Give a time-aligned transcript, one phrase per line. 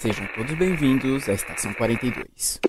[0.00, 2.60] Sejam todos bem-vindos à Estação 42.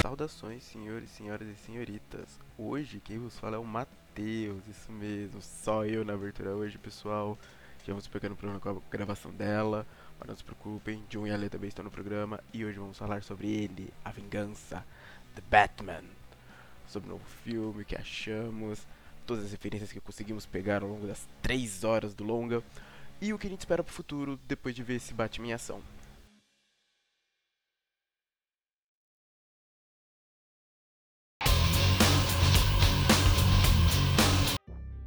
[0.00, 2.40] Saudações, senhores, senhoras e senhoritas.
[2.56, 7.38] Hoje quem vos fala é o Matheus, isso mesmo, só eu na abertura hoje, pessoal.
[7.80, 9.86] Já vamos pegando problema com a gravação dela,
[10.18, 13.22] mas não se preocupem, John e Ale também estão no programa e hoje vamos falar
[13.22, 14.82] sobre ele, a vingança,
[15.34, 16.04] The Batman.
[16.86, 18.86] Sobre o novo filme, que achamos,
[19.26, 22.62] todas as referências que conseguimos pegar ao longo das 3 horas do longa
[23.20, 25.80] e o que a gente espera pro futuro depois de ver esse Batman em ação.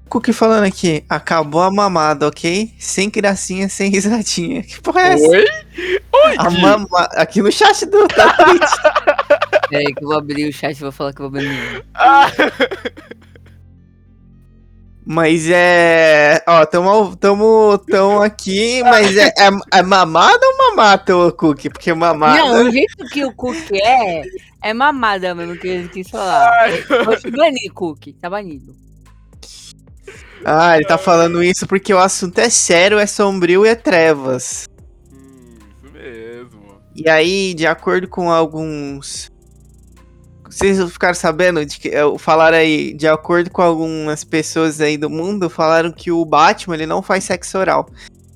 [0.09, 2.73] Cookie falando aqui, acabou a mamada, ok?
[2.77, 4.61] Sem gracinha, sem risadinha.
[4.61, 5.25] Que porra é essa?
[5.25, 6.35] Oi?
[6.37, 6.87] A mama...
[7.15, 8.71] Aqui no chat do da Twitch.
[9.69, 11.85] Peraí que eu vou abrir o chat e vou falar que eu vou abrir.
[11.93, 12.29] Ah!
[15.05, 16.43] Mas é.
[16.47, 21.69] Ó, tamo, tamo, tamo aqui, mas é, é, é mamada ou mamata, ô Cookie?
[21.69, 22.37] Porque mamada.
[22.37, 24.21] Não, o jeito que o Cook é,
[24.61, 26.69] é mamada mesmo que ele quis falar.
[27.03, 28.13] Vou te banir, Cook.
[28.21, 28.75] Tá banido.
[30.45, 34.67] Ah, ele tá falando isso porque o assunto é sério, é sombrio e é trevas.
[35.11, 36.79] Hum, isso mesmo.
[36.95, 39.29] E aí, de acordo com alguns.
[40.51, 45.09] Vocês ficaram sabendo de que eh, falaram aí, de acordo com algumas pessoas aí do
[45.09, 47.89] mundo, falaram que o Batman ele não faz sexo oral.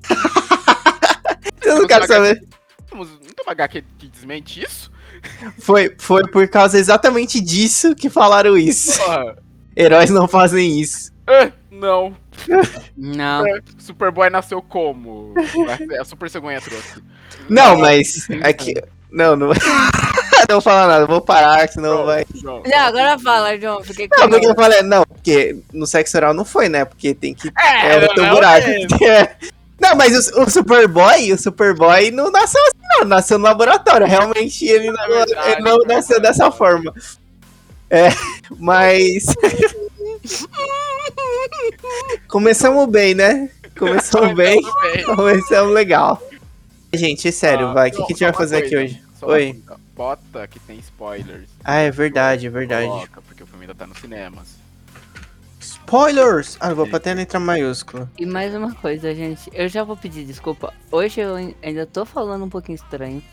[1.61, 2.43] Vocês não querem saber?
[2.93, 4.89] Não tem uma HQ que desmente isso?
[5.59, 8.97] Foi, foi por causa exatamente disso que falaram isso.
[8.97, 9.37] Porra.
[9.75, 11.11] Heróis não fazem isso.
[11.27, 12.15] Ah, não.
[12.95, 13.43] Não.
[13.77, 15.33] Superboy nasceu como?
[15.91, 17.03] É a Super Cegonha trouxe.
[17.49, 18.73] Não, mas é que
[19.11, 19.35] não,
[20.49, 20.55] não.
[20.55, 22.25] não vou falar nada, vou parar, senão vai.
[22.43, 23.83] Não, Não, agora fala, João.
[23.83, 26.85] Fiquei Não, porque eu falei, não, porque no sexo oral não foi, né?
[26.85, 28.67] Porque tem que É, É, o teu não, buraco.
[28.67, 28.87] é.
[29.05, 29.35] É.
[29.79, 33.05] Não, mas o, o Superboy, o Superboy não nasceu assim, não.
[33.07, 34.07] Nasceu no laboratório.
[34.07, 36.93] Realmente ele não, É verdade, ele não é nasceu dessa forma.
[37.89, 38.07] É,
[38.57, 39.25] mas.
[42.27, 43.49] Começamos bem, né?
[43.77, 44.61] Começamos bem.
[45.15, 46.21] Começamos legal.
[46.93, 47.89] Gente, sério, Ah, vai.
[47.89, 49.01] O que, não, que a gente vai fazer aqui coisa, hoje?
[49.19, 49.61] só uma Oi.
[49.95, 51.47] Bota que tem spoilers.
[51.63, 52.87] Ah, é verdade, é verdade.
[52.87, 54.55] Coloca, porque o filme ainda tá nos cinemas.
[55.59, 56.57] Spoilers!
[56.59, 58.09] Ah, vou até letra maiúscula.
[58.17, 59.49] E mais uma coisa, gente.
[59.53, 60.73] Eu já vou pedir desculpa.
[60.91, 63.23] Hoje eu ai- ainda tô falando um pouquinho estranho.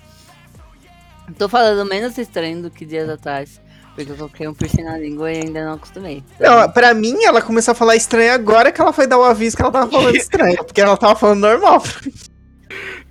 [1.39, 3.61] Tô falando menos estranho do que dias atrás.
[3.95, 6.25] Porque eu coloquei um piercing na língua e ainda não acostumei.
[6.41, 9.55] Não, pra mim, ela começou a falar estranho agora que ela foi dar o aviso
[9.57, 10.57] que ela tava falando estranho.
[10.65, 11.83] Porque ela tava falando normal.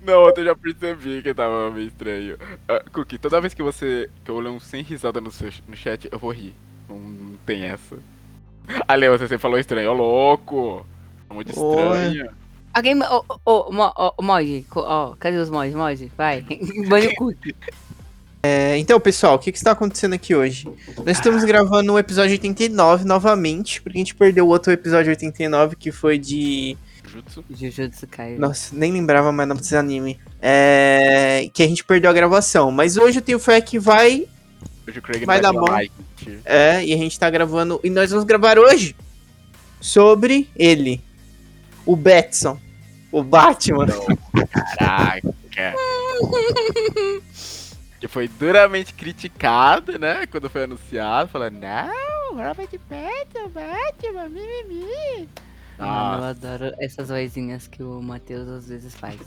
[0.04, 2.36] Não, eu já percebi que tava meio estranho.
[2.68, 4.10] Ah, Cookie, toda vez que você.
[4.24, 6.54] que eu leio um sem risada no, seu, no chat, eu vou rir.
[6.88, 7.96] Não, não tem essa.
[8.88, 10.86] Ale, você sempre falou estranho, ô louco!
[11.30, 11.44] De Oi.
[11.48, 12.30] estranho.
[12.74, 13.00] Alguém.
[13.02, 14.66] Ô, ô, ô, Mo- ô, ô, Moji.
[14.68, 15.74] co- Ó, cadê os Moji?
[15.74, 16.42] Moji, vai.
[16.88, 17.54] Banho o Cook.
[18.42, 20.68] É, então, pessoal, o que que está acontecendo aqui hoje?
[21.06, 25.76] Nós estamos gravando o episódio 89 novamente, porque a gente perdeu o outro episódio 89,
[25.76, 26.76] que foi de...
[27.12, 27.44] Jutsu.
[27.50, 28.38] Jujutsu Kaisen.
[28.38, 30.18] Nossa, nem lembrava mais nome desse anime.
[30.40, 31.50] É...
[31.52, 32.70] Que a gente perdeu a gravação.
[32.70, 34.26] Mas hoje eu tenho fé que vai...
[34.88, 35.70] Hoje o Craig Vai não dar bom.
[35.70, 35.92] like.
[36.44, 37.80] É, e a gente tá gravando...
[37.84, 38.96] E nós vamos gravar hoje
[39.80, 41.02] sobre ele.
[41.84, 42.58] O Batson.
[43.10, 43.86] O Batman.
[43.86, 44.06] Não,
[44.78, 45.34] caraca.
[48.00, 50.26] que foi duramente criticado, né?
[50.26, 55.28] Quando foi anunciado, falando, não, Robert Pattinson, Batman, mimimi.
[55.78, 59.18] Mano, eu adoro essas vozinhas que o Matheus às vezes faz.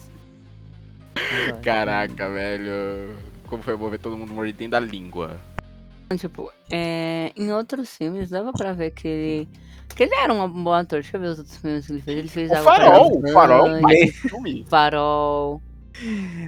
[1.63, 3.15] Caraca, velho.
[3.47, 5.39] Como foi bom ver todo mundo mordendo a língua.
[6.17, 9.49] Tipo, é, em outros filmes dava pra ver que ele.
[9.95, 11.01] Que ele era um bom ator.
[11.01, 12.17] Deixa eu ver os outros filmes que ele fez.
[12.17, 14.65] Ele fez O Farol, o Farol é um filme.
[14.69, 15.61] Farol,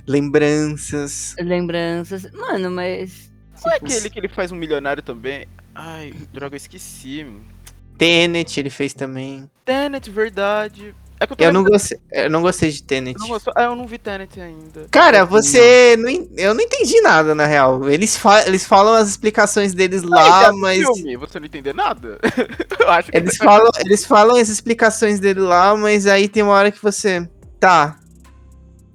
[0.05, 1.35] Lembranças.
[1.39, 2.29] Lembranças.
[2.31, 3.31] Mano, mas.
[3.65, 5.47] Não é tipo, aquele que ele faz um milionário também?
[5.73, 7.25] Ai, droga, eu esqueci.
[7.97, 9.49] Tenet ele fez também.
[9.65, 10.93] Tenet, verdade.
[11.19, 13.15] É que eu, tô Eu não, gostei, eu não gostei de Tenet.
[13.15, 14.85] eu não gostou- Ah, eu não vi Tenet ainda.
[14.91, 15.95] Cara, você.
[15.97, 17.89] Não, en- eu não entendi nada, na real.
[17.89, 20.77] Eles, fa eles falam as explicações deles Ah, lá, esse é mas.
[20.83, 22.19] Filme, você não entender nada?
[22.79, 26.53] eu acho que Eles falam, eles falam as explicações dele lá, mas aí tem uma
[26.53, 27.27] hora que você.
[27.59, 27.97] Tá.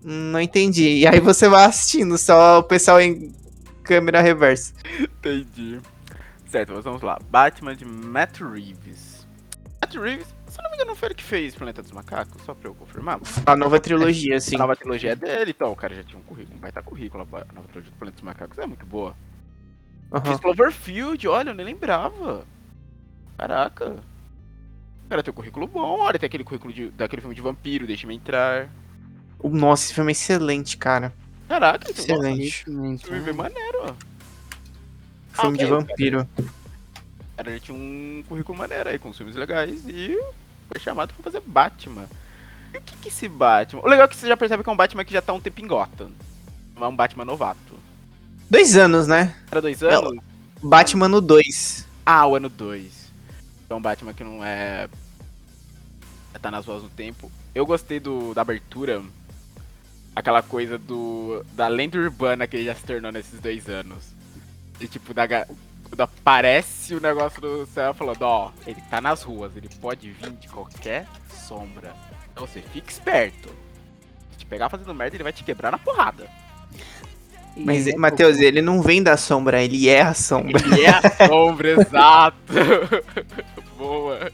[0.04, 0.98] Não entendi.
[0.98, 3.34] E aí você vai assistindo, só o pessoal em
[3.82, 4.72] câmera reversa.
[5.00, 5.80] Entendi.
[6.52, 7.18] Certo, mas vamos lá.
[7.30, 9.26] Batman de Matt Reeves.
[9.80, 12.52] Matt Reeves, se eu não me engano, foi ele que fez Planeta dos Macacos, só
[12.52, 13.18] pra eu confirmar.
[13.46, 14.56] A nova trilogia, assim.
[14.56, 17.22] A nova trilogia é dele, então o cara já tinha um currículo, um baita currículo.
[17.22, 19.16] A nova trilogia do Planeta dos Macacos é muito boa.
[20.26, 22.44] Fez Cloverfield, olha, eu nem lembrava.
[23.38, 23.96] Caraca.
[25.08, 28.14] cara tem um currículo bom, olha, tem aquele currículo de, daquele filme de vampiro, Deixe-me
[28.14, 28.68] Entrar.
[29.38, 31.14] O- Nossa, esse filme é excelente, cara.
[31.48, 32.60] Caraca, esse Excelente.
[32.60, 34.11] Excelente, filme bem maneiro, ó.
[35.32, 36.28] Filme de ok, vampiro.
[37.36, 40.18] Cara, ele tinha um currículo maneiro aí, com filmes legais, e
[40.68, 42.06] foi chamado pra fazer Batman.
[42.72, 43.82] E o que que é esse Batman?
[43.82, 45.40] O legal é que você já percebe que é um Batman que já tá um
[45.40, 46.10] tempo em Gotham.
[46.74, 47.78] Não é um Batman novato.
[48.48, 49.34] Dois anos, né?
[49.50, 50.22] Era dois anos?
[50.62, 51.86] Batman no 2.
[52.04, 53.12] Ah, o ano 2.
[53.68, 54.88] É um Batman que não é.
[56.40, 57.30] Tá nas ruas no tempo.
[57.54, 59.02] Eu gostei do, da abertura.
[60.14, 61.44] Aquela coisa do.
[61.52, 64.12] Da lenda urbana que ele já se tornou nesses dois anos.
[64.80, 65.26] E tipo, da,
[65.92, 70.30] quando aparece o negócio do céu falando, ó, ele tá nas ruas, ele pode vir
[70.30, 71.06] de qualquer
[71.46, 71.94] sombra.
[72.32, 73.50] Então você fica esperto.
[74.30, 76.26] Se te pegar fazendo merda, ele vai te quebrar na porrada.
[77.54, 80.62] Mas, é Matheus, ele não vem da sombra, ele é a sombra.
[80.64, 82.36] Ele é a sombra, exato.
[83.76, 84.32] Boa.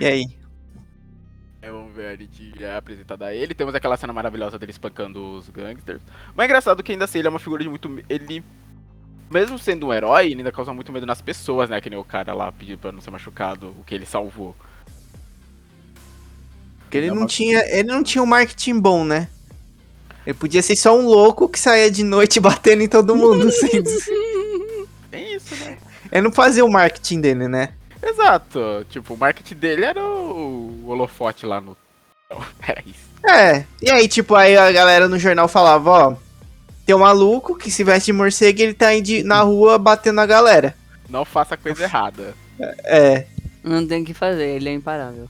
[0.00, 0.24] E aí?
[2.06, 2.18] É,
[2.58, 3.54] já é apresentado a ele.
[3.54, 6.00] Temos aquela cena maravilhosa dele espancando os gangsters.
[6.34, 8.02] Mas é engraçado que ainda assim ele é uma figura de muito.
[8.08, 8.42] Ele.
[9.30, 11.80] Mesmo sendo um herói, ele ainda causa muito medo nas pessoas, né?
[11.80, 14.54] Que nem o cara lá pediu pra não ser machucado, o que ele salvou.
[16.80, 19.28] Porque ele É não tinha, ele não tinha um marketing bom, né?
[20.24, 23.48] Ele podia ser só um louco que saía de noite batendo em todo mundo.
[25.10, 25.78] Tem isso, né?
[26.12, 27.70] ele não fazia o marketing dele, né?
[28.02, 28.86] Exato.
[28.88, 31.76] Tipo, o marketing dele era o, o holofote lá no.
[32.66, 33.06] Era isso.
[33.28, 33.64] É.
[33.82, 36.16] E aí, tipo, aí a galera no jornal falava, ó,
[36.84, 40.16] tem um maluco que se veste de morcego e ele tá de- na rua batendo
[40.16, 40.74] na galera.
[41.08, 42.34] Não faça coisa errada.
[42.84, 43.26] É.
[43.62, 45.28] Não tem o que fazer, ele é imparável.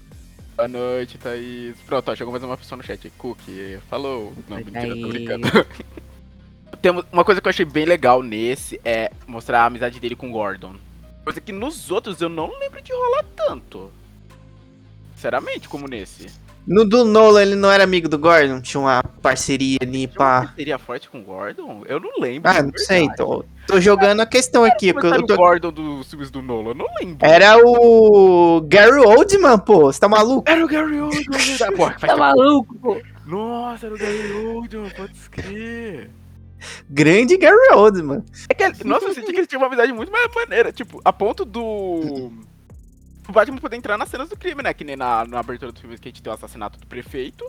[0.56, 1.76] Boa noite, Thaís.
[1.86, 3.10] Pronto, ó, chegou mais uma pessoa no chat.
[3.18, 4.32] Cookie, falou.
[4.48, 5.48] Não, mentira, tô brincando.
[6.80, 10.28] Temos uma coisa que eu achei bem legal nesse é mostrar a amizade dele com
[10.28, 10.76] o Gordon.
[11.24, 13.90] Coisa que nos outros eu não lembro de rolar tanto.
[15.14, 16.26] Sinceramente, como nesse.
[16.66, 18.60] No do Nolan ele não era amigo do Gordon?
[18.60, 21.82] Tinha uma parceria ali, Tinha uma parceria forte com o Gordon?
[21.86, 22.50] Eu não lembro.
[22.50, 24.90] Ah, não sei, tô, tô jogando a questão aqui.
[24.90, 26.70] É que eu era tô- o Gordon dos filmes do Nolan?
[26.70, 27.18] Eu não lembro.
[27.24, 29.84] Era o Gary Oldman, pô.
[29.92, 30.50] Você tá maluco?
[30.50, 31.22] Era o Gary Oldman.
[31.76, 32.18] Porra, faz Tá tempo.
[32.18, 33.00] maluco, pô?
[33.24, 36.10] Nossa, era o Gary Oldman, pode escrever.
[36.90, 38.24] Grande Gary Oldman.
[38.48, 40.72] É que, ele- nossa, eu senti que eles tinham uma amizade muito mais maneira.
[40.72, 42.32] Tipo, a ponto do.
[43.28, 44.72] O Batman poder entrar nas cenas do crime, né?
[44.72, 47.44] Que nem na, na abertura do filme que a gente tem o assassinato do prefeito.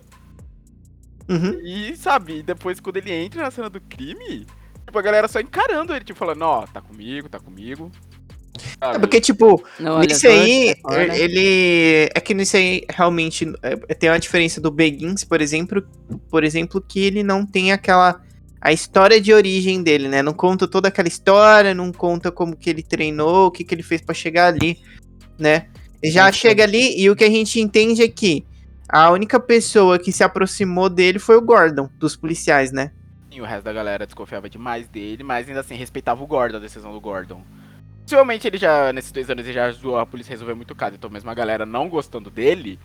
[1.29, 1.59] Uhum.
[1.61, 4.47] E, sabe, depois quando ele entra na cena do crime,
[4.85, 7.91] tipo, a galera só encarando ele, tipo, falando, ó, tá comigo, tá comigo.
[8.81, 8.99] É Sabe?
[8.99, 11.19] porque, tipo, Não, só, aí, né?
[11.19, 12.09] ele.
[12.13, 15.87] É que nesse aí, realmente, é, tem uma diferença do Begins, por exemplo,
[16.29, 18.21] por exemplo, que ele não tem aquela.
[18.59, 20.23] A história de origem dele, né?
[20.23, 23.83] Não conta toda aquela história, não conta como que ele treinou, o que, que ele
[23.83, 24.79] fez pra chegar ali,
[25.37, 25.67] né?
[26.03, 28.45] Já Sim, chega ali e o que a gente entende é que
[28.87, 32.91] a única pessoa que se aproximou dele foi o Gordon, dos policiais, né?
[33.31, 36.61] E o resto da galera desconfiava demais dele, mas ainda assim respeitava o Gordon, a
[36.61, 37.43] decisão do Gordon.
[38.03, 40.95] Possivelmente ele já, nesses dois anos, ele já ajudou a polícia a resolver muito caso,
[40.95, 42.79] então mesmo a galera não gostando dele,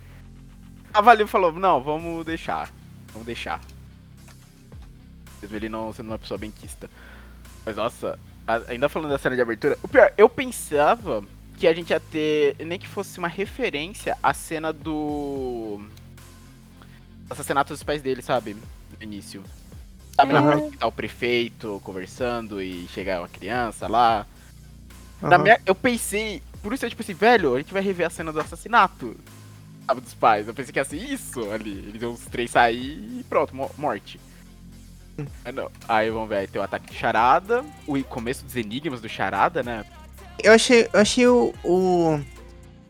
[0.92, 2.72] avaliou e falou, não, vamos deixar,
[3.12, 3.60] vamos deixar.
[5.40, 6.90] Mesmo ele não sendo uma pessoa benquista.
[7.64, 8.18] Mas nossa,
[8.66, 11.24] ainda falando da cena de abertura, o pior, eu pensava
[11.62, 15.80] que a gente ia ter, nem que fosse uma referência à cena do
[17.30, 18.54] assassinato dos pais dele, sabe?
[18.54, 19.44] No início.
[20.16, 24.26] Sabe, na parte que tá o prefeito conversando e chega uma criança lá.
[25.20, 25.38] Na Aham.
[25.38, 28.32] minha, eu pensei, por isso eu tipo assim, velho, a gente vai rever a cena
[28.32, 29.16] do assassinato.
[29.86, 30.48] Sabe, dos pais.
[30.48, 31.78] Eu pensei que ia ser isso ali.
[31.78, 34.18] Eles iam os três sair e pronto, mo- morte.
[35.44, 35.70] Mas não.
[35.88, 39.62] Aí vamos ver, aí tem o ataque de charada, o começo dos enigmas do charada,
[39.62, 39.84] né?
[40.42, 42.20] Eu achei, eu achei o, o-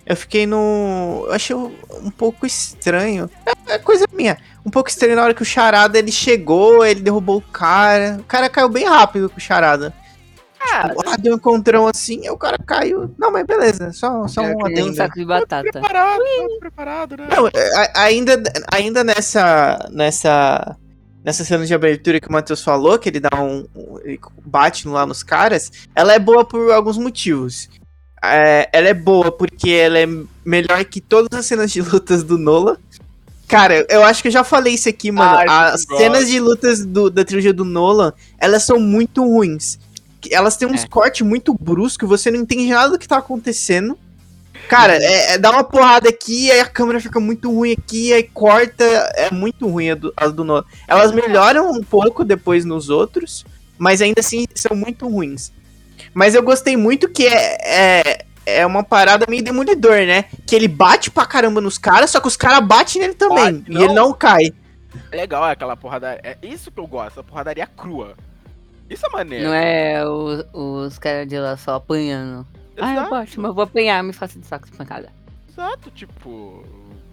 [0.04, 1.24] Eu fiquei no.
[1.26, 3.30] Eu achei um pouco estranho.
[3.68, 4.36] É, é coisa minha.
[4.66, 8.16] Um pouco estranho na hora que o Charada ele chegou, ele derrubou o cara.
[8.20, 9.92] O cara caiu bem rápido com o Charada.
[10.60, 13.12] Ah, Ah, deu um encontrão assim, o cara caiu.
[13.18, 14.94] Não, mas beleza, só, só um nem um adendo.
[14.94, 15.62] saco de batata.
[15.70, 17.26] preparado, tava preparado, né?
[17.28, 18.40] Não, a- ainda,
[18.72, 20.76] ainda nessa, nessa,
[21.24, 24.86] nessa cena de abertura que o Matheus falou, que ele dá um, um- ele bate
[24.88, 27.68] lá nos caras, ela é boa por alguns motivos.
[28.24, 30.06] É, ela é boa porque ela é
[30.44, 32.76] melhor que todas as cenas de lutas do Nolan.
[33.48, 35.38] Cara, eu acho que eu já falei isso aqui, mano.
[35.38, 35.98] Ai, as gosto.
[36.00, 39.78] cenas de lutas do- da trilogia do Nolan, elas são muito ruins.
[40.30, 40.86] Elas têm uns É.
[40.86, 43.98] cortes muito bruscos, você não entende nada do que tá acontecendo.
[44.68, 48.22] Cara, é, é- dá uma porrada aqui, aí a câmera fica muito ruim aqui, aí
[48.22, 48.84] corta.
[49.14, 50.64] É muito ruim a do, as do Nolan.
[50.88, 53.44] Elas melhoram um pouco depois nos outros,
[53.78, 55.52] mas ainda assim são muito ruins.
[56.14, 60.24] Mas eu gostei muito que é, é, é uma parada meio demolidor, né?
[60.46, 63.56] Que ele bate pra caramba nos caras, só que os caras batem nele também.
[63.58, 64.08] Bate, e ele não.
[64.08, 64.52] não cai.
[65.10, 66.18] É legal é aquela porrada.
[66.22, 68.14] É isso que eu gosto, a porradaria crua.
[68.90, 69.46] Isso é maneiro.
[69.46, 72.46] Não é os, os caras de lá só apanhando.
[72.80, 75.12] Ah, eu Exato, gosto, mas eu vou apanhar, me faça de saco de pancada.
[75.48, 76.64] exato, tipo.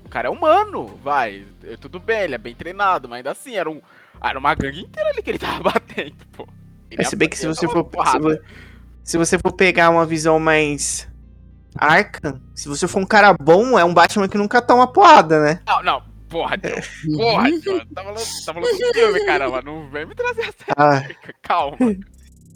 [0.06, 1.46] O cara é humano, vai.
[1.64, 3.80] é, Tudo bem, ele é bem treinado, mas ainda assim, era, um,
[4.22, 6.48] era uma gangue inteira ali que ele tava batendo, pô.
[6.90, 7.88] Ele É, se bem que se você for.
[8.08, 8.42] Se,
[9.04, 11.08] se você for pegar uma visão mais.
[11.78, 15.62] Arca, se você for um cara bom, é um Batman que nunca toma porrada, né?
[15.68, 16.70] Não, não, porra, John.
[17.16, 17.50] Porra.
[17.94, 19.62] Tá falando, tá falando do filme, caramba.
[19.62, 21.04] Não vem me trazer essa Ah,
[21.44, 21.78] Calma.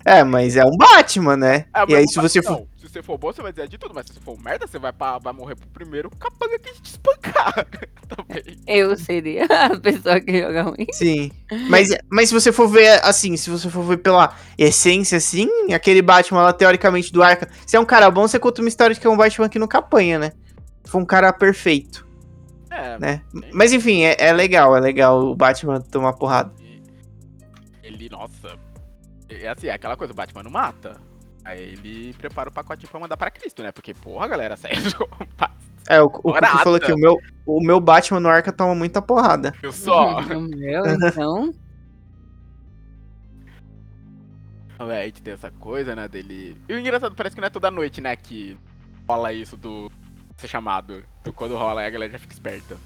[0.03, 1.65] é, mas é um Batman, né?
[1.75, 2.67] É, e aí, se você não, for.
[2.93, 4.67] Se você for bom, você vai dizer de tudo, mas se você for um merda,
[4.67, 7.65] você vai, pra, vai morrer pro primeiro capaz de te espancar.
[8.07, 8.59] Também.
[8.67, 10.85] Eu seria a pessoa que joga ruim.
[10.91, 11.31] Sim.
[11.71, 16.03] Mas, mas se você for ver assim, se você for ver pela essência, assim, aquele
[16.03, 17.49] Batman lá, teoricamente, do Arca.
[17.65, 19.57] Se é um cara bom, você conta uma história de que é um Batman que
[19.57, 20.31] nunca apanha, né?
[20.83, 22.07] Se for um cara perfeito,
[22.69, 23.23] É, né?
[23.51, 26.53] Mas enfim, é, é legal, é legal o Batman tomar porrada.
[27.81, 28.55] ele, nossa.
[29.27, 31.01] É assim, é aquela coisa, o Batman não mata.
[31.45, 33.71] Aí ele prepara o pacotinho pra mandar pra Cristo, né?
[33.71, 34.81] Porque, porra, galera, sério.
[35.89, 36.63] É, o, o Kuki Barata.
[36.63, 39.53] falou que o meu, o meu Batman no Arca toma muita porrada.
[39.61, 40.19] Eu só.
[40.19, 41.53] O meu, então.
[44.79, 46.57] É, a gente tem essa coisa, né, dele.
[46.67, 48.57] E o engraçado, parece que não é toda noite, né, que
[49.07, 49.89] rola isso do
[50.37, 51.03] ser chamado.
[51.25, 52.77] E quando rola, aí a galera já fica esperta.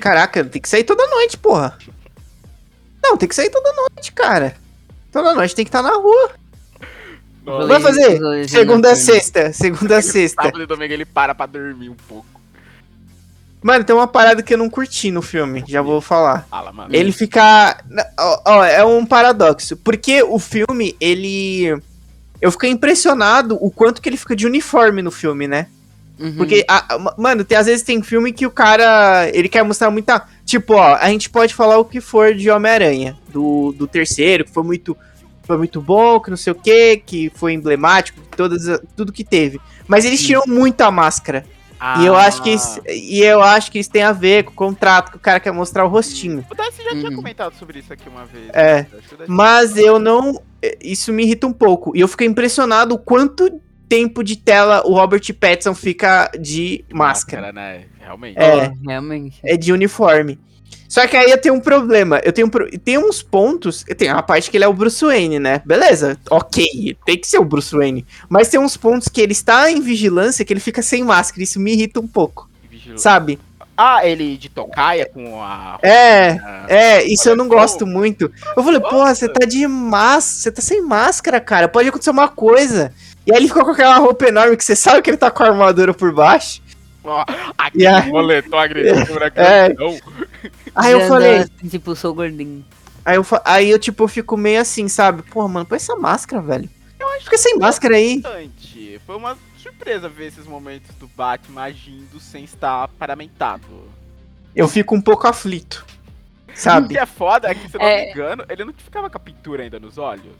[0.00, 1.78] Caraca, tem que sair toda noite, porra.
[3.02, 4.56] Não, tem que sair toda noite, cara.
[5.12, 6.32] Toda noite tem que estar na rua.
[7.44, 10.42] Nossa, Vai fazer segunda a sexta, segunda a sexta.
[10.44, 12.26] sábado e domingo ele para pra dormir um pouco.
[13.62, 16.46] Mano, tem uma parada que eu não curti no filme, já vou falar.
[16.50, 16.94] Fala, mano.
[16.94, 17.78] Ele fica.
[18.18, 19.76] Ó, ó, é um paradoxo.
[19.76, 21.74] Porque o filme, ele.
[22.42, 25.66] Eu fiquei impressionado o quanto que ele fica de uniforme no filme, né?
[26.18, 26.36] Uhum.
[26.36, 29.30] Porque, a- a- mano, tem, às vezes tem filme que o cara.
[29.32, 30.22] Ele quer mostrar muita.
[30.44, 33.16] Tipo, ó, a gente pode falar o que for de Homem-Aranha.
[33.30, 34.94] Do, do terceiro, que foi muito.
[35.46, 39.60] Foi muito bom, que não sei o que, que foi emblemático, todas, tudo que teve.
[39.86, 41.44] Mas eles tiram muita máscara.
[42.00, 44.54] E eu acho que isso, e eu acho que isso tem a ver com o
[44.54, 46.42] contrato, que o cara quer mostrar o rostinho.
[46.50, 47.16] O Darcy já tinha Uhum.
[47.16, 48.48] comentado sobre isso aqui uma vez.
[48.54, 48.86] É,
[49.18, 49.26] né?
[49.28, 50.40] Mas eu não.
[50.82, 51.94] Isso me irrita um pouco.
[51.94, 57.52] E eu fiquei impressionado o quanto tempo de tela o Robert Pattinson fica de máscara.
[57.52, 57.84] né?
[58.00, 58.38] Realmente.
[58.38, 59.38] É, realmente.
[59.44, 60.38] É de uniforme.
[60.88, 62.20] Só que aí eu tenho um problema.
[62.22, 63.84] Eu tenho um pro- tem uns pontos.
[63.96, 65.60] Tem uma parte que ele é o Bruce Wayne, né?
[65.64, 68.06] Beleza, ok, tem que ser o Bruce Wayne.
[68.28, 71.42] Mas tem uns pontos que ele está em vigilância que ele fica sem máscara.
[71.42, 72.48] Isso me irrita um pouco,
[72.96, 73.40] sabe?
[73.76, 75.80] Ah, ele de tocaia com a.
[75.82, 78.30] É, a- É, isso eu não gosto muito.
[78.56, 81.66] Eu falei, porra, você tá de máscara, você tá sem máscara, cara.
[81.66, 82.92] Pode acontecer uma coisa.
[83.26, 85.42] E aí ele ficou com aquela roupa enorme que você sabe que ele tá com
[85.42, 86.62] a armadura por baixo.
[87.04, 87.24] Ó,
[87.74, 89.30] E aí- moletom agressivo na É.
[89.74, 90.00] canção.
[90.74, 92.64] Aí eu falei, assim, tipo, sou gordinho.
[93.04, 95.22] aí eu, aí eu tipo, fico meio assim, sabe?
[95.22, 96.68] Porra, mano, põe essa máscara, velho.
[97.20, 98.22] Fica sem máscara aí.
[99.06, 103.62] Foi uma surpresa ver esses momentos do Batman agindo sem estar paramentado.
[104.56, 105.84] Eu fico um pouco aflito.
[106.48, 106.88] O Sabe?
[106.88, 108.04] que é foda é que, se eu não É.
[108.06, 110.32] me engano, ele não ficava com a pintura ainda nos olhos.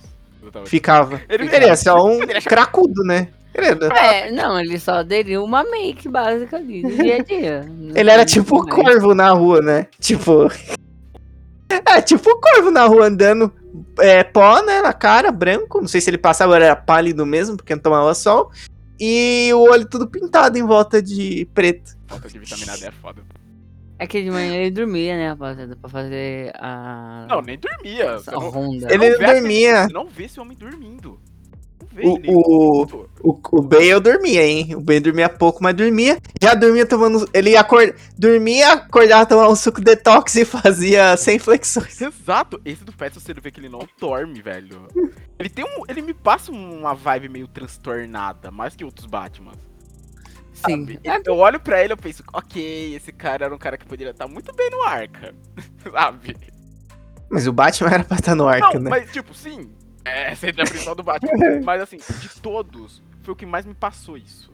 [0.42, 1.20] Eu tava- Ficava.
[1.28, 3.28] Ele, é só um Ele é- cracudo, né?
[3.54, 7.70] Ele era, É, não, ele só aderiu uma make básica ali, do dia a dia.
[7.94, 9.86] ele era tipo o corvo na rua, né?
[10.00, 10.48] Tipo.
[11.86, 13.52] É, tipo o corvo na rua andando.
[13.98, 14.80] É, pó, né?
[14.80, 15.80] Na cara, branco.
[15.80, 18.50] Não sei se ele passava, era pálido mesmo, porque não tomava sol.
[19.00, 21.96] E o olho tudo pintado em volta de preto.
[22.06, 23.22] Falta de vitamina D é foda.
[23.98, 27.26] É que de manhã ele dormia, né, rapaziada, pra fazer a.
[27.28, 28.18] Não, nem dormia.
[28.30, 28.86] Não, ronda.
[28.92, 29.88] Ele não esse- dormia.
[29.88, 31.18] não vê esse homem dormindo.
[32.02, 34.74] O- o- O, o Bale eu dormia, hein?
[34.74, 36.18] O Bale dormia pouco, mas dormia.
[36.42, 37.26] Já dormia tomando.
[37.32, 37.94] Ele acord...
[38.18, 42.00] dormia, acordava, tomava um suco detox e fazia 100 flexões.
[42.02, 44.88] Exato, esse do Petson você vê que ele não dorme, velho.
[45.38, 45.84] Ele tem um.
[45.88, 49.52] Ele me passa uma vibe meio transtornada, mais que outros Batman.
[50.52, 50.86] Sim.
[50.86, 51.00] Sabe?
[51.24, 54.10] Eu olho pra ele e eu penso, ok, esse cara era um cara que poderia
[54.12, 55.34] estar muito bem no arca.
[55.92, 56.36] sabe?
[57.30, 58.90] Mas o Batman era pra estar no arco, não, né?
[58.90, 59.70] mas tipo, sim.
[60.04, 61.60] É, você é a principal do Batman.
[61.64, 64.52] mas assim, de todos, foi o que mais me passou isso.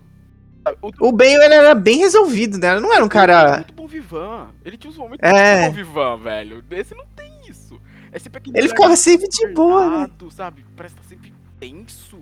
[0.83, 2.73] O O Bale ele era bem resolvido, né?
[2.73, 3.57] Ele não era um cara.
[3.57, 4.49] muito bom vivan.
[4.64, 5.62] Ele tinha uns momentos É.
[5.62, 6.64] muito bom vivan, velho.
[6.71, 7.80] Esse não tem isso.
[8.12, 10.11] É sempre aquele Ele ficava sempre de boa, né?
[10.30, 10.64] sabe?
[10.76, 12.19] Parece que tá sempre tenso.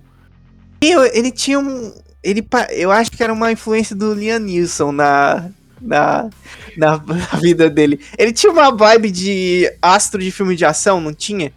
[0.83, 1.93] E eu- Ele tinha um.
[2.23, 6.31] Ele, eu acho que era uma influência do Liam Neeson na, na,
[6.77, 8.01] na, na vida dele.
[8.17, 11.53] Ele tinha uma vibe de astro de filme de ação, não tinha?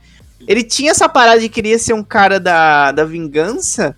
[0.48, 3.96] Ele tinha essa parada de querer ser um cara da, da vingança,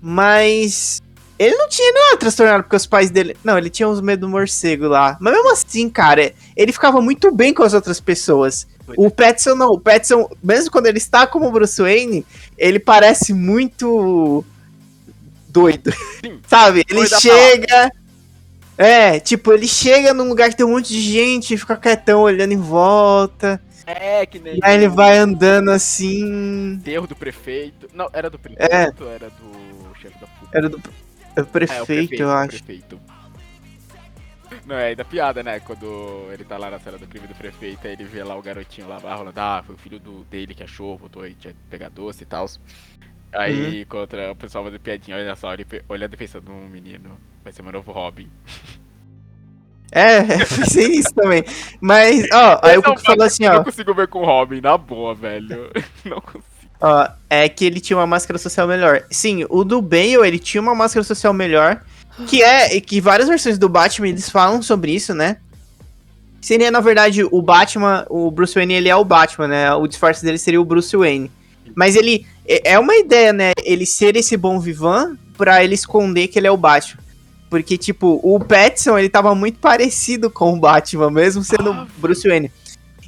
[0.00, 1.00] mas
[1.38, 3.36] Ele não tinha, não era transtornado porque os pais dele.
[3.42, 5.16] Não, ele tinha uns medo do morcego lá.
[5.20, 8.66] Mas mesmo assim, cara, ele ficava muito bem com as outras pessoas.
[8.96, 9.68] O Petson não.
[9.70, 12.24] O Petson, mesmo quando ele está como Bruce Wayne,
[12.56, 14.44] ele parece muito
[15.48, 15.92] doido.
[16.24, 16.40] Sim.
[16.46, 16.84] Sabe?
[16.88, 17.90] Ele chega.
[18.78, 22.52] É, tipo, ele chega num lugar que tem um monte de gente, fica quietão olhando
[22.52, 23.60] em volta.
[23.86, 26.82] É, que nem aí ele vai andando assim.
[26.82, 27.88] enterro do prefeito.
[27.92, 30.52] Não, era do prefeito ou era do chefe da puta?
[30.52, 30.94] Era do, do
[31.68, 32.62] É, o prefeito, eu acho.
[32.66, 33.02] prefeito.
[34.64, 35.60] Não, é ainda piada, né?
[35.60, 38.42] Quando ele tá lá na cena do crime do prefeito, aí ele vê lá o
[38.42, 41.52] garotinho lá, vai rolando, ah, foi o filho do, dele que achou, voltou aí, tinha
[41.54, 42.46] que pegar doce e tal.
[43.32, 47.52] Aí, contra o pessoal fazendo piadinha, olha só, ele olhando e pensando, um menino, vai
[47.52, 48.30] ser meu novo Robin.
[49.92, 51.44] É, eu pensei nisso também.
[51.80, 53.54] Mas, ó, aí o é Cuco falou assim, Eu ó.
[53.56, 55.70] não consigo ver com o Robin, na boa, velho.
[56.04, 56.44] Não consigo.
[56.80, 59.04] Ó, é que ele tinha uma máscara social melhor.
[59.08, 61.80] Sim, o do Bale, ele tinha uma máscara social melhor.
[62.26, 65.36] Que é que várias versões do Batman eles falam sobre isso, né?
[66.40, 69.72] Seria, na verdade, o Batman, o Bruce Wayne, ele é o Batman, né?
[69.74, 71.30] O disfarce dele seria o Bruce Wayne.
[71.74, 73.52] Mas ele é é uma ideia, né?
[73.64, 77.01] Ele ser esse bom vivan pra ele esconder que ele é o Batman.
[77.52, 82.26] Porque, tipo, o Petson, ele tava muito parecido com o Batman, mesmo sendo Ah, Bruce
[82.26, 82.50] Wayne.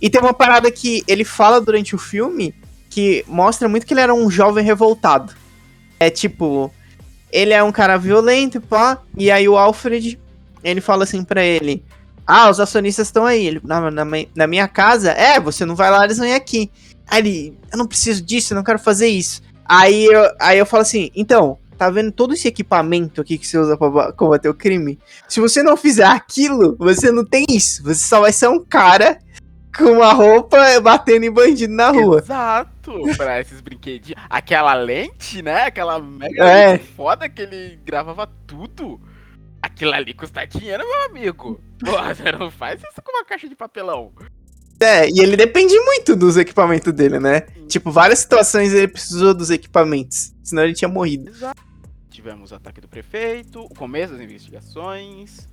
[0.03, 2.55] E tem uma parada que ele fala durante o filme
[2.91, 5.33] que mostra muito que ele era um jovem revoltado.
[5.99, 6.71] É tipo,
[7.33, 10.21] ele é um cara violento, pá, e aí o Alfred,
[10.63, 11.83] ele fala assim pra ele:
[12.27, 13.47] Ah, os acionistas estão aí.
[13.47, 14.05] Ele, na, na,
[14.37, 15.13] na minha casa?
[15.13, 16.71] É, você não vai lá, eles vêm aqui.
[17.07, 19.41] Aí ele, eu não preciso disso, eu não quero fazer isso.
[19.65, 23.59] Aí eu, aí eu falo assim: então, tá vendo todo esse equipamento aqui que você
[23.59, 24.99] usa pra ba- combater o crime?
[25.29, 27.83] Se você não fizer aquilo, você não tem isso.
[27.83, 29.19] Você só vai ser um cara
[29.77, 32.19] com uma roupa batendo em bandido na rua.
[32.21, 34.23] Exato, pra esses brinquedinhos.
[34.31, 35.63] Aquela lente, né?
[35.65, 36.73] Aquela mega É.
[36.73, 39.01] lente foda que ele gravava tudo.
[39.61, 41.61] Aquilo ali custa dinheiro, meu amigo.
[41.83, 44.13] Porra, você não faz isso com uma caixa de papelão.
[44.81, 47.43] É, e ele depende muito dos equipamentos dele, né?
[47.69, 50.35] Tipo, várias situações ele precisou dos equipamentos.
[50.43, 51.31] Senão ele tinha morrido.
[51.31, 51.63] Exato.
[52.11, 55.49] Tivemos o ataque do prefeito, o começo das investigações.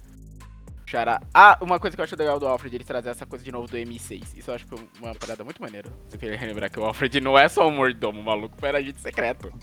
[0.85, 1.21] Xará.
[1.33, 3.65] Ah, uma coisa que eu acho legal do Alfred, ele trazer essa coisa de novo
[3.65, 4.23] do M6.
[4.35, 5.89] Isso eu acho que foi uma parada muito maneira.
[6.09, 8.99] Você queria lembrar que o Alfred não é só um mordomo, o maluco era agente
[8.99, 9.53] secreto.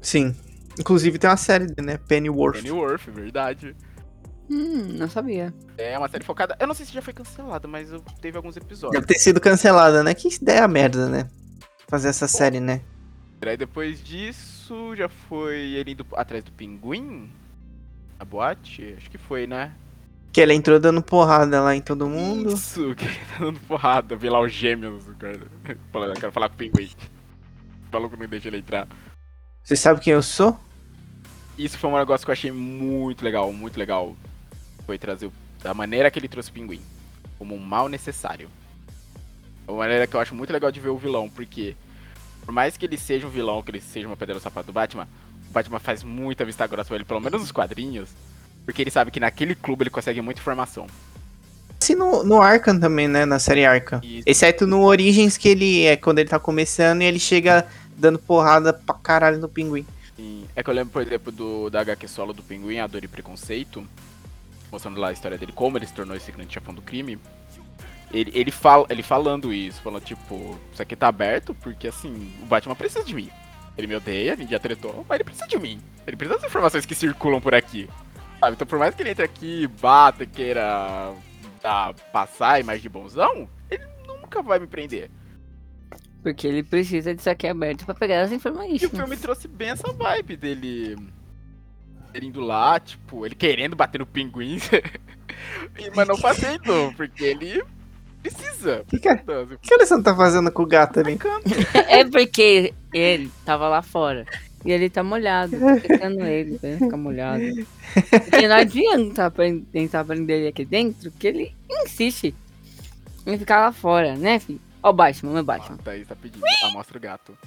[0.00, 0.34] Sim.
[0.78, 1.98] Inclusive tem uma série né?
[1.98, 2.54] Pennyworth.
[2.54, 3.74] Pennyworth, verdade.
[4.50, 5.54] Hum, não sabia.
[5.78, 6.56] É uma série focada.
[6.58, 9.00] Eu não sei se já foi cancelada, mas eu- teve alguns episódios.
[9.00, 10.12] Deve ter sido cancelada, né?
[10.12, 11.28] Que ideia merda, né?
[11.88, 12.80] Fazer essa série, né?
[13.42, 17.30] Aí depois disso, já foi ele indo atrás do pinguim?
[18.18, 18.94] A boate?
[18.98, 19.72] Acho que foi, né?
[20.32, 22.52] Que ele entrou dando porrada lá em todo mundo.
[22.52, 25.40] Isso, que ele tá dando porrada, vê lá os gêmeos, cara.
[25.92, 26.90] Falando, quero falar com o pinguim.
[27.88, 28.86] O maluco não deixa ele entrar.
[29.62, 30.58] Você sabe quem eu sou?
[31.56, 34.14] Isso foi um negócio que eu achei muito legal, muito legal.
[34.90, 36.80] Foi trazer o- da maneira que ele trouxe o pinguim.
[37.38, 38.48] Como um mal necessário.
[39.68, 41.76] Uma maneira que eu acho muito legal de ver o vilão, porque
[42.44, 44.72] por mais que ele seja um vilão, que ele seja uma pedra no sapato do
[44.72, 45.06] Batman,
[45.48, 48.08] o Batman faz muita vista grossa pra ele, pelo menos nos quadrinhos.
[48.64, 50.88] Porque ele sabe que naquele clube ele consegue muita informação.
[51.80, 53.24] Assim no, no Arkham também, né?
[53.24, 54.00] Na série Arkham.
[54.02, 57.64] E Exceto no Origins, que ele é quando ele tá começando e ele chega
[57.96, 59.86] dando porrada pra caralho no pinguim.
[60.16, 60.46] Sim.
[60.56, 63.08] É que eu lembro, por exemplo, do, da HQ solo do Pinguim, A Dor e
[63.08, 63.86] Preconceito,
[64.70, 67.18] mostrando lá a história dele, como ele se tornou esse grande chefão do crime.
[68.12, 72.46] Ele, ele, fala, ele falando isso, falando, tipo, isso aqui tá aberto porque, assim, o
[72.46, 73.30] Batman precisa de mim.
[73.78, 75.80] Ele me odeia, a gente já tretou, mas ele precisa de mim.
[76.06, 77.88] Ele precisa das informações que circulam por aqui.
[78.40, 78.54] Sabe?
[78.54, 81.14] Então, por mais que ele entre aqui, bata, queira
[81.62, 85.08] dar, passar imagem de bonzão, ele nunca vai me prender.
[86.22, 88.90] Porque ele precisa disso aqui aberto pra pegar as E o informações.
[88.90, 90.96] filme trouxe bem essa vibe dele.
[92.14, 94.58] Ele indo lá, tipo, ele querendo bater no pinguim.
[95.78, 97.62] e- mas não fazendo, porque ele
[98.22, 98.82] precisa.
[98.82, 101.18] O que, que, o que a Alessandro tá fazendo com o gato ali?
[101.88, 104.26] É porque ele tava lá fora.
[104.64, 105.52] E ele tá molhado.
[105.58, 107.42] tô Pegando ele pra ele ficar molhado.
[108.28, 109.32] Porque não adianta
[109.72, 112.34] tentar prender ele aqui dentro, que ele insiste
[113.26, 114.60] em ficar lá fora, né, filho?
[114.82, 115.76] Ó o Batman, meu Ó, Batman.
[115.78, 116.44] Thaís tá pedindo.
[116.64, 117.38] Amostra o gato.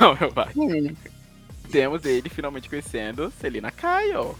[0.00, 0.52] Não, meu pai.
[1.70, 4.34] Temos ele finalmente conhecendo Celina Kyle.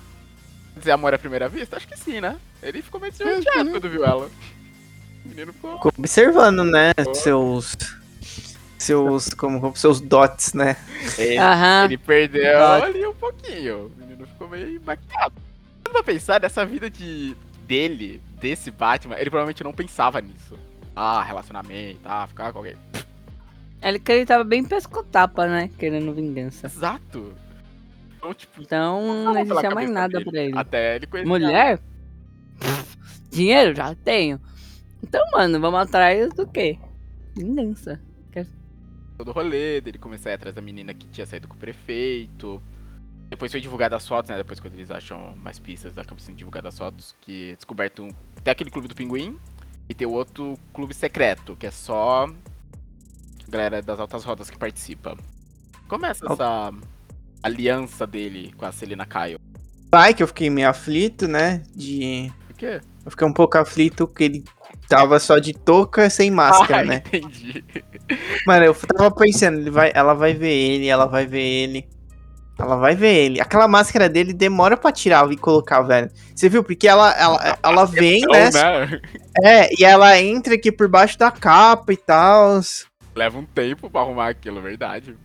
[0.74, 1.76] Quer dizer amor à primeira vista?
[1.76, 2.36] Acho que sim, né?
[2.62, 4.30] Ele ficou meio desnorteado quando viu ela.
[5.24, 5.76] O menino ficou.
[5.76, 6.92] Ficou observando, né?
[7.14, 7.76] Seus.
[8.78, 9.32] Seus.
[9.34, 10.76] Como, como seus dots, né?
[11.16, 11.84] Ele, Aham.
[11.84, 12.86] ele perdeu Verdade.
[12.86, 13.86] ali um pouquinho.
[13.86, 15.34] O menino ficou meio maquiado.
[15.82, 20.58] Quando pra pensar nessa vida de dele, desse Batman, ele provavelmente não pensava nisso.
[20.94, 22.76] Ah, relacionamento, ah, ficar com alguém.
[23.84, 25.68] Ele que ele tava bem pescotapa, né?
[25.78, 26.66] Querendo vingança.
[26.66, 27.34] Exato.
[28.16, 30.30] Então, tipo, Então não existia mais nada dele.
[30.30, 30.58] pra ele.
[30.58, 31.78] Até ele conhecer Mulher?
[32.58, 32.98] Pff,
[33.30, 33.76] Dinheiro?
[33.76, 34.40] Já tenho.
[35.02, 36.78] Então, mano, vamos atrás do quê?
[37.36, 38.00] Vingança.
[39.18, 41.58] todo o rolê, dele começar a ir atrás da menina que tinha saído com o
[41.58, 42.60] prefeito.
[43.28, 44.36] Depois foi divulgada as fotos, né?
[44.38, 48.08] Depois quando eles acham mais pistas, acabam sendo divulgadas as fotos, que é descoberto um...
[48.42, 49.38] Tem aquele clube do pinguim
[49.88, 52.28] e tem o outro clube secreto, que é só
[53.48, 55.16] galera das altas rodas que participa.
[55.88, 56.72] Começa essa
[57.42, 59.38] aliança dele com a Celina Kyle.
[59.90, 61.62] Pai, que eu fiquei meio aflito, né?
[61.74, 62.32] De.
[62.46, 62.80] Por quê?
[63.04, 64.44] Eu fiquei um pouco aflito que ele
[64.88, 67.02] tava só de touca sem máscara, ah, né?
[67.06, 67.64] entendi.
[68.46, 71.88] Mano, eu tava pensando, ele vai, ela vai ver ele, ela vai ver ele.
[72.58, 73.40] Ela vai ver ele.
[73.40, 76.08] Aquela máscara dele demora pra tirar e colocar, velho.
[76.34, 76.62] Você viu?
[76.62, 78.50] Porque ela, ela, ela vem, né?
[78.52, 79.00] né?
[79.42, 82.60] É, e ela entra aqui por baixo da capa e tal.
[83.14, 85.16] Leva um tempo pra arrumar aquilo, verdade.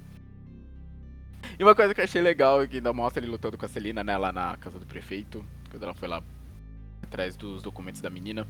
[1.58, 4.04] E uma coisa que eu achei legal que ainda mostra ele lutando com a Celina,
[4.04, 6.21] né, lá na casa do prefeito, quando ela foi lá
[7.04, 8.47] atrás dos documentos da menina.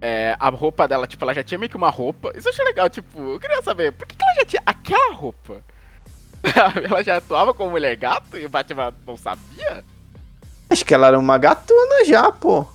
[0.00, 2.32] É, a roupa dela, tipo, ela já tinha meio que uma roupa.
[2.36, 5.14] Isso eu achei legal, tipo, eu queria saber, por que, que ela já tinha aquela
[5.14, 5.62] roupa?
[6.84, 9.84] ela já atuava como mulher gato e o Batman não sabia?
[10.68, 12.66] Acho que ela era uma gatuna já, pô.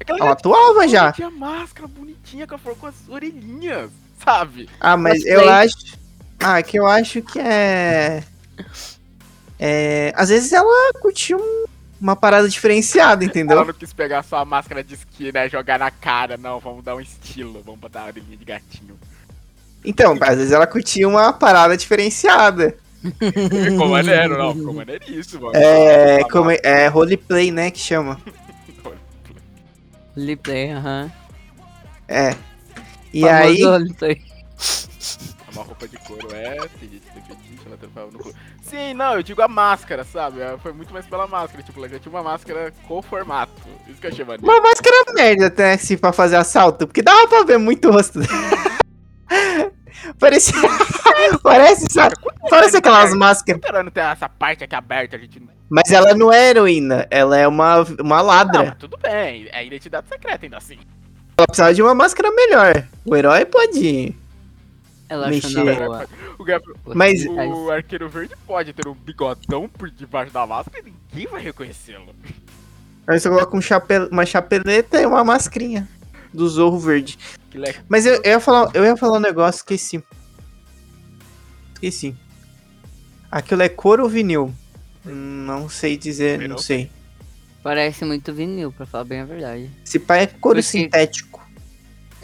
[0.00, 1.12] É ela, Ela já atuava já.
[1.12, 3.90] tinha máscara bonitinha com, a, com as orelhinhas,
[4.24, 4.68] sabe?
[4.80, 5.76] Ah, mas eu acho.
[6.40, 8.22] Ah, que eu acho que é.
[9.58, 10.12] É.
[10.16, 11.64] Às vezes ela curtiu um-
[12.00, 13.64] uma parada diferenciada, Ela entendeu?
[13.64, 16.96] não quis pegar só a máscara de esquina e jogar na cara, não, vamos dar
[16.96, 18.98] um estilo, vamos botar a orelhinha de gatinho.
[19.84, 22.76] Então, às vezes ela curtia uma parada diferenciada.
[23.02, 25.50] Ficou maneiro, não, ficou maneiríssimo.
[25.54, 26.18] É.
[26.18, 27.70] Tá Como é, é roleplay, né?
[27.70, 28.20] Que chama.
[30.16, 31.10] Roleplay, aham.
[32.08, 32.34] É.
[33.12, 33.62] E aí.
[33.62, 34.22] roleplay.
[35.52, 37.00] Uma roupa de couro é, tem tem.
[38.62, 40.40] Sim, não, eu digo a máscara, sabe?
[40.40, 43.52] É, Foi muito mais pela máscara, tipo, já tinha uma máscara com formato.
[43.86, 44.44] Isso que eu achei maneiro.
[44.50, 48.18] Uma máscara merda até assim pra fazer assalto, porque dava pra ver muito o rosto.
[50.18, 50.54] Parecia.
[51.42, 52.16] Parece, sabe?
[52.48, 53.60] Parece aquelas máscaras.
[53.62, 55.48] Esperando ter essa parte aqui aberta, a gente não.
[55.70, 58.64] Mas ela não é heroína, ela é uma, uma Não, ladra.
[58.64, 60.78] mas tudo bem, é identidade secreta ainda assim.
[61.42, 62.86] Ela precisava de uma máscara melhor.
[63.04, 64.14] O herói pode.
[65.08, 65.76] Ela Mexer.
[65.76, 66.06] boa.
[66.38, 70.92] O, Gabriel- Mas- o arqueiro verde pode ter um bigodão por debaixo da máscara e
[71.12, 72.14] ninguém vai reconhecê-lo.
[73.06, 73.98] Aí você coloca um chape...
[74.10, 75.88] uma chapeleta e uma mascarinha
[76.32, 77.18] do Zorro Verde.
[77.88, 80.02] Mas eu, eu ia falar, eu ia falar um negócio, esqueci.
[81.74, 82.14] Esqueci.
[83.30, 84.54] Aquilo é couro ou vinil?
[85.04, 86.90] Não sei dizer, não sei.
[87.62, 89.70] Parece muito vinil, pra falar bem a verdade.
[89.84, 91.31] Esse pai é couro Porque- sintético.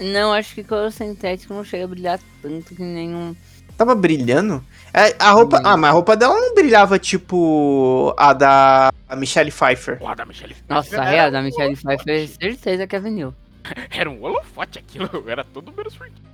[0.01, 3.35] Não, acho que couro sintético não chega a brilhar tanto que nenhum.
[3.77, 4.65] Tava brilhando?
[4.93, 5.59] É, a roupa.
[5.59, 5.63] Hum.
[5.65, 9.99] Ah, mas a roupa dela não brilhava tipo a da a Michelle Pfeiffer.
[9.99, 11.77] Porra, da Michelle Nossa, Pfeiffer a era real da Michelle.
[11.77, 13.35] Pfeiffer, certeza que é vinil.
[13.91, 16.27] Era um holofote aquilo, era todo menos furtivo.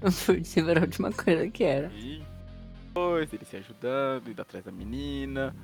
[0.00, 1.90] Por cima era a última coisa que era.
[1.94, 2.22] E
[2.86, 5.54] depois ele se ajudando, indo atrás da menina.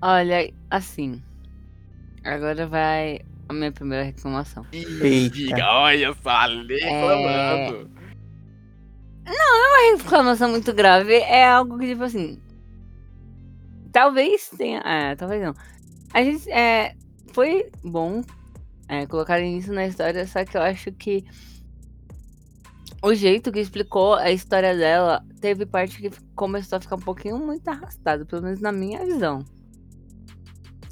[0.00, 1.20] Olha, assim.
[2.22, 4.66] Agora vai a minha primeira reclamação.
[4.72, 5.30] Eita.
[5.30, 6.90] Diga, olha só, a lei É.
[6.90, 7.90] reclamando.
[9.26, 12.40] Uma reclamação muito grave é algo que, tipo assim.
[13.92, 14.80] Talvez tenha.
[14.80, 15.54] É, talvez não.
[16.12, 16.50] A gente.
[16.50, 16.94] É,
[17.32, 18.22] foi bom
[18.88, 21.24] é, colocarem isso na história, só que eu acho que.
[23.02, 27.38] O jeito que explicou a história dela teve parte que começou a ficar um pouquinho
[27.38, 29.44] muito arrastado, pelo menos na minha visão.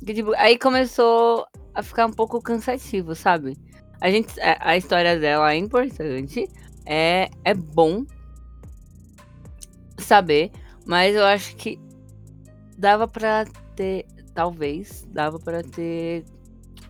[0.05, 3.56] Que, tipo, aí começou a ficar um pouco cansativo, sabe?
[4.00, 4.34] A gente.
[4.40, 6.48] A, história dela é importante.
[6.87, 8.04] É, é bom
[9.98, 10.50] saber,
[10.87, 11.78] mas eu acho que
[12.76, 16.24] dava pra ter, talvez, dava pra ter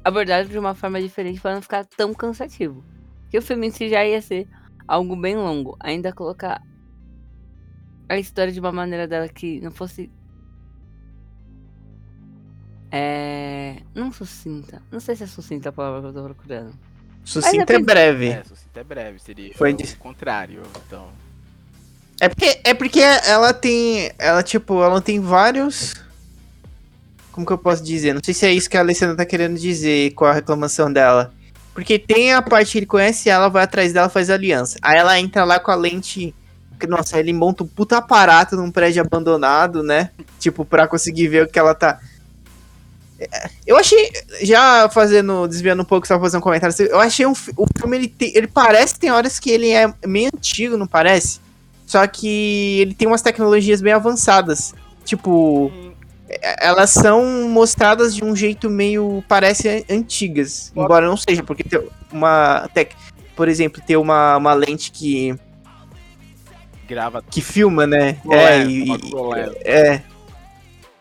[0.03, 2.85] abordado de uma forma diferente pra não ficar tão cansativo.
[3.31, 4.49] Que o filme em si já ia ser
[4.87, 6.61] algo bem longo, ainda colocar
[8.09, 10.11] a história de uma maneira dela que não fosse
[12.97, 14.81] é, não sucinta.
[14.93, 16.73] Não sei se é sucinta a palavra que eu tô procurando.
[17.25, 18.29] Sucinta é depende- breve.
[18.29, 21.09] É, sucinto é breve, seria Foi o de- contrário, então.
[22.21, 24.13] É porque, é porque ela tem.
[24.19, 25.95] Ela, tipo, ela tem vários.
[27.33, 28.13] Como que eu posso dizer?
[28.15, 31.35] Não sei se é isso que a Alessandra tá querendo dizer com a reclamação dela.
[31.75, 34.79] Porque tem a parte que ele conhece ela, vai atrás dela, faz aliança.
[34.81, 36.33] Aí ela entra lá com a lente.
[36.79, 40.11] que, Nossa, ele monta um puta aparato num prédio abandonado, né?
[40.39, 41.99] Tipo, pra conseguir ver o que ela tá.
[43.19, 44.11] É, Eu achei.
[44.43, 45.47] Já fazendo.
[45.47, 46.75] Desviando um pouco, só fazer um comentário.
[46.89, 50.31] Eu achei um, o filme, ele, tem- ele parece, tem horas que ele é meio
[50.35, 51.41] antigo, não parece?
[51.87, 54.75] Só que ele tem umas tecnologias bem avançadas.
[55.05, 55.71] tipo,
[56.29, 61.81] é- elas são mostradas de um jeito meio parece antigas, embora não seja, porque tem
[62.11, 62.89] uma que,
[63.37, 65.35] por exemplo, tem uma, uma lente que
[66.89, 68.19] Grava que filma, né?
[68.31, 68.87] É, e,
[69.65, 70.03] é.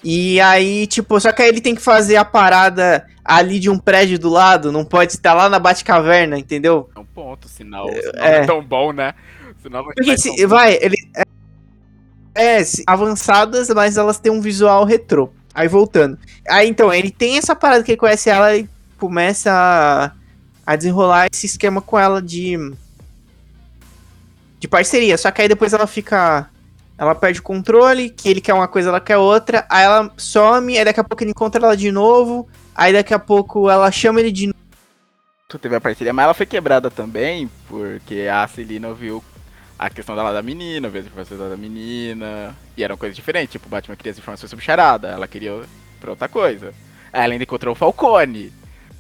[0.03, 3.77] E aí, tipo, só que aí ele tem que fazer a parada ali de um
[3.79, 6.89] prédio do lado, não pode estar lá na Batcaverna, entendeu?
[6.95, 8.37] É um ponto, sinal, sinal É.
[8.37, 9.13] não é tão bom, né?
[9.61, 10.95] Sinal não Porque é se, tão vai, ele.
[11.15, 11.23] É,
[12.57, 15.29] é, se- avançadas, mas elas têm um visual retrô.
[15.55, 16.17] Aí voltando.
[16.49, 20.11] Aí então, ele tem essa parada que ele conhece ela e começa a,
[20.65, 22.57] a desenrolar esse esquema com ela de.
[24.59, 25.17] De parceria.
[25.17, 26.49] Só que aí depois ela fica.
[26.97, 29.65] Ela perde o controle, que ele quer uma coisa, ela quer outra.
[29.69, 32.47] Aí ela some, aí daqui a pouco ele encontra ela de novo.
[32.75, 34.59] Aí daqui a pouco ela chama ele de novo.
[35.47, 39.23] Tu teve a parceria, mas ela foi quebrada também, porque a Celina ouviu
[39.77, 43.67] a questão dela da menina, ouviu as informações da menina, e eram coisas diferentes, tipo,
[43.67, 45.61] o Batman queria as informações sobre charada, ela queria
[45.99, 46.73] pra outra coisa.
[47.11, 48.51] Aí ela ainda encontrou o Falcone,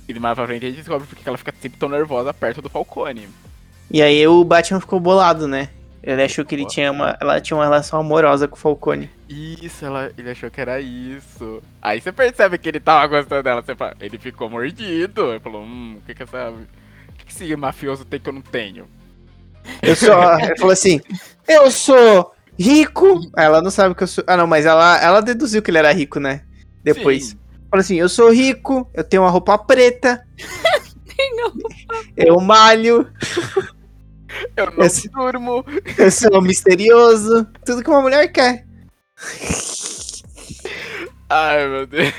[0.07, 2.61] e mais pra frente a gente descobre porque que ela fica sempre tão nervosa perto
[2.61, 3.29] do Falcone.
[3.89, 5.69] E aí o Batman ficou bolado, né?
[6.03, 9.09] Ele achou que ele tinha uma, ela tinha uma relação amorosa com o Falcone.
[9.29, 11.63] Isso, ela, ele achou que era isso.
[11.81, 15.31] Aí você percebe que ele tava gostando dela, você fala, ele ficou mordido.
[15.31, 16.49] Ele falou, hum, o que que essa...
[16.49, 18.85] O que, que esse mafioso tem que eu não tenho?
[19.81, 20.13] Eu sou.
[20.13, 21.01] Ela falou assim:
[21.47, 23.21] Eu sou rico.
[23.37, 24.23] Ela não sabe que eu sou.
[24.27, 26.41] Ah, não, mas ela, ela deduziu que ele era rico, né?
[26.83, 27.27] Depois.
[27.27, 27.39] Sim.
[27.69, 30.25] Falou assim: Eu sou rico, eu tenho uma roupa preta.
[32.17, 33.09] eu malho,
[34.55, 35.63] Eu não Esse- durmo.
[35.97, 37.45] eu sou misterioso.
[37.65, 38.65] Tudo que uma mulher quer.
[41.29, 42.13] Ai, meu Deus.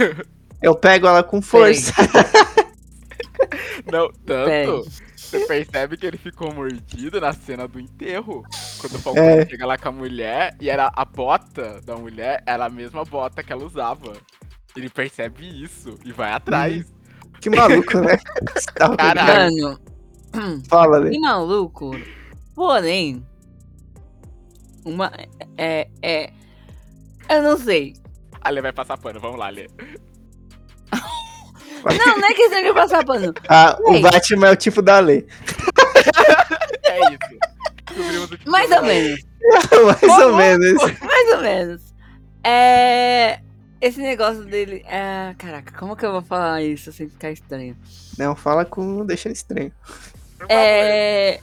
[0.63, 1.93] Eu pego ela com força.
[3.91, 4.89] Não, tanto.
[5.17, 8.43] Você percebe que ele ficou mordido na cena do enterro.
[8.81, 9.47] Quando o Falcone É.
[9.47, 13.43] chega lá com a mulher e era a bota da mulher, era a mesma bota
[13.43, 14.13] que ela usava.
[14.77, 16.87] Ele percebe isso e vai atrás.
[17.41, 18.19] Que maluco, né?
[18.97, 19.63] Caralho.
[19.63, 19.79] Mano,
[20.69, 21.11] Fala, né?
[21.11, 21.93] que maluco.
[22.55, 23.25] Porém,
[24.85, 25.11] uma.
[25.57, 25.89] É.
[26.03, 26.33] é
[27.29, 27.95] eu não sei.
[28.43, 29.69] Ali vai passar pano, vamos lá, Lê.
[31.85, 33.35] Não, não é questão de passar pano.
[33.47, 34.01] Ah, o.
[34.01, 35.27] Batman é o tipo da lei.
[36.87, 37.19] É isso.
[38.29, 39.21] Tipo Mais ou menos.
[40.01, 40.83] Mais ou menos.
[41.01, 41.83] Mais ou menos.
[42.43, 43.41] É.
[43.81, 44.85] Esse negócio dele.
[44.87, 47.77] É, caraca, como que eu vou falar isso sem ficar estranho?
[48.17, 49.05] Não, fala com.
[49.05, 49.73] Deixa ele estranho.
[50.49, 51.41] É.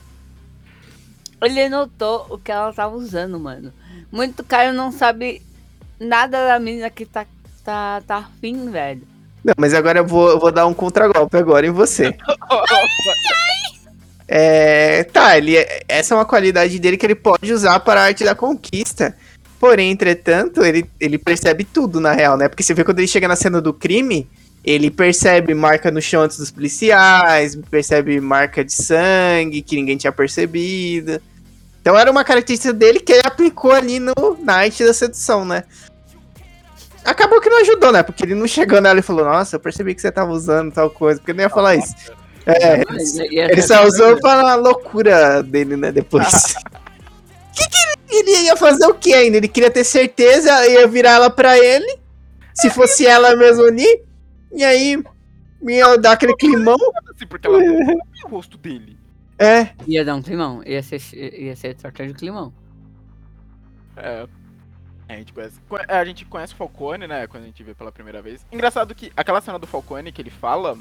[1.40, 3.72] Ele notou o que ela tava usando, mano.
[4.10, 5.42] Muito cara não sabe
[5.98, 7.26] nada da menina que tá,
[7.64, 9.02] tá, tá afim, velho.
[9.44, 12.16] Não, mas agora eu vou, eu vou dar um contragolpe agora em você.
[14.34, 18.24] É, tá, ele, essa é uma qualidade dele que ele pode usar para a arte
[18.24, 19.14] da conquista.
[19.60, 22.48] Porém, entretanto, ele, ele percebe tudo na real, né?
[22.48, 24.26] Porque você vê quando ele chega na cena do crime,
[24.64, 30.12] ele percebe marca no chão antes dos policiais, percebe marca de sangue que ninguém tinha
[30.12, 31.20] percebido.
[31.80, 35.64] Então era uma característica dele que ele aplicou ali no, na arte da sedução, né?
[37.04, 38.04] Acabou que não ajudou, né?
[38.04, 40.88] Porque ele não chegou nela e falou, nossa, eu percebi que você tava usando tal
[40.88, 41.94] coisa, porque eu não ia falar isso.
[42.46, 46.28] É, Mas ele só usou para a loucura dele, né, depois.
[46.28, 46.62] O
[47.52, 49.38] que, que ele, ele ia fazer o que ainda?
[49.38, 51.98] Ele queria ter certeza, ia virar ela pra ele,
[52.54, 54.02] se fosse ela mesmo ali,
[54.52, 55.02] e aí
[55.62, 56.76] ia dar aquele climão.
[57.14, 58.98] Assim, porque ela não o rosto dele.
[59.38, 60.62] É, Ia dar um climão.
[60.64, 62.52] Ia ser, ia ser torta de climão.
[63.96, 64.26] É.
[65.08, 67.26] A gente, conhece, conhe- a gente conhece o Falcone, né?
[67.26, 68.46] Quando a gente vê pela primeira vez.
[68.50, 70.78] Engraçado que aquela cena do Falcone que ele fala.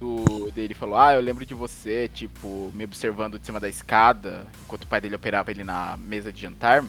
[0.00, 4.46] Do, dele falou, ah, eu lembro de você, tipo, me observando de cima da escada,
[4.64, 6.84] enquanto o pai dele operava ele na mesa de jantar.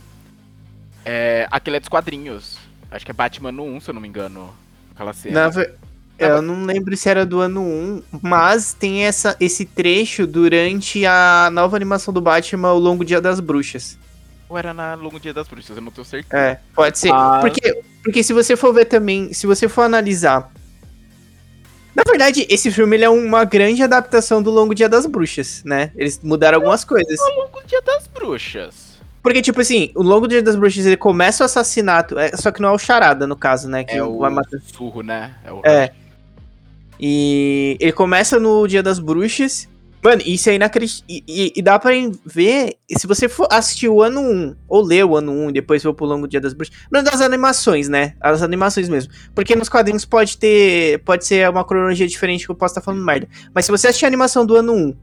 [1.03, 2.59] É, aquele é dos quadrinhos.
[2.91, 4.53] Acho que é Batman no 1, se eu não me engano.
[4.93, 5.45] Aquela cena.
[5.45, 5.49] na
[6.19, 11.49] eu não lembro se era do ano 1, mas tem essa, esse trecho durante a
[11.51, 13.97] nova animação do Batman, O Longo Dia das Bruxas.
[14.47, 16.35] Ou era na Longo Dia das Bruxas, eu não tenho certeza.
[16.35, 17.11] É, pode ser.
[17.13, 17.39] Ah.
[17.41, 20.51] Porque, porque se você for ver também, se você for analisar.
[21.95, 25.91] Na verdade, esse filme ele é uma grande adaptação do Longo Dia das Bruxas, né?
[25.95, 27.19] Eles mudaram algumas coisas.
[27.19, 28.89] Longo Dia das Bruxas.
[29.21, 32.61] Porque, tipo assim, o Longo Dia das Bruxas ele começa o assassinato, é, só que
[32.61, 33.83] não é o Charada, no caso, né?
[33.83, 34.59] Que É o vai matar.
[34.73, 35.35] surro, né?
[35.43, 35.51] É.
[35.51, 35.91] O É.
[36.99, 39.67] E ele começa no Dia das Bruxas.
[40.03, 41.05] Mano, isso é inacreditável.
[41.09, 41.91] E, e- dá pra
[42.25, 42.77] ver.
[42.97, 45.93] Se você for assistir o ano 1, ou ler o ano 1 e depois for
[45.93, 46.75] pro longo Dia das Bruxas.
[46.91, 48.15] Não das animações, né?
[48.19, 49.11] As animações mesmo.
[49.35, 50.99] Porque nos quadrinhos pode ter.
[51.03, 53.27] Pode ser uma cronologia diferente que eu posso estar falando merda.
[53.53, 54.95] Mas se você assistir a animação do ano 1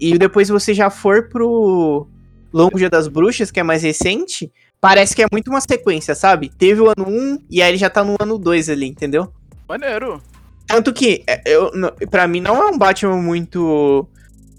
[0.00, 2.06] e depois você já for pro
[2.52, 6.50] Longo Dia das Bruxas, que é mais recente, parece que é muito uma sequência, sabe?
[6.56, 9.32] Teve o ano 1 e aí ele já tá no ano 2 ali, entendeu?
[9.68, 10.20] Maneiro.
[10.66, 11.70] Tanto que, é, eu,
[12.10, 14.06] pra mim, não é um Batman muito.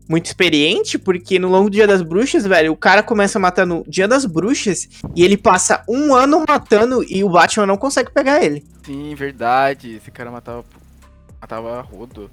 [0.10, 4.08] Muito experiente, porque no longo do Dia das Bruxas, velho, o cara começa matando Dia
[4.08, 8.66] das Bruxas e ele passa um ano matando e o Batman não consegue pegar ele.
[8.86, 9.98] Sim, verdade.
[9.98, 10.64] Esse cara matava.
[11.42, 12.32] Matava rodo.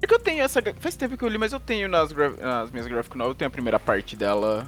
[0.00, 0.62] É que eu tenho essa.
[0.80, 3.38] Faz tempo que eu li, mas eu tenho nas, gra- nas minhas graphic novels, eu
[3.38, 4.66] tenho a primeira parte dela.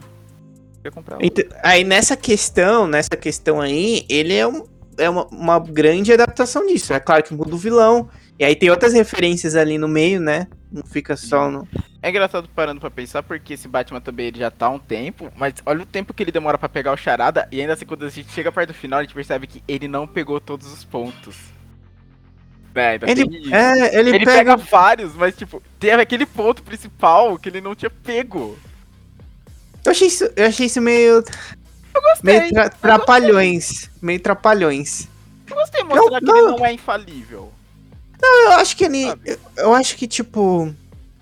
[0.84, 1.16] Eu comprar.
[1.22, 4.66] Então, aí nessa questão, nessa questão aí, ele é, um,
[4.98, 6.92] é uma, uma grande adaptação disso.
[6.92, 8.10] É claro que muda o vilão.
[8.42, 10.48] E aí tem outras referências ali no meio, né?
[10.72, 11.68] Não fica só no.
[12.02, 15.32] É engraçado parando pra pensar, porque esse Batman também ele já tá há um tempo,
[15.36, 18.04] mas olha o tempo que ele demora pra pegar o charada, e ainda assim, quando
[18.04, 20.82] a gente chega perto do final, a gente percebe que ele não pegou todos os
[20.82, 21.36] pontos.
[22.74, 24.32] É, Ele, tem é, ele, Ele pega.
[24.38, 28.58] pega vários, mas tipo, teve aquele ponto principal que ele não tinha pego.
[29.84, 31.22] Eu achei isso, eu achei isso meio.
[32.24, 33.88] Meio tra- trapalhões.
[34.02, 35.06] Meio trapalhões.
[35.48, 36.36] Eu gostei de mostrar que não.
[36.38, 37.52] ele não é infalível.
[38.22, 39.04] Eu acho que ele.
[39.24, 40.72] Eu, eu acho que, tipo.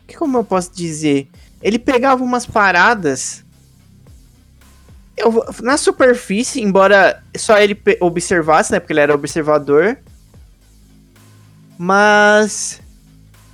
[0.06, 1.28] Que como eu posso dizer?
[1.62, 3.44] Ele pegava umas paradas.
[5.16, 8.80] Eu, na superfície, embora só ele observasse, né?
[8.80, 9.98] Porque ele era observador.
[11.78, 12.80] Mas.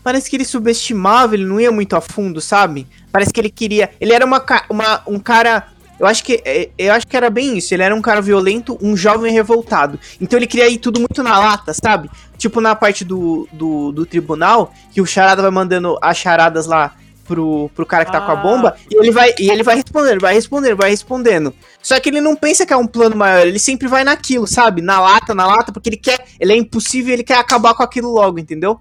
[0.02, 2.87] Parece que ele subestimava, ele não ia muito a fundo, sabe?
[3.11, 3.90] Parece que ele queria.
[4.00, 5.68] Ele era uma, uma, um cara.
[5.98, 7.72] Eu acho, que, é, eu acho que era bem isso.
[7.72, 9.98] Ele era um cara violento, um jovem revoltado.
[10.20, 12.11] Então ele queria ir tudo muito na lata, sabe?
[12.37, 16.94] Tipo na parte do, do, do tribunal, que o charada vai mandando as charadas lá
[17.24, 18.37] pro, pro cara que tá com a Ah.
[18.37, 21.54] bomba, e ele vai e ele vai respondendo, vai respondendo, vai respondendo.
[21.82, 24.80] Só que ele não pensa que é um plano maior, ele sempre vai naquilo, sabe?
[24.82, 28.12] Na lata, na lata, porque ele quer, ele é impossível, ele quer acabar com aquilo
[28.12, 28.80] logo, entendeu?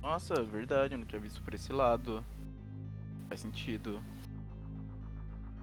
[0.00, 2.22] Nossa, é verdade, eu não tinha visto por esse lado.
[3.28, 4.00] Faz sentido.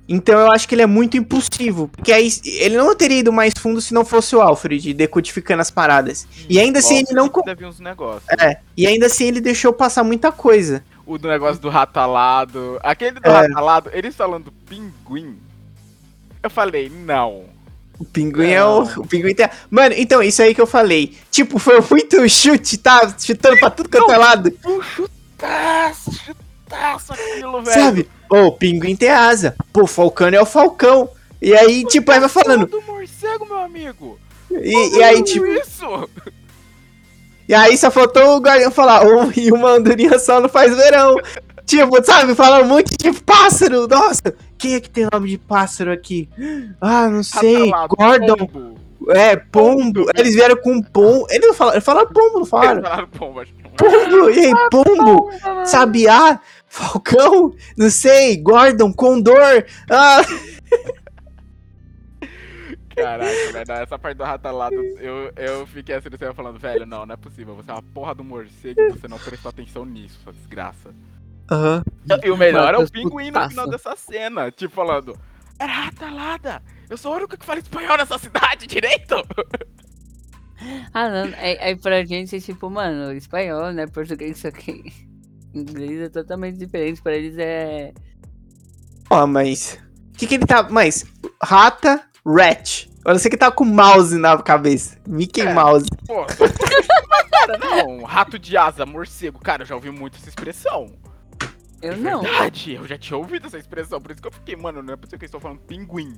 [0.07, 3.53] Então eu acho que ele é muito impulsivo, porque aí ele não teria ido mais
[3.57, 6.27] fundo se não fosse o Alfred decodificando as paradas.
[6.47, 8.23] E ainda assim ele não Deve uns negócios.
[8.39, 10.83] É, e ainda assim ele deixou passar muita coisa.
[11.07, 12.79] O do negócio do rato alado.
[12.83, 13.31] Aquele do É.
[13.31, 15.37] rato alado, eles falando pinguim.
[16.41, 17.45] Eu falei, não.
[17.97, 19.49] O pinguim é o, o pinguim tem.
[19.69, 21.15] Mano, então, isso aí que eu falei.
[21.31, 23.13] Tipo, foi muito chute, tá?
[23.17, 24.53] Chutando pra tudo quanto é lado.
[24.95, 27.81] Chutaço, chutaço aquilo, velho.
[27.81, 28.09] Sabe?
[28.29, 29.55] Ô, o pinguim tem asa.
[29.71, 31.09] Pô, o Falcão é o Falcão.
[31.41, 32.65] E aí, tipo, aí vai falando.
[32.65, 34.19] do morcego, meu amigo.
[34.51, 35.45] E, e aí, tipo.
[35.45, 36.09] Isso.
[37.47, 39.05] E aí só faltou o Guardião falar.
[39.05, 41.15] "Ô, e uma andorinha só não faz verão.
[41.65, 42.33] Tipo, sabe?
[42.35, 43.87] Falar um monte de pássaro.
[43.87, 46.29] Nossa, quem é que tem nome de pássaro aqui?
[46.81, 47.69] Ah, não sei.
[47.69, 48.35] Ratalado, Gordon.
[48.47, 48.75] pombo.
[49.09, 50.05] É, pombo.
[50.15, 51.27] Eles vieram com pombo.
[51.29, 52.79] Ele não fala, ele fala pombo, não falaram?
[52.79, 53.69] Eles falaram pombo, acho que não.
[53.71, 55.29] Pombo, e aí, pombo,
[55.65, 56.39] sabiá,
[56.75, 60.21] falcão, não sei, Gordon, condor, ah,
[62.95, 67.05] Caraca, velho, essa parte do ratalado, eu, eu fiquei assim no céu falando, velho, não,
[67.05, 70.19] não é possível, você é uma porra do morcego e você não prestou atenção nisso,
[70.23, 70.93] sua desgraça.
[71.51, 71.83] Aham.
[72.23, 75.17] E o melhor é o pinguim no final dessa cena, tipo, falando,
[75.59, 79.15] é ratalada, eu sou o único que fala espanhol nessa cidade, direito?
[80.93, 81.33] Ah, não.
[81.37, 83.85] Aí, aí pra gente é tipo, mano, espanhol, né?
[83.87, 84.91] Português, isso aqui.
[85.55, 87.01] Inglês é totalmente diferente.
[87.01, 87.93] Pra eles é.
[89.09, 89.77] Ó, mas,
[90.13, 91.05] o que que ele tá, mas,
[91.41, 95.53] rata, rat, olha, você que tá com mouse na cabeça, Mickey É.
[95.53, 100.27] Mouse, Pô, mas cara, não, rato de asa, morcego, cara, eu já ouvi muito essa
[100.29, 100.91] expressão.
[101.81, 102.21] Eu É não.
[102.21, 104.97] verdade, eu já tinha ouvido essa expressão, por isso que eu fiquei, mano, não é
[104.97, 106.17] possível que eles estão falando pinguim.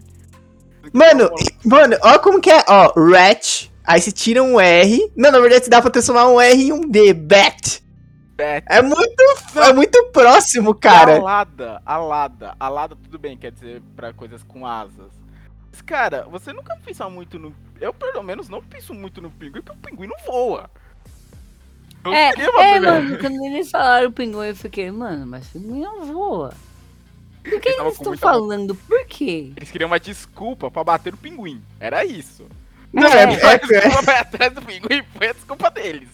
[0.94, 1.30] mano,
[1.66, 5.70] mano, ó como que é, ó, rat, aí você tira um R, não, na verdade
[5.70, 7.84] dá pra transformar um R em um B, bat,
[8.38, 8.64] Bat.
[8.70, 9.24] é muito,
[9.56, 12.56] é muito próximo, cara, Alada, alada.
[12.60, 15.12] Alada, tudo bem, quer dizer pra coisas com asas.
[15.72, 17.54] Mas, cara, você nunca pensa muito no.
[17.82, 20.70] Eu, pelo menos, não penso muito no pinguim, porque o pinguim não voa.
[22.06, 26.54] Eu É, é, mano, quando eles falaram pinguim, eu fiquei, mano, mas pinguim não voa.
[27.44, 28.76] Por que Eles estão muita- falando?
[28.76, 29.52] Por quê?
[29.56, 31.62] Eles queriam uma desculpa pra bater no pinguim.
[31.80, 32.46] Era isso.
[32.92, 33.24] não, é, É.
[33.24, 33.24] é,
[33.54, 36.10] A desculpa vai atrás do pinguim foi a desculpa deles.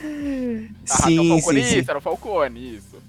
[0.00, 1.78] Ah, sim, Falcone, sim.
[1.78, 3.02] isso, era o Falcone, isso.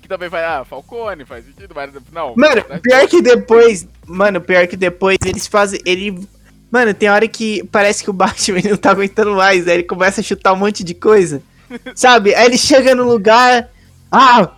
[0.00, 2.34] Que também vai, ah, Falcone, faz sentido, mas não.
[2.36, 2.78] Mano, né?
[2.78, 3.86] pior que depois.
[4.06, 5.80] Mano, pior que depois eles fazem.
[5.84, 6.26] Ele.
[6.70, 9.66] Mano, tem hora que parece que o Batman não tá aguentando mais.
[9.66, 11.42] Aí ele começa a chutar um monte de coisa.
[11.94, 12.34] Sabe?
[12.34, 13.68] Aí ele chega no lugar.
[14.10, 14.52] Ah!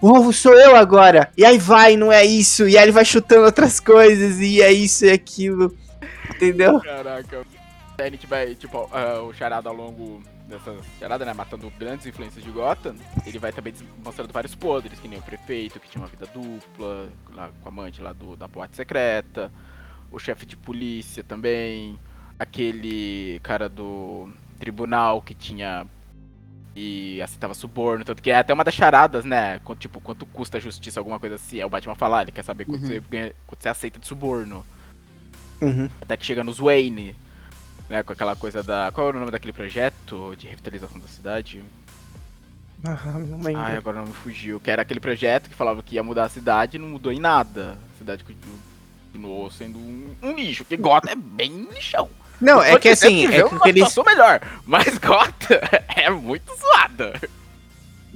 [0.00, 1.30] O alvo sou eu agora!
[1.36, 2.68] E aí vai, não é isso.
[2.68, 4.38] E aí ele vai chutando outras coisas.
[4.40, 5.74] E é isso e aquilo.
[6.30, 6.80] Entendeu?
[6.80, 7.46] Caraca.
[7.98, 11.32] Aí a gente vai, tipo, ah, o charada ao longo dessa charada, né?
[11.32, 12.94] Matando grandes influências de Gotham.
[13.26, 13.72] Ele vai também
[14.04, 17.72] mostrando vários podres, que nem o prefeito, que tinha uma vida dupla, lá com a
[17.72, 19.50] amante lá do, da boate secreta.
[20.10, 21.98] o chefe de polícia também,
[22.38, 24.28] aquele cara do
[24.58, 25.86] tribunal que tinha
[26.76, 29.60] e aceitava suborno, tanto que é até uma das charadas, né?
[29.60, 31.60] Quanto, tipo, quanto custa a justiça, alguma coisa assim.
[31.60, 32.88] É o Batman falar, ele quer saber quanto, Uhum.
[32.88, 34.64] você, ganha, quanto você aceita de suborno.
[35.60, 35.88] Uhum.
[36.00, 37.14] Até que chega nos Wayne,
[37.88, 38.02] né?
[38.02, 38.90] Com aquela coisa da.
[38.92, 41.62] Qual era o nome daquele projeto de revitalização da cidade?
[42.84, 43.62] Ah, não lembro.
[43.62, 44.60] Ai, agora não me fugiu.
[44.60, 47.18] Que era aquele projeto que falava que ia mudar a cidade e não mudou em
[47.18, 47.78] nada.
[47.94, 52.10] A cidade continuou sendo um, um lixo, porque Gotham é bem lixão.
[52.40, 55.60] não, é que assim, que é que eles, melhor, mas Gotham
[55.96, 57.20] é muito zoada.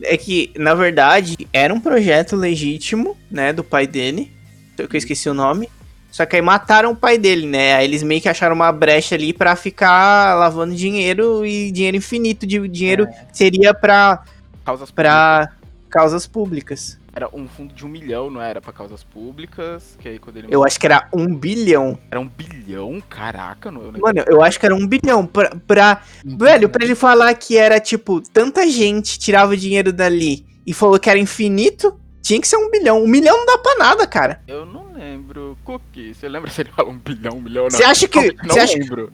[0.03, 4.31] é que, na verdade, era um projeto legítimo, né, do pai dele,
[4.77, 5.71] que eu esqueci o nome,
[6.11, 9.15] só que aí mataram o pai dele, né, aí eles meio que acharam uma brecha
[9.15, 13.27] ali pra ficar lavando dinheiro e dinheiro infinito de dinheiro É.
[13.33, 14.23] seria pra,
[14.65, 15.51] Causas pra
[15.89, 16.99] causas públicas.
[17.15, 19.97] Era um fundo de um milhão, não era pra causas públicas.
[19.99, 20.49] Que aí quando ele.
[20.51, 21.99] Eu acho que era um bilhão.
[22.11, 23.03] Era um bilhão?
[23.09, 26.95] Caraca, não, eu Mano, eu acho que era um bilhão pra, pra Velho, pra ele
[26.95, 32.41] falar que era, tipo, tanta gente tirava dinheiro dali e falou que era infinito, tinha
[32.41, 33.03] que ser um bilhão.
[33.03, 34.41] Um milhão não dá pra nada, cara.
[34.47, 35.57] Eu não lembro.
[35.65, 37.77] Cookie, você lembra se ele fala um bilhão, um milhão ou não?
[37.79, 38.33] Você acha que.
[38.43, 39.11] Não Você acha que lembro.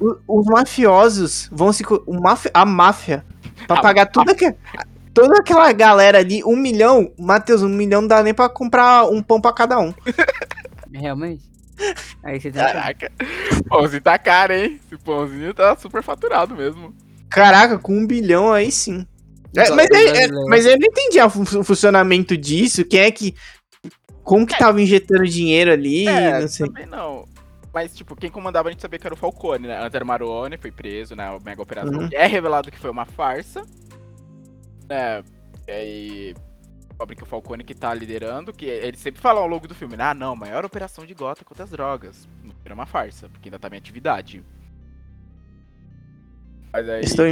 [0.00, 1.82] o- os mafiosos vão se.
[2.06, 3.24] O maf, a máfia,
[3.66, 4.54] pra A pagar tudo que,
[5.14, 9.22] toda aquela galera ali, um milhão, Matheus, um milhão não dá nem pra comprar um
[9.22, 9.92] pão pra cada um.
[10.92, 11.50] Realmente?
[12.22, 13.10] Aí você tem Caraca.
[13.68, 14.78] Pãozinho tá caro, hein?
[14.86, 16.94] Esse pãozinho tá super faturado mesmo.
[17.30, 19.06] Caraca, com um bilhão aí sim.
[19.56, 22.84] É, mas, é- é- mas eu não entendi o fu- o funcionamento disso.
[22.84, 23.34] Quem é que.
[24.24, 26.06] Como que tava injetando dinheiro ali?
[26.08, 26.66] É, não sei.
[26.66, 27.26] também não.
[27.74, 29.78] Mas, tipo, quem comandava a gente sabia que era o Falcone, né?
[29.82, 31.30] Antes era o Maroni, foi preso, né?
[31.30, 32.00] O Mega Operação.
[32.00, 32.08] Uhum.
[32.12, 33.62] É revelado que foi uma farsa.
[34.88, 35.22] Né?
[35.66, 36.34] E aí.
[36.88, 39.96] Descobre que o Falcone que tá liderando, que eles sempre falam ao longo do filme,
[39.96, 40.04] né?
[40.04, 42.28] Ah, não, maior operação de Gotham contra as drogas.
[42.44, 44.44] Não era uma farsa, porque ainda tá em atividade.
[46.72, 47.00] Aí.
[47.04, 47.26] Estão,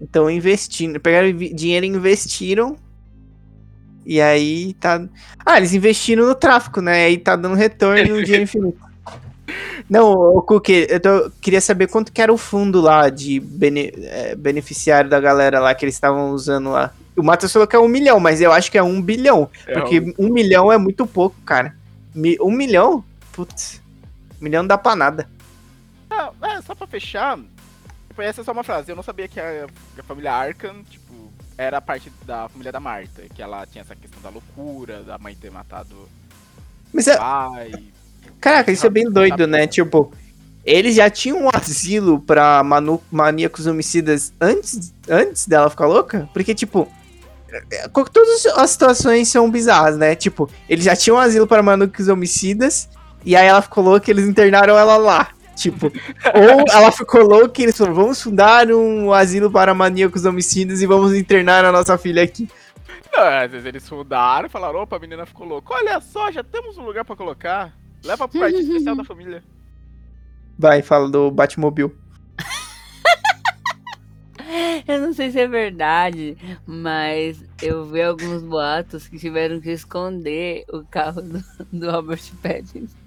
[0.00, 1.00] estão investindo.
[1.00, 2.76] Pegaram dinheiro e investiram.
[4.06, 5.02] E aí tá.
[5.44, 7.06] Ah, eles investiram no tráfico, né?
[7.06, 8.78] Aí tá dando retorno no dinheiro infinito.
[9.90, 13.92] Não, o Cookie, eu tô- queria saber quanto que era o fundo lá de bene-
[13.96, 16.92] eh, beneficiário da galera lá que eles estavam usando lá.
[17.16, 19.48] O Matheus falou que é um milhão, mas eu acho que é um bilhão.
[19.66, 21.74] é, Porque um milhão é muito pouco, cara.
[22.40, 23.04] Um milhão?
[23.32, 23.80] Putz.
[24.40, 25.28] Um milhão não dá pra nada.
[26.10, 27.38] Ah, é, só pra fechar,
[28.14, 28.90] tipo, essa é só uma frase.
[28.90, 29.66] Eu não sabia que a,
[29.98, 33.22] a família Arkham, tipo, era parte da família da Marta.
[33.34, 36.08] Que ela tinha essa questão da loucura, da mãe ter matado
[36.92, 37.72] Mas o é, pai.
[38.40, 39.66] Caraca, isso é bem doido, né?
[39.66, 40.12] Tipo,
[40.64, 46.28] eles já tinham um asilo pra manu- maníacos homicidas antes, antes dela ficar louca?
[46.32, 46.88] Porque, tipo,
[47.70, 50.14] é, co- todas as situações são bizarras, né?
[50.14, 52.88] Tipo, eles já tinham um asilo para maníacos homicidas,
[53.24, 55.30] e aí ela ficou louca e eles internaram ela lá.
[55.54, 60.82] Tipo, ou ela ficou louca e eles falaram, vamos fundar um asilo para maníacos homicidas
[60.82, 62.48] e vamos internar a nossa filha aqui.
[63.12, 65.74] Não, às vezes eles fundaram e falaram, opa, a menina ficou louca.
[65.74, 67.72] Olha só, já temos um lugar pra colocar.
[68.04, 69.42] Leva pro parte especial da família.
[70.58, 71.92] Vai, fala do Batmobile.
[74.86, 76.36] Eu não sei se é verdade,
[76.66, 81.42] mas eu vi alguns boatos que tiveram que esconder o carro do,
[81.72, 83.03] do Robert Pattinson.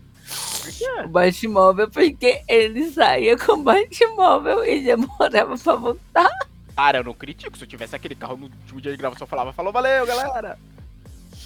[1.06, 6.30] O Batmóvel, porque ele saía com o Batmóvel e demorava pra voltar.
[6.76, 7.58] Cara, eu não critico.
[7.58, 10.60] Se eu tivesse aquele carro no último dia de gravação, eu falava, falou, valeu, galera.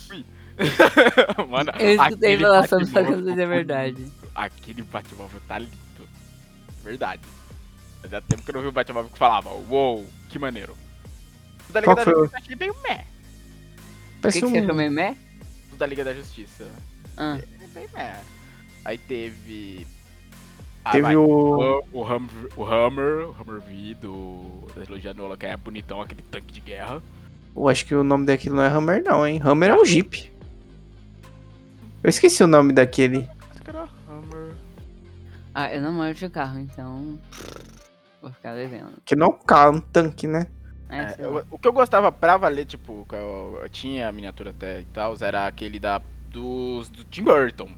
[0.07, 0.25] Fui.
[1.49, 3.05] Mano, Eu escutei falar sobre sei se é
[3.36, 4.11] ficou verdade.
[4.36, 5.71] Aquele Batmóvel tá lindo.
[6.84, 7.21] Verdade.
[8.01, 10.75] Fazia tempo que eu não vi um Batmóvel que falava, uou, que maneiro.
[11.69, 13.05] O da Liga Qual da foi o- Justiça eu achei meio meh.
[14.17, 14.75] O que, que você achou um...
[14.75, 15.15] meio meh?
[15.71, 16.67] O da Liga da Justiça.
[17.15, 18.19] Ah, É bem meh.
[18.84, 19.86] Aí teve...
[20.84, 21.15] Ah, Teve vai.
[21.15, 21.23] o...
[21.91, 26.51] O, o, Hammer, o Hammer V do, da trilogia Nola, que é bonitão, aquele tanque
[26.51, 27.01] de guerra.
[27.55, 29.39] Eu acho que o nome daquilo não é Hammer, não, hein?
[29.43, 30.32] Hammer é um Jeep.
[32.03, 33.29] Eu esqueci o nome daquele.
[33.51, 34.53] Acho que era Hammer.
[35.53, 37.19] ah, eu não manjo de carro, então.
[38.19, 38.93] Vou ficar devendo.
[39.05, 40.47] Que não é um carro, um tanque, né?
[40.89, 44.49] É, É, eu- o que eu gostava pra valer, tipo, eu, eu tinha a miniatura
[44.49, 47.69] até e tal, era aquele da, dos, do Tim Burton.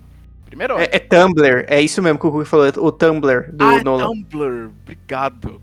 [0.54, 0.78] Primeiro.
[0.78, 4.06] É, é Tumblr, é isso mesmo que o Hulk falou, o Tumblr do ah, Nolan.
[4.06, 5.60] Tumblr, obrigado.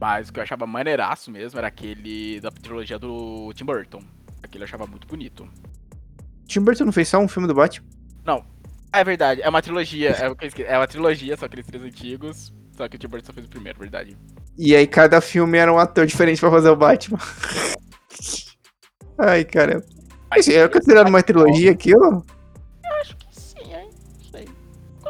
[0.00, 4.00] Mas o que eu achava maneiraço mesmo era aquele da trilogia do Tim Burton.
[4.42, 5.46] Aquele eu achava muito bonito.
[6.46, 7.86] Tim Burton não fez só um filme do Batman?
[8.90, 12.88] Ah, é verdade, é uma trilogia, é, é uma trilogia, só aqueles três antigos, só
[12.88, 14.16] que o Tim Burton só fez o primeiro, verdade.
[14.56, 17.18] E aí cada filme era um ator diferente pra fazer o Batman.
[19.18, 19.84] Ai, caramba.
[20.34, 22.24] Esse é considerado uma trilogia aquilo?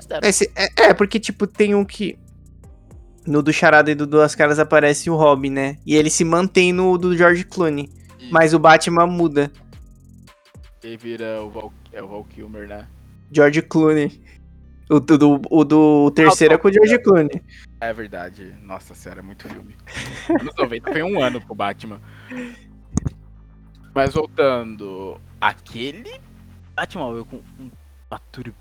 [0.06, 0.26] Considero.
[0.26, 2.18] Esse- é, é, porque, tipo, tem um que.
[3.26, 5.78] No do Charada e do Duas Caras aparece o Robin, né?
[5.84, 7.90] E ele se mantém no do George Clooney.
[8.20, 9.50] E Mas o Batman muda.
[10.82, 12.86] ele vira o Val, é o Val Kilmer, né?
[13.32, 14.22] George Clooney.
[14.88, 17.42] O, do- do, o do terceiro é com o George Clooney.
[17.80, 18.54] É verdade.
[18.62, 19.74] Nossa senhora, é muito filme.
[20.40, 22.00] Anos 90 foi um ano pro Batman.
[23.92, 26.20] Mas voltando, aquele
[26.76, 27.70] Batmóvel com um-
[28.08, 28.56] uma turbina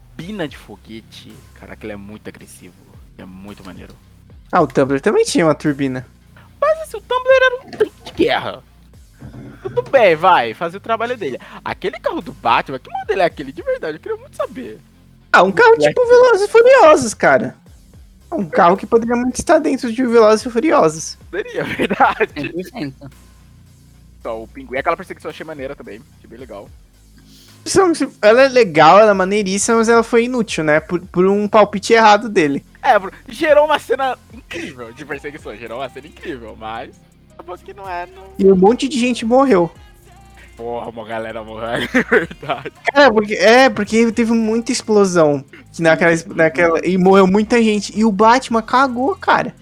[0.48, 2.74] de foguete, cara, aquele é muito agressivo.
[3.18, 3.94] É muito maneiro.
[4.52, 6.06] Ah, o Tumblr também tinha uma turbina.
[6.60, 8.64] Mas assim, o Tumblr era um tanque de guerra.
[9.62, 11.40] Tudo bem, vai, fazer o trabalho dele.
[11.64, 13.52] Aquele carro do Batman, que modelo é aquele?
[13.52, 14.80] De verdade, eu queria muito saber.
[15.32, 17.56] Ah, um carro tipo Velozes e Furiosos, cara.
[18.32, 21.18] Um carro que poderia muito estar dentro de Velozes e Furiosos.
[21.30, 22.54] Seria, é verdade.
[22.54, 23.12] 100%.
[24.22, 26.02] Só o pinguim, aquela perseguição eu achei maneira também.
[26.18, 26.70] Achei bem legal.
[28.22, 30.80] Ela é legal, ela é maneiríssima, mas ela foi inútil, né?
[30.80, 32.64] Por, por um palpite errado dele.
[32.84, 32.94] É,
[33.28, 36.92] gerou uma cena incrível de perseguição, gerou uma cena incrível, mas
[37.36, 38.24] depois que não é, não...
[38.38, 39.72] E um monte de gente morreu.
[40.56, 42.72] Porra, uma galera morreu, é verdade.
[42.94, 45.44] Cara, porque, é, porque teve muita explosão
[45.74, 47.98] que naquela, naquela, e morreu muita gente.
[47.98, 49.54] E o Batman cagou, cara.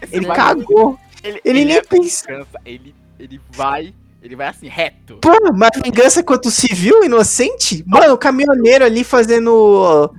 [0.00, 0.98] Esse Ele Batman, cagou.
[1.24, 2.46] Ele, Ele nem é pensa.
[2.64, 3.92] ele, ele vai,
[4.28, 5.16] ele vai assim, reto.
[5.22, 7.82] Pô, mas vingança contra o civil inocente?
[7.86, 10.12] Mano, o caminhoneiro ali fazendo.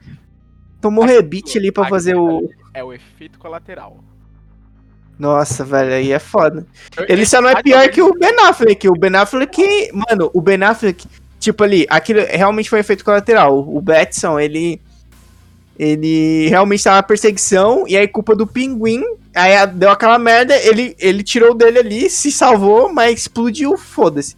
[0.81, 2.49] Tomou rebite ali pra fazer o.
[2.73, 4.03] É o efeito colateral.
[5.17, 6.65] Nossa, velho, aí é foda.
[7.07, 8.87] Ele só não é pior que o Ben Affleck.
[8.87, 11.05] O Ben Affleck, mano, o Ben Affleck,
[11.39, 13.59] tipo ali, aquilo realmente foi efeito colateral.
[13.59, 14.81] O Batson, ele.
[15.77, 19.03] Ele realmente tava na perseguição, e aí culpa do pinguim.
[19.35, 24.35] Aí deu aquela merda, ele, ele tirou dele ali, se salvou, mas explodiu, foda-se.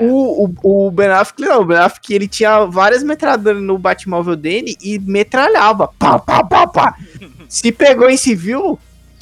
[0.00, 4.34] O, o, o Ben Affleck, não, o Ben Affleck, ele tinha várias metralhadoras no Batmóvel
[4.34, 5.88] dele e metralhava.
[5.98, 6.96] Pá, pá, pá, pá.
[7.48, 8.78] Se pegou em civil,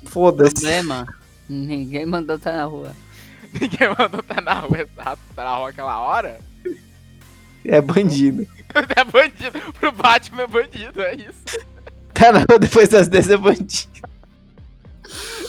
[0.06, 0.54] foda-se.
[0.54, 1.06] Problema,
[1.48, 2.94] ninguém mandou estar na rua.
[3.52, 6.38] Ninguém mandou tá na rua, exato, tá na rua aquela hora.
[7.64, 8.46] É bandido.
[8.72, 9.58] É bandido.
[9.80, 11.66] Pro Batman é bandido, é isso.
[12.14, 14.09] Tá na rua depois das 10 é bandido.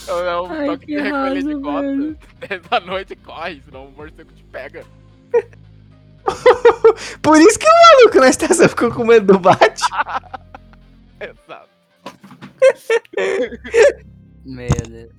[0.07, 2.17] É o- é o Ai, toque que de recolher de velho.
[2.47, 4.85] 10 da noite corre, senão o morcego te pega.
[7.21, 10.21] Por isso que o maluco na estação ficou com medo do Batman.
[11.19, 11.69] Exato.
[14.45, 15.11] Meu Deus.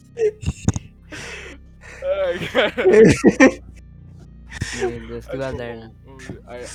[2.03, 2.75] Ai, cara.
[4.79, 5.93] Meu Deus, que baderna.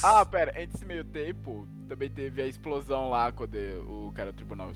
[0.04, 3.56] Ah, pera, entre esse meio tempo, também teve a explosão lá quando
[3.88, 4.72] o cara do tribunal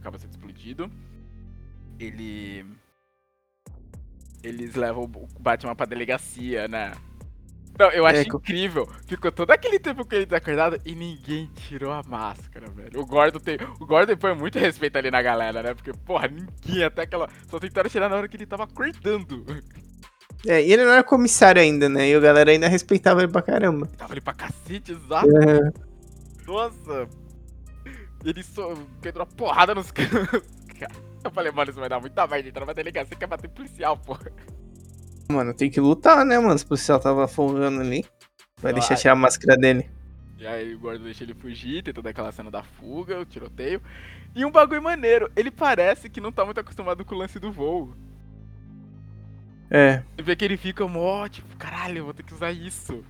[0.00, 0.90] acaba sendo explodido.
[1.98, 2.64] Ele.
[4.42, 6.92] Eles levam o Batman pra delegacia, né?
[7.78, 8.88] Não, eu acho É, incrível.
[9.06, 12.98] Ficou todo aquele tempo que ele desacordado e ninguém tirou a máscara, velho.
[13.00, 13.58] O Gordon tem.
[13.78, 15.74] O Gordon põe muito respeito ali na galera, né?
[15.74, 17.28] Porque, porra, ninguém até aquela.
[17.50, 19.44] Só tentaram tirar na hora que ele tava acordando.
[20.46, 22.08] É, e ele não era comissário ainda, né?
[22.08, 23.86] E a galera ainda respeitava ele pra caramba.
[23.98, 25.28] Tava ali pra cacete, exato.
[25.38, 25.72] É,
[26.46, 27.08] Nossa!
[28.24, 28.72] Ele só
[29.02, 30.42] deu uma porrada nos caras.
[31.26, 32.48] Eu falei, mano, isso vai dar muita merda.
[32.48, 34.16] Entrar numa delegacia que é bater policial, pô.
[35.28, 36.58] mano, tem que lutar, né, mano?
[36.58, 38.04] Se o policial tava folgando ali.
[38.60, 39.90] Vai deixar tirar a máscara dele.
[40.38, 43.80] E aí o guarda deixa ele fugir, tem toda aquela cena da fuga, o tiroteio.
[44.34, 47.50] E um bagulho maneiro, ele parece que não tá muito acostumado com o lance do
[47.50, 47.94] voo.
[49.70, 50.02] É.
[50.14, 53.02] Você vê que ele fica mó, tipo, caralho, eu vou ter que usar isso.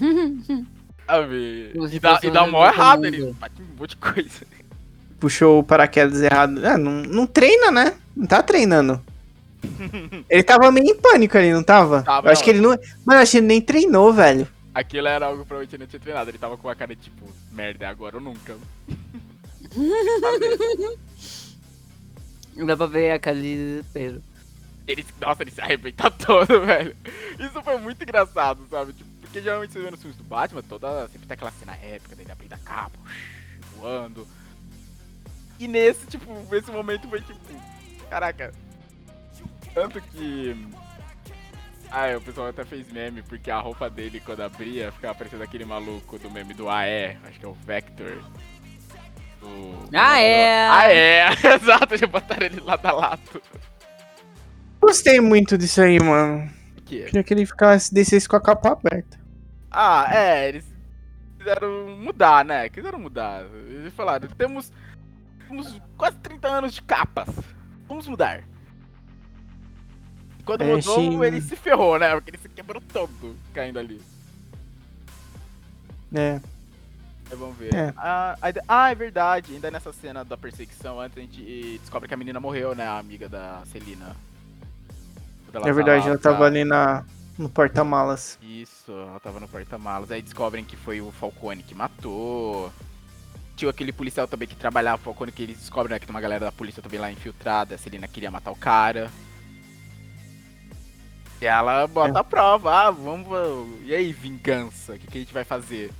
[1.06, 1.72] Sabe?
[1.74, 4.46] E dá, e dá mó errado, do ele bate um monte de coisa.
[5.22, 6.66] Puxou o paraquedas errado.
[6.66, 7.94] Ah, não, não treina, né?
[8.16, 9.00] Não tá treinando.
[10.28, 12.02] Ele tava meio em pânico ali, não tava?
[12.02, 12.70] Tava, eu acho que ele não.
[12.70, 14.48] Mano, eu acho que ele nem treinou, velho.
[14.74, 16.28] Aquilo era algo que provavelmente ele não tinha treinado.
[16.28, 18.56] Ele tava com a cara de tipo, merda, é agora ou nunca.
[22.66, 23.84] Dá pra ver a cara de.
[24.88, 26.96] Ele, nossa, ele se arrebenta todo, velho.
[27.38, 28.92] Isso foi muito engraçado, sabe?
[28.92, 32.16] Tipo, porque geralmente você vê nos filmes do Batman, toda, sempre tem aquela cena épica
[32.16, 32.98] dele abrindo a capa,
[33.76, 34.26] voando.
[35.62, 37.38] E nesse, tipo, esse momento foi tipo,
[38.10, 38.52] caraca.
[39.72, 40.56] Tanto que.
[41.88, 45.64] Ah, o pessoal até fez meme, porque a roupa dele, quando abria, ficava parecendo aquele
[45.64, 48.22] maluco do meme do AE, acho que é o Vector.
[49.40, 50.66] Do- Ah, é!
[50.68, 51.26] Ah, é!
[51.54, 53.42] Exato, já botaram ele lado a lado.
[54.80, 56.50] Gostei muito disso aí, mano.
[56.78, 57.04] O que é?
[57.06, 59.20] Queria que ele ficasse, descesse com a capa aberta.
[59.70, 60.64] Ah, é, eles
[61.38, 62.68] quiseram mudar, né?
[62.68, 63.44] Quiseram mudar.
[63.68, 64.72] Eles falaram, temos,
[65.52, 67.28] temos quase 30 anos de capas.
[67.86, 68.42] Vamos mudar.
[70.44, 71.22] Quando É, mudou, sim.
[71.22, 72.12] ele se ferrou, né?
[72.14, 74.00] Porque ele se quebrou todo caindo ali.
[76.12, 76.40] É.
[77.30, 77.74] Aí vamos ver.
[77.74, 77.92] É.
[77.96, 78.36] Ah,
[78.66, 79.52] ah, é verdade.
[79.54, 82.86] Ainda nessa cena da perseguição, antes a gente descobre que a menina morreu, né?
[82.86, 84.16] A amiga da Celina.
[85.54, 87.04] É verdade, ela tava ali na,
[87.38, 88.38] no porta-malas.
[88.40, 90.10] Isso, ela tava no porta-malas.
[90.10, 92.72] Aí descobrem que foi o Falcone que matou.
[93.62, 96.12] Tinha aquele policial também que trabalhava com o Falcone, que eles descobrem né, que tem
[96.12, 97.76] uma galera da polícia também lá infiltrada.
[97.76, 99.08] A Celina queria matar o cara.
[101.40, 102.20] E ela bota É.
[102.20, 102.72] a prova.
[102.72, 103.28] Ah, vamos.
[103.84, 104.94] E aí, vingança?
[104.94, 105.92] O que, que a gente vai fazer?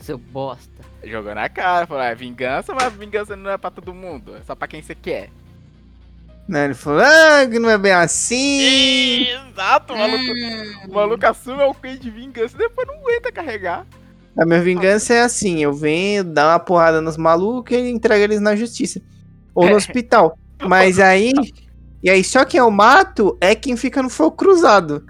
[0.00, 0.82] Seu bosta.
[1.04, 4.54] Jogou na cara, falou, é vingança, mas vingança não é pra todo mundo, é só
[4.54, 5.28] pra quem você quer.
[6.48, 6.64] Né?
[6.64, 9.26] Ele falou, ah, que não é bem assim.
[9.28, 10.32] Exato, o maluco,
[10.88, 13.86] o maluco assume o de vingança e depois não aguenta carregar.
[14.36, 18.40] A minha vingança é assim, eu venho, dar uma porrada nos malucos e entrego eles
[18.40, 19.00] na justiça.
[19.54, 20.36] Ou no hospital.
[20.60, 21.32] Mas aí.
[22.02, 25.04] E aí, só quem eu mato é quem fica no fogo cruzado.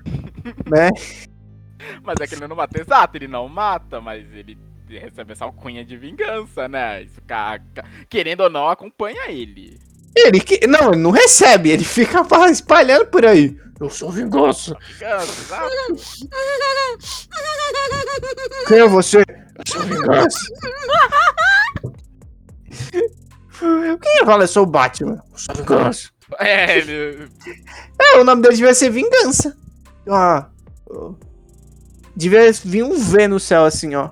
[0.71, 0.91] né?
[2.03, 4.57] Mas é que ele não mata exato, ele não mata, mas ele
[4.89, 7.03] recebe essa alcunha de vingança, né?
[7.03, 7.21] Isso,
[8.09, 9.79] querendo ou não, acompanha ele.
[10.17, 10.67] Ele que.
[10.67, 13.57] Não, ele não recebe, ele fica espalhando por aí.
[13.81, 14.77] Eu sou vingança.
[18.69, 19.19] Quem é você?
[19.19, 20.39] Eu sou vingança.
[24.01, 24.45] Quem fala?
[24.45, 25.23] Eu sou o Batman.
[25.33, 26.09] Eu sou vingança.
[26.39, 27.29] É, ele.
[28.01, 29.57] É, o nome dele devia ser Vingança.
[30.09, 30.47] Ah.
[32.17, 34.11] Devia vir um V no céu assim, ó.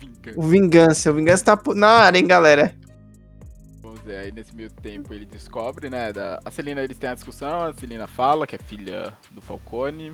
[0.00, 0.36] Vingança.
[0.36, 1.10] O Vingança.
[1.10, 2.74] O Vingança tá na área, hein, galera.
[4.02, 6.12] Vamos ver, aí nesse meio tempo ele descobre, né?
[6.12, 6.40] Da...
[6.44, 10.12] A Celina, eles têm a discussão, a Celina fala que é filha do Falcone.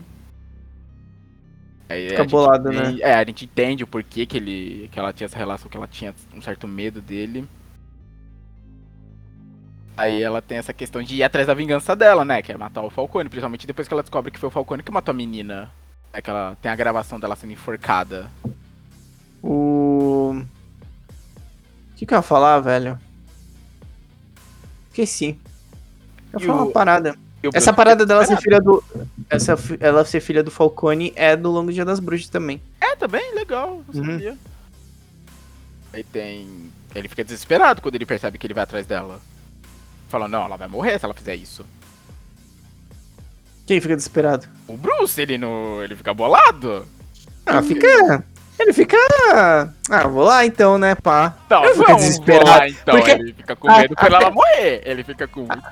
[1.88, 2.98] Aí Fica bolado, né?
[3.00, 5.88] É, a gente entende o porquê que, ele, que ela tinha essa relação, que ela
[5.88, 7.48] tinha um certo medo dele.
[9.96, 12.42] Aí ela tem essa questão de ir atrás da vingança dela, né?
[12.42, 14.92] Que é matar o Falcone, principalmente depois que ela descobre que foi o Falcone que
[14.92, 15.72] matou a menina.
[16.12, 18.30] É que ela tem a gravação dela sendo enforcada.
[19.42, 20.42] O.
[21.90, 22.98] O que, que eu ia falar, velho?
[24.90, 25.38] Esqueci.
[26.32, 27.16] Eu E ia falar o- uma parada.
[27.54, 28.82] Essa parada dela ser filha do.
[29.30, 32.60] Essa, ela ser filha do Falcone é do Longo Dia das Bruxas também.
[32.80, 34.10] É, também, legal, não Uhum.
[34.12, 34.36] sabia.
[35.92, 36.70] Aí tem.
[36.94, 39.20] Ele fica desesperado quando ele percebe que ele vai atrás dela.
[40.08, 41.64] Falando, não, ela vai morrer se ela fizer isso.
[43.66, 44.46] Quem fica desesperado?
[44.66, 45.82] O Bruce, ele não.
[45.82, 46.86] ele fica bolado.
[47.46, 48.24] Ah, fica.
[48.58, 48.96] Ele fica.
[49.90, 51.34] Ah, vou lá então, né, pá.
[51.48, 52.96] Não, Eu fico não, desesperado, vou lá, então.
[52.96, 54.82] porque- Ele fica com Ah, medo por até- ela morrer.
[54.84, 55.62] Ele fica com muito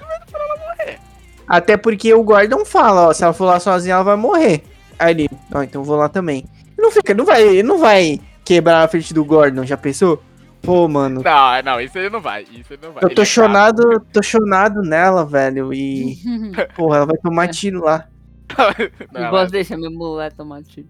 [1.49, 4.65] Até porque o Gordon fala, ó, se ela for lá sozinha, ela vai morrer.
[4.99, 6.45] Aí ele, ó, então vou lá também.
[6.77, 10.23] Ele não fica, não vai, ele não vai quebrar a frente do Gordon, já pensou?
[10.63, 12.43] Pô, mano, Não, não, isso ele não vai.
[12.43, 13.05] Isso ele não vai.
[13.05, 16.17] eu Ele tô é chonado, tô chonado nela, velho, e...
[16.75, 18.07] Porra, ela vai tomar tiro lá.
[18.57, 18.67] Não,
[19.13, 20.87] Não ela, posso deixar minha mulher tomar tiro.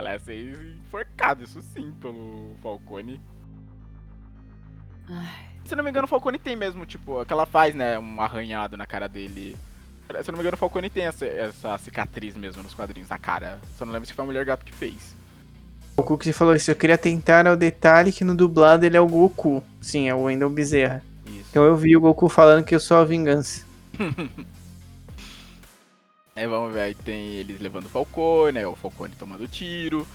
[0.00, 3.20] Ela ia ser enforcada, isso sim, pelo Falcone.
[5.08, 5.50] Ai.
[5.64, 8.76] Se não me engano, o Falcone tem mesmo, tipo, que ela faz, né, um arranhado
[8.76, 9.56] na cara dele.
[10.24, 13.60] Se não me engano, o Falcone tem essa, essa cicatriz mesmo nos quadrinhos na cara.
[13.78, 15.14] Só não lembro se foi a Mulher Gato que fez.
[15.96, 19.00] O Goku que falou isso, eu queria tentar ao detalhe que no dublado ele é
[19.00, 19.62] o Goku.
[19.80, 21.04] Sim, é o Wendell Bezerra.
[21.26, 21.46] Isso.
[21.50, 23.64] Então eu vi o Goku falando que eu sou a vingança.
[26.34, 30.06] Aí vamos ver, aí tem eles levando o Falcone, aí o Falcone tomando tiro.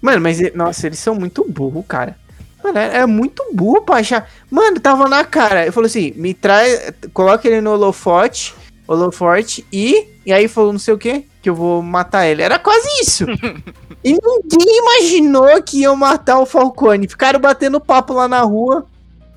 [0.00, 2.16] Mano, mas, nossa, eles são muito burros, cara.
[2.62, 4.30] Mano, é, é muito burro pra achar.
[4.50, 5.66] Mano, tava na cara.
[5.66, 8.54] Eu falei assim, me traz, coloca ele no holofote,
[8.86, 10.16] holoforte e...
[10.24, 12.42] E aí falou não sei o que, que eu vou matar ele.
[12.42, 13.24] Era quase isso.
[14.04, 17.08] e ninguém imaginou que iam matar o Falcone.
[17.08, 18.86] Ficaram batendo papo lá na rua.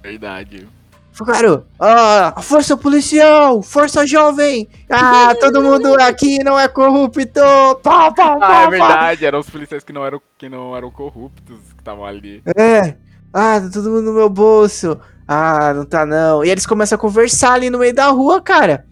[0.04, 0.68] Verdade.
[1.26, 4.68] Ficaram, ah, a força policial, força jovem.
[4.90, 7.40] Ah, todo mundo aqui não é corrupto.
[7.84, 8.70] Pá, pá, Ah, pá, é pá.
[8.70, 12.42] verdade, eram os policiais que não eram, que não eram corruptos que estavam ali.
[12.58, 12.96] É.
[13.34, 15.00] Ah, tá todo mundo no meu bolso.
[15.28, 16.44] Ah, não tá não.
[16.44, 18.86] E eles começam a conversar ali no meio da rua, cara.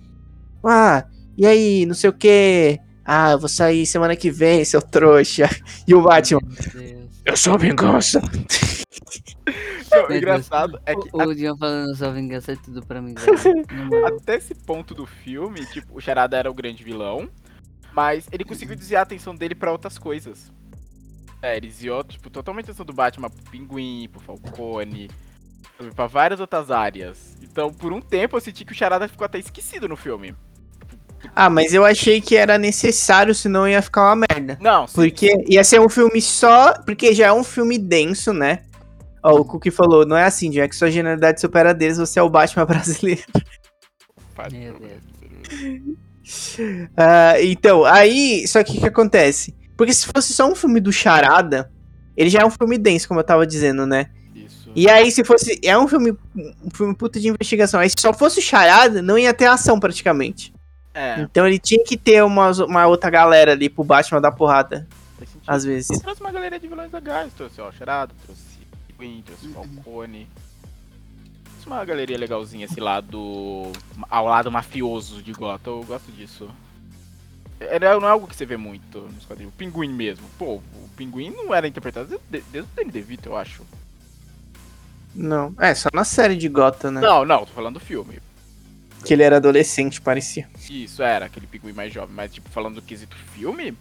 [0.64, 1.04] Ah,
[1.38, 2.80] e aí, não sei o que.
[3.06, 5.50] Ah, eu vou sair semana que vem, seu trouxa.
[5.88, 6.42] E o Batman.
[7.26, 8.22] Eu sou vingança.
[9.92, 13.16] Não, engraçado é que O, o Dion falando sua vingança é tudo pra mim,
[14.06, 17.30] até esse ponto do filme, tipo, o Charada era o grande vilão,
[17.94, 20.52] mas ele conseguiu desviar a atenção dele pra outras coisas.
[21.42, 25.10] É, ele desviou, tipo, totalmente a atenção do Batman pro Pinguim, pro Falcone,
[25.96, 27.38] pra várias outras áreas.
[27.42, 30.36] Então, por um tempo, eu senti que o Charada ficou até esquecido no filme.
[31.36, 34.58] Ah, mas eu achei que era necessário, senão ia ficar uma merda.
[34.62, 36.74] Não, sim, Porque ia ser um filme só.
[36.84, 38.64] Porque já é um filme denso, né?
[39.24, 42.20] Ó, o Cookie falou, não é assim, já que sua genialidade supera a deles, você
[42.20, 43.24] é o Batman brasileiro.
[44.52, 45.98] Meu Deus.
[46.96, 49.56] Ah, então, aí, só que o que acontece?
[49.76, 51.72] Porque se fosse só um filme do Charada,
[52.16, 54.10] ele já é um filme denso, como eu tava dizendo, né?
[54.36, 54.72] Isso.
[54.76, 55.60] E aí, se fosse.
[55.64, 56.16] É um filme.
[56.36, 57.80] Um filme puta de investigação.
[57.80, 60.54] Aí, se só fosse o Charada, não ia ter ação praticamente.
[60.94, 64.88] É, Então ele tinha que ter uma, uma outra galera ali pro Batman dar porrada,
[65.48, 65.90] às vezes.
[65.92, 68.42] Ele trouxe uma galera de vilões legais, trouxe ó, Charada, trouxe
[69.00, 70.28] Queen, trouxe Falcone.
[71.66, 73.72] Uma galeria legalzinha, esse lado.
[74.10, 76.50] ao lado mafioso de Gotham, eu gosto disso.
[77.60, 79.54] É, não é algo que você vê muito nos quadrinhos.
[79.54, 80.26] O Pinguim mesmo.
[80.38, 83.64] Pô, o Pinguim não era interpretado desde, desde o Danny DeVito, eu acho.
[85.14, 85.54] Não.
[85.60, 87.02] É, só na série de Gotham, né?
[87.02, 88.20] Não, não, tô falando do filme.
[89.06, 90.50] Que ele era adolescente, parecia.
[90.70, 92.16] Isso, era aquele pinguim mais jovem.
[92.16, 93.78] Mas, tipo, falando do quesito filme,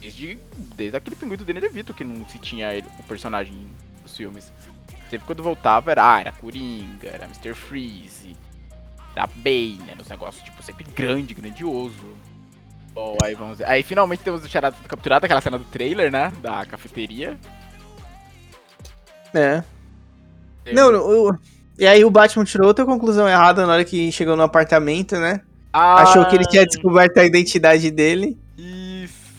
[0.00, 0.38] desde,
[0.74, 3.68] desde aquele pinguim do Danny DeVito que não se tinha ele, o personagem
[4.16, 4.52] filmes.
[5.10, 7.52] Sempre quando voltava era, ah, era Coringa, era Mr.
[7.54, 8.36] Freeze,
[9.14, 12.16] era Bane, era uns negócios, tipo, sempre grande, grandioso.
[12.92, 13.68] Bom, aí vamos ver.
[13.68, 16.32] Aí finalmente temos o Charada capturado, aquela cena do trailer, né?
[16.42, 17.38] Da cafeteria.
[19.34, 19.62] É.
[20.72, 21.38] Não, o-
[21.78, 25.40] e aí o Batman tirou outra conclusão errada na hora que chegou no apartamento, né?
[25.72, 28.36] Ah, Achou que ele tinha descoberto a identidade dele.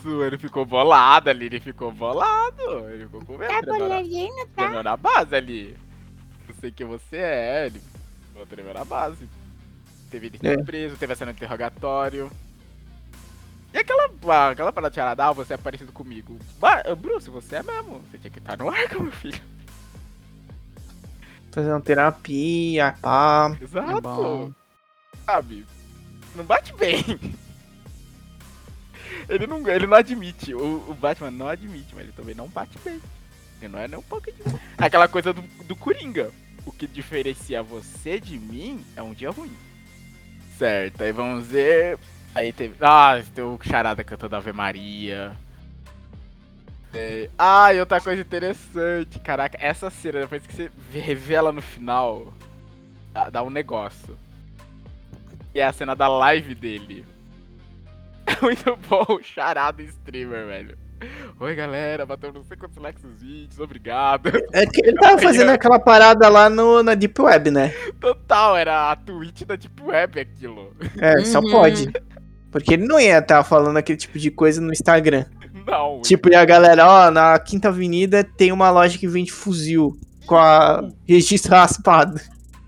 [0.01, 2.89] Isso, ele ficou bolado ali, ele ficou bolado.
[2.89, 3.51] Ele ficou com medo.
[3.51, 5.77] Tá tremeu na- boladinho, Tremeu na base ali.
[6.49, 7.81] Eu sei que você é, ele
[8.27, 9.29] ficou tremeu na base.
[10.09, 10.57] Teve ele É.
[10.57, 12.31] preso, teve a cena de interrogatório.
[13.73, 16.37] E aquela, aquela parada de charada, ah, você é parecido comigo.
[16.97, 18.01] Bruce, você é mesmo.
[18.11, 19.39] Você tinha que estar no arco, meu filho.
[21.51, 23.55] Fazer uma terapia, pá.
[23.61, 24.01] Exato.
[24.01, 24.51] bom.
[25.25, 25.65] Sabe?
[26.35, 27.03] Não bate bem.
[29.31, 30.53] Ele não, ele não admite.
[30.53, 32.99] O, o Batman não admite, mas ele também não bate bem.
[33.61, 34.37] Ele não é nem um pouco de...
[34.77, 36.31] Aquela coisa do, do Coringa.
[36.65, 39.55] O que diferencia você de mim é um dia ruim.
[40.57, 41.97] Certo, aí vamos ver.
[42.35, 42.75] Aí teve.
[42.81, 45.35] Ah, tem o Charada cantando Ave Maria.
[46.93, 49.19] É, Ah, e outra coisa interessante.
[49.19, 52.33] Caraca, essa cena, depois que você revela no final,
[53.31, 54.17] dá, um negócio.
[55.53, 57.05] E é a cena da live dele.
[58.25, 60.77] É muito bom, charada streamer, velho.
[61.39, 64.29] Oi, galera, bateu não sei quantos likes nos vídeos, obrigado.
[64.53, 67.69] É que ele tava fazendo aquela parada lá no, na Deep Web, né?
[67.99, 70.71] Total, era a tweet da Deep Web aquilo.
[70.99, 71.49] É, só Uhum.
[71.51, 71.91] pode.
[72.51, 75.25] Porque ele não ia estar falando aquele tipo de coisa no Instagram.
[75.65, 79.97] Não, Tipo, e a galera, ó, na Quinta Avenida tem uma loja que vende fuzil
[80.27, 82.19] com a registro raspado.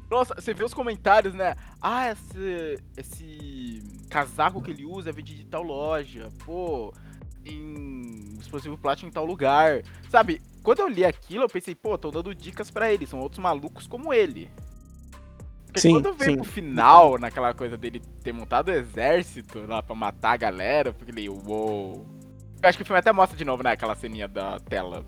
[0.10, 1.56] Nossa, você vê os comentários, né?
[1.86, 6.32] Ah, esse, esse casaco que ele usa é vendido de tal loja.
[6.46, 6.94] Pô,
[7.46, 9.84] em explosivo plástico em tal lugar.
[10.10, 13.06] Sabe, quando eu li aquilo, eu pensei, pô, tô dando dicas pra ele.
[13.06, 14.50] São outros malucos como ele.
[15.66, 16.38] Porque Sim, quando veio sim.
[16.38, 20.94] pro final, naquela coisa dele ter montado o exército lá pra matar a galera, eu
[20.94, 22.06] falei, uou.
[22.62, 23.72] Eu acho que o filme até mostra de novo, né?
[23.72, 25.06] Aquela ceninha da tela.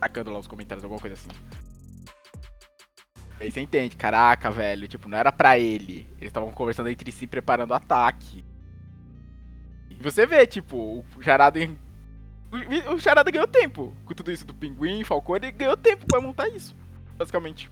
[0.00, 1.28] Tacando lá os comentários, alguma coisa assim.
[3.40, 6.06] Aí você entende, caraca, velho, tipo, não era pra ele.
[6.18, 8.44] Eles estavam conversando entre si, preparando o ataque.
[9.90, 10.76] E você vê, tipo,
[11.16, 11.58] o Charada.
[12.92, 16.48] o- Charada ganhou tempo com tudo isso do Pinguim, Falcone, ele ganhou tempo pra montar
[16.48, 16.74] isso,
[17.16, 17.70] basicamente.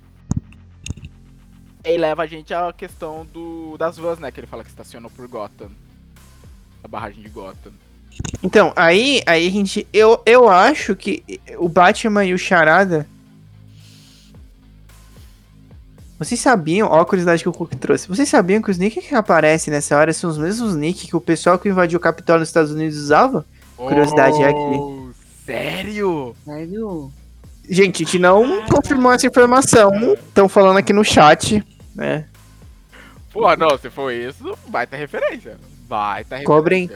[1.84, 4.30] E aí leva a gente à questão do, das vans, né?
[4.30, 5.70] Que ele fala que estacionou por Gotham.
[6.82, 7.72] A barragem de Gotham.
[8.42, 9.86] Então, aí, aí a gente.
[9.92, 11.22] Eu, eu acho que
[11.58, 13.06] o Batman e o Charada.
[16.18, 18.08] Vocês sabiam, ó a curiosidade que o Cook trouxe.
[18.08, 21.20] Vocês sabiam que os nick que aparecem nessa hora são os mesmos nick que o
[21.20, 23.44] pessoal que invadiu o Capitólio nos Estados Unidos usava?
[23.76, 24.56] Curiosidade é aqui.
[24.58, 25.10] Oh,
[25.44, 26.34] Sério?
[26.44, 27.12] Sério?
[27.68, 29.92] Gente, a gente não confirmou essa informação.
[30.14, 31.62] Estão falando aqui no chat,
[31.94, 32.24] né?
[33.32, 35.58] Porra, não, se for isso, vai ter referência.
[35.86, 36.46] Vai ter referência.
[36.46, 36.90] Cobrem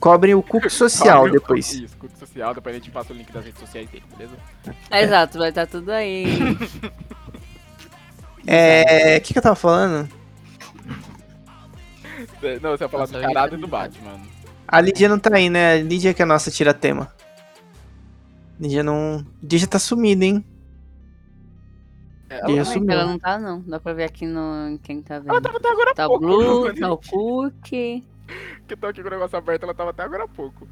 [0.00, 1.72] Cobrem o Cook social o- depois.
[1.72, 4.34] Isso, culto social, depois a gente passa o link das redes sociais dele, beleza?
[4.90, 6.26] Exato, vai estar tudo aí.
[8.46, 9.16] É.
[9.18, 10.08] O que, que eu tava falando?
[12.60, 13.88] Não, você vai falar do ia caralho e do terminar.
[13.88, 14.20] Batman.
[14.68, 15.74] A Lídia não tá aí, né?
[15.74, 17.12] A Lídia que é a nossa tira-tema.
[18.60, 19.24] Lídia não.
[19.42, 20.44] Lídia tá sumida, hein?
[22.28, 22.90] Ela, sumiu.
[22.90, 23.60] Ela não tá, não.
[23.60, 25.42] Dá pra ver aqui no em quem tá ela vendo.
[25.42, 26.26] tava até agora há Tá o pouco.
[26.26, 27.68] Blue, tá o Cook.
[27.70, 30.66] Que tô aqui com o negócio aberto, ela tava até agora há pouco.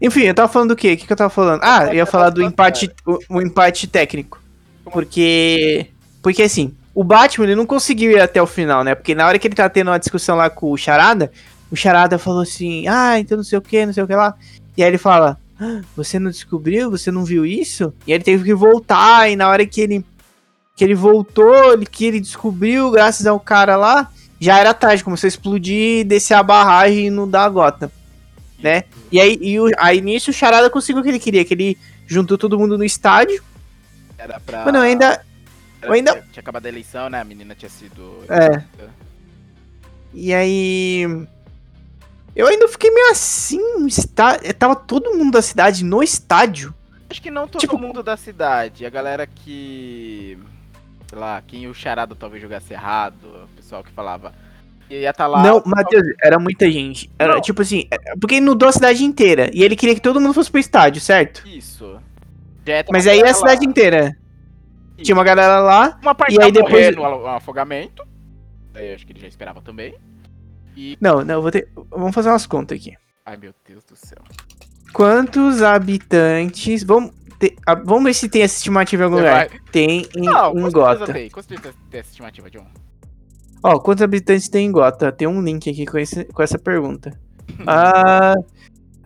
[0.00, 0.94] Enfim, eu tava falando do quê?
[0.94, 1.60] O que, que eu tava falando?
[1.62, 4.40] Ah, eu ia falar do empate, o, o empate técnico.
[4.84, 5.90] Porque.
[6.22, 8.94] Porque assim, o Batman ele não conseguiu ir até o final, né?
[8.94, 11.30] Porque na hora que ele tá tendo uma discussão lá com o Charada,
[11.70, 14.34] o Charada falou assim: Ah, então não sei o que, não sei o que lá.
[14.76, 16.90] E aí ele fala: "Ah, Você não descobriu?
[16.90, 17.92] Você não viu isso?
[18.06, 20.04] E aí ele teve que voltar, e na hora que ele.
[20.74, 25.26] Que ele voltou, ele- que ele descobriu, graças ao cara lá, já era tarde, começou
[25.26, 27.92] a explodir, descer a barragem e não dar a gota.
[28.62, 28.82] Né?
[29.12, 31.78] E aí, e o- aí nisso o Charada conseguiu o que ele queria, que ele
[32.08, 33.40] juntou todo mundo no estádio.
[34.18, 34.64] Era pra.
[34.64, 35.20] Mano, ainda.
[35.82, 37.20] Ainda- Tinha, tinha acabado a eleição, né?
[37.20, 38.24] A menina tinha sido.
[38.28, 38.62] É.
[40.14, 41.26] E aí.
[42.34, 43.86] Eu ainda fiquei meio assim.
[43.86, 44.38] Está...
[44.58, 46.72] Tava todo mundo da cidade no estádio.
[47.10, 48.84] Acho que não todo Tipo- mundo da cidade.
[48.86, 50.38] A galera que.
[51.08, 53.24] Sei lá, quem o charado talvez jogasse errado.
[53.44, 54.32] O pessoal que falava.
[54.90, 55.42] Ia estar lá.
[55.42, 57.10] não, Matheus, era muita gente.
[57.18, 57.40] Era Não.
[57.42, 57.86] tipo assim.
[57.90, 59.50] é- Porque ele inundou a cidade inteira.
[59.52, 61.46] E ele queria que todo mundo fosse pro estádio, certo?
[61.46, 61.98] Isso.
[62.90, 63.70] Mas aí a galera cidade lá.
[63.70, 64.16] inteira.
[65.02, 65.98] Tinha uma galera lá.
[66.02, 68.06] Uma parte E aí depois- no afogamento.
[68.72, 69.94] Daí acho que ele já esperava também.
[70.76, 70.96] E.
[71.00, 71.68] Não, não, eu vou ter.
[71.90, 72.94] Vamos fazer umas contas aqui.
[73.26, 74.18] Ai meu Deus do céu.
[74.92, 76.82] Quantos habitantes.
[76.82, 79.48] Vamos, ter- ah, vamos ver se tem essa estimativa em algum Você lugar.
[79.48, 81.12] vai- Tem em, Não, em Gota.
[81.12, 81.30] tem.
[81.30, 82.66] Certeza tem essa estimativa, John.
[83.62, 85.10] Ó, quantos habitantes tem em Gota?
[85.12, 87.18] Tem um link aqui com, esse- com essa pergunta.
[87.66, 88.34] Ah,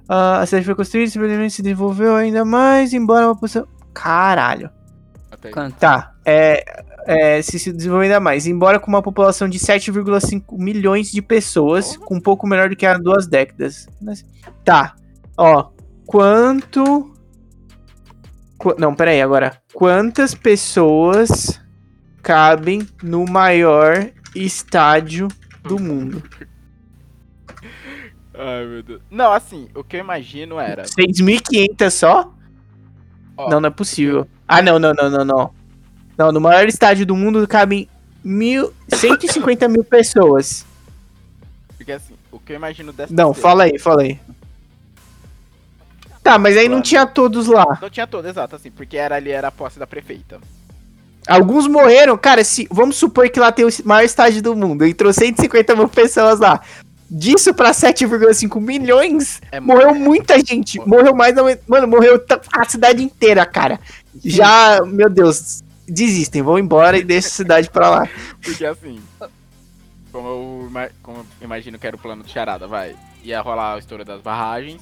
[0.08, 3.66] ah, a cidade foi construída, simplesmente se desenvolveu ainda mais, embora uma posição.
[3.94, 4.68] Caralho.
[5.32, 5.54] Até aí.
[5.54, 5.74] Quanto?
[5.76, 6.64] Tá, é,
[7.06, 8.46] é, se, se desenvolveu ainda mais.
[8.46, 12.84] Embora com uma população de 7,5 milhões de pessoas, com um pouco menor do que
[12.86, 13.88] há duas décadas.
[14.00, 14.24] Mas-
[14.64, 14.94] Tá,
[15.36, 15.70] ó,
[16.06, 17.12] quanto.
[18.58, 19.60] Qu- não, peraí, agora.
[19.74, 21.60] Quantas pessoas
[22.22, 25.26] cabem no maior estádio
[25.64, 26.22] do mundo?
[28.34, 29.02] Ai meu Deus.
[29.10, 30.84] Não, assim, o que eu imagino era.
[30.84, 32.34] 6.500 só?
[33.44, 33.50] Ó.
[33.50, 34.26] Não, não é possível.
[34.46, 35.50] Ah, não, não, não, não, não.
[36.16, 37.88] Não, no maior estádio do mundo cabem
[38.22, 40.64] mil, 150 mil pessoas.
[41.76, 43.12] Porque assim, o que eu imagino dessa.
[43.12, 44.20] Não, cena- fala aí, fala aí.
[46.22, 47.78] Tá, mas aí não tinha todos lá.
[47.80, 50.38] Não tinha todo, exato, assim, porque era ali era a posse da prefeita.
[51.26, 52.16] Alguns morreram.
[52.16, 54.84] Cara, se, vamos supor que lá tem o maior estádio do mundo.
[54.84, 56.60] Entrou 150 mil pessoas lá.
[57.14, 60.78] Disso pra 7,5 milhões, É morreu muita gente.
[60.86, 61.34] Morreu mais.
[61.68, 62.24] Mano, morreu
[62.56, 63.78] a cidade inteira, cara.
[64.24, 68.08] Já, meu Deus, desistem, vão embora e deixam a cidade pra lá.
[68.42, 68.98] Porque assim,
[70.10, 73.78] como eu, como eu imagino que era o plano de charada, vai, ia rolar a
[73.78, 74.80] história das barragens.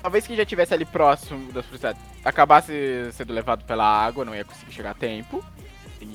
[0.00, 2.72] Talvez quem já estivesse ali próximo das cidades acabasse
[3.14, 5.44] sendo levado pela água, não ia conseguir chegar a tempo.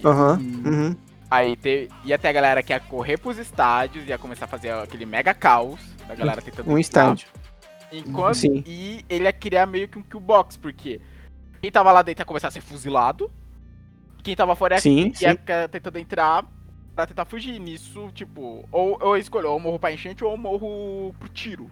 [0.06, 0.40] Aham.
[0.40, 0.62] Hum.
[0.66, 0.96] uhum.
[1.32, 4.72] Aí te- ia ter a galera que ia correr pros estádios, ia começar a fazer
[4.72, 6.70] aquele mega caos da galera tentando.
[6.72, 7.28] Um estádio.
[7.92, 8.64] Enquanto, Sim.
[8.66, 11.00] E ele ia criar meio que um killbox, porque
[11.62, 13.32] quem tava lá dentro ia começar a ser fuzilado.
[14.24, 15.38] Quem tava fora ia, Sim, ia sim.
[15.72, 16.46] tentando entrar
[16.96, 17.60] pra tentar fugir.
[17.60, 21.70] Nisso, tipo, ou eu escolho ou eu morro pra enchente ou eu morro pro tiro.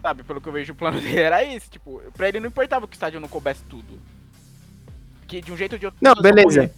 [0.00, 2.86] Sabe, pelo que eu vejo o plano dele era esse, tipo, pra ele não importava
[2.86, 4.00] que o estádio não coubesse tudo.
[5.26, 5.98] Que de um jeito ou de outro.
[6.02, 6.62] Não, beleza.
[6.62, 6.72] morrer.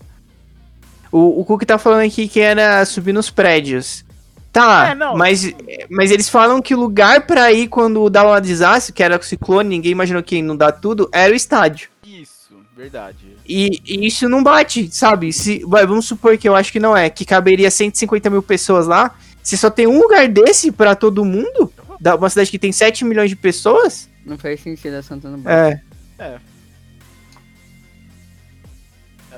[1.16, 4.04] O, o Cook tá falando aqui que era subir nos prédios.
[4.52, 5.16] Tá, É, não.
[5.16, 5.48] mas,
[5.88, 9.22] mas eles falam que o lugar pra ir quando dá um desastre, que era o
[9.22, 11.88] ciclone, ninguém imaginou que ia inundar tudo, era o estádio.
[12.04, 13.16] Isso, verdade.
[13.46, 15.32] E, e isso não bate, sabe?
[15.32, 18.88] Se, vai, vamos supor que eu acho que não é, que caberia 150 mil pessoas
[18.88, 19.14] lá.
[19.40, 23.04] Se só tem um lugar desse pra todo mundo, da uma cidade que tem 7
[23.04, 25.80] milhões de pessoas, Não faz sentido a Santana é.
[26.18, 26.38] É.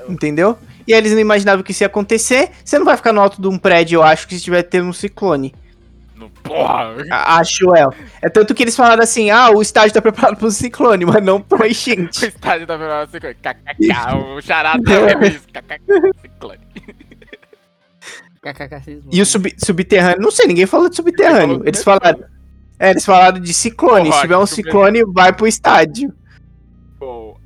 [0.09, 0.59] Entendeu?
[0.87, 2.51] E eles não imaginavam que isso ia acontecer.
[2.65, 4.89] Você não vai ficar no alto de um prédio, eu acho, que se estiver tendo
[4.89, 5.55] um ciclone.
[6.15, 6.95] No, porra!
[7.11, 7.93] Acho eu.
[8.23, 11.41] É tanto que eles falaram assim: ah, o estádio tá preparado pro ciclone, mas não
[11.41, 12.27] pra uma O enchente.
[12.27, 13.35] estádio tá virando ciclone.
[13.35, 15.47] KKK, o charada é isso.
[15.53, 16.61] KKK, ciclone.
[18.43, 19.03] KKK.
[19.13, 21.63] E o sub- subterrâneo, não sei, ninguém falou de subterrâneo.
[21.67, 22.21] Eles falaram.
[22.79, 24.05] É, eles falaram de ciclone.
[24.05, 26.13] Porra, Se tiver um ciclone, vai pro estádio.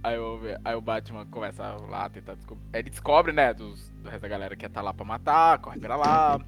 [0.02, 2.64] Aí, o, aí o Batman começa lá a tentar descobrir.
[2.72, 5.78] Ele descobre, né, dos, do resto da galera que ia tá lá pra matar, corre
[5.78, 6.40] pra lá.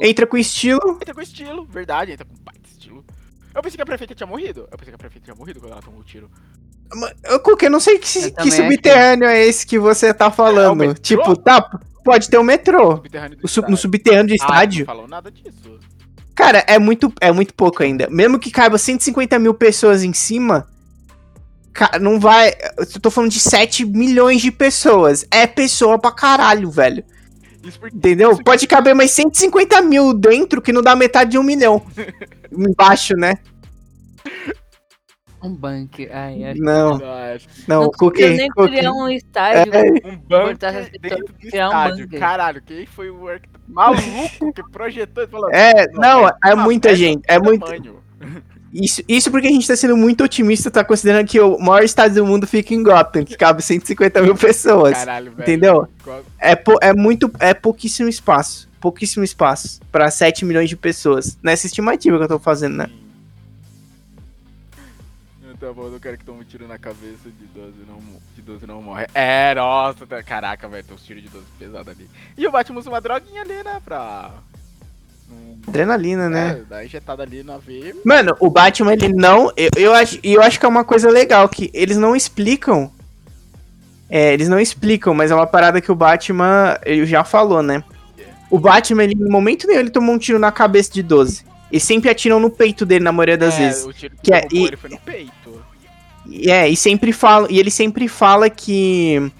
[0.00, 0.80] Entra com estilo.
[1.00, 3.04] Entra com estilo, verdade, entra com baita estilo.
[3.54, 4.60] Eu pensei que a prefeita tinha morrido.
[4.70, 6.30] Eu pensei que a prefeita tinha morrido quando ela tomou o tiro.
[7.24, 10.78] Eu coloquei, não sei que, Eu que subterrâneo é esse que você tá É falando.
[10.78, 11.02] metrô?
[11.02, 11.60] tipo, tá,
[12.04, 12.96] pode ter um metrô.
[12.96, 13.82] Subterrâneo do O sub- no estádio.
[13.82, 14.78] subterrâneo de Ah, estádio.
[14.80, 15.78] não falou nada disso.
[16.34, 18.08] Cara, é muito, é muito pouco ainda.
[18.08, 20.66] Mesmo que caiba 150 mil pessoas em cima,
[22.00, 22.52] não vai.
[22.76, 25.26] Eu tô falando de 7 milhões de pessoas.
[25.30, 27.04] É pessoa pra caralho, velho.
[27.64, 27.96] Isso porque.
[27.96, 28.32] Entendeu?
[28.32, 31.82] isso Pode caber mais 150 mil dentro, que não dá metade de um milhão.
[32.50, 33.34] Embaixo, né?
[35.42, 36.08] Um bunker.
[36.12, 36.54] Ai, ai.
[36.56, 36.94] Não,
[37.34, 37.82] acho que não.
[37.82, 38.76] Não Cookie, conseguiu nem Cookie.
[38.76, 39.72] criar um estádio.
[40.04, 42.04] Um bunker dentro do criar um estádio.
[42.04, 42.20] bunker.
[42.20, 43.26] Caralho, quem foi o
[43.66, 45.50] maluco que projetou e falou.
[45.50, 48.00] É, não, é uma muita gente, é muito- tamanho.
[48.72, 52.24] Isso, isso porque a gente tá sendo muito otimista, tá considerando que o maior estádio
[52.24, 54.94] do mundo fica em Gotham, que cabe 150 mil pessoas.
[54.94, 55.42] Caralho, velho.
[55.42, 55.88] Entendeu?
[56.40, 57.30] É, é muito.
[57.38, 58.70] É pouquíssimo espaço.
[58.80, 61.38] Pouquíssimo espaço pra 7 milhões de pessoas.
[61.42, 62.90] Nessa estimativa que eu tô fazendo, né?
[65.62, 68.00] Tá bom, eu não quero que tome um tiro na cabeça de 12 não,
[68.34, 69.06] de 12 não morre.
[69.14, 72.10] É, nossa, tá- caraca, velho, tem uns tiros de 12 pesados ali.
[72.36, 74.32] E o Batman usa uma droguinha ali, né, pra...
[75.66, 76.58] Adrenalina, né?
[76.60, 77.94] É, dar injetada ali na veia.
[78.04, 79.52] Mano, o Batman, ele não.
[79.56, 82.90] Eu, eu, acho, e eu acho que é uma coisa legal, que eles não explicam.
[84.10, 87.82] É, eles não explicam, mas é uma parada que o Batman ele já falou, né?
[88.50, 91.44] O Batman, ele, no momento nenhum, ele tomou um tiro na cabeça de 12.
[91.70, 93.86] E sempre atiram no peito dele, na maioria das é, vezes.
[93.86, 95.62] o tiro que, Que é- e- ele foi no peito.
[96.26, 97.46] E é, e sempre fala.
[97.50, 99.30] E ele sempre fala que.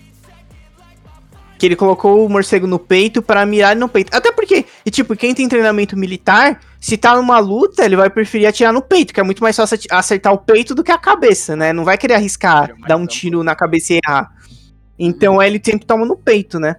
[1.62, 4.12] Que ele colocou o morcego no peito pra mirar no peito.
[4.12, 8.48] Até porque, e tipo, quem tem treinamento militar, se tá numa luta, ele vai preferir
[8.48, 11.54] atirar no peito, que é muito mais fácil acertar o peito do que a cabeça,
[11.54, 11.72] né?
[11.72, 14.32] Não vai querer arriscar dar um tiro na cabeça e errar.
[14.98, 16.74] Então ele sempre toma no peito, né?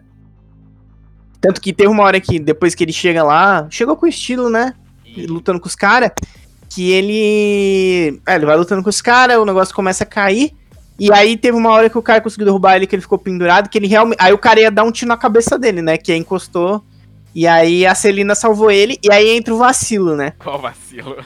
[1.39, 4.73] Tanto que teve uma hora que, depois que ele chega lá, chegou com estilo, né?
[5.15, 6.11] Lutando com os caras,
[6.69, 8.19] que ele.
[8.27, 10.51] É, ele vai lutando com os caras, o negócio começa a cair.
[10.99, 13.67] E aí teve uma hora que o cara conseguiu derrubar ele, que ele ficou pendurado,
[13.69, 14.17] que ele realmente.
[14.21, 15.97] Aí o cara ia dar um tiro na cabeça dele, né?
[15.97, 16.83] Que encostou.
[17.35, 20.33] E aí a Celina salvou ele, e aí entra o vacilo, né?
[20.37, 21.17] Qual vacilo?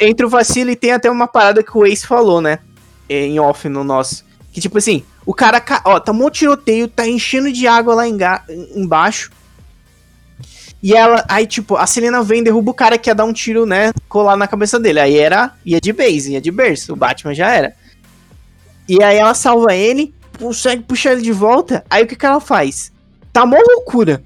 [0.00, 2.58] Entra o vacilo e tem até uma parada que o Ace falou, né?
[3.08, 4.24] Em off no nosso.
[4.50, 8.04] Que tipo assim, o cara, ca- ó, tomou um tiroteio, tá enchendo de água lá
[8.74, 9.30] embaixo.
[10.82, 13.66] E ela, aí tipo, a Selena vem, derruba o cara que ia dar um tiro,
[13.66, 15.00] né, colar na cabeça dele.
[15.00, 17.74] Aí era, ia de base, ia de berço, o Batman já era.
[18.90, 22.40] E aí ela salva ele, consegue puxar ele de volta, aí o que que ela
[22.40, 22.90] faz?
[23.32, 24.20] Tá mó loucura.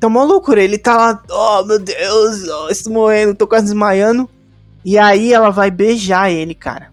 [0.00, 4.30] Tá mó loucura, ele tá lá, oh meu Deus, oh, estou morrendo, tô quase desmaiando.
[4.82, 6.90] E aí ela vai beijar ele, cara.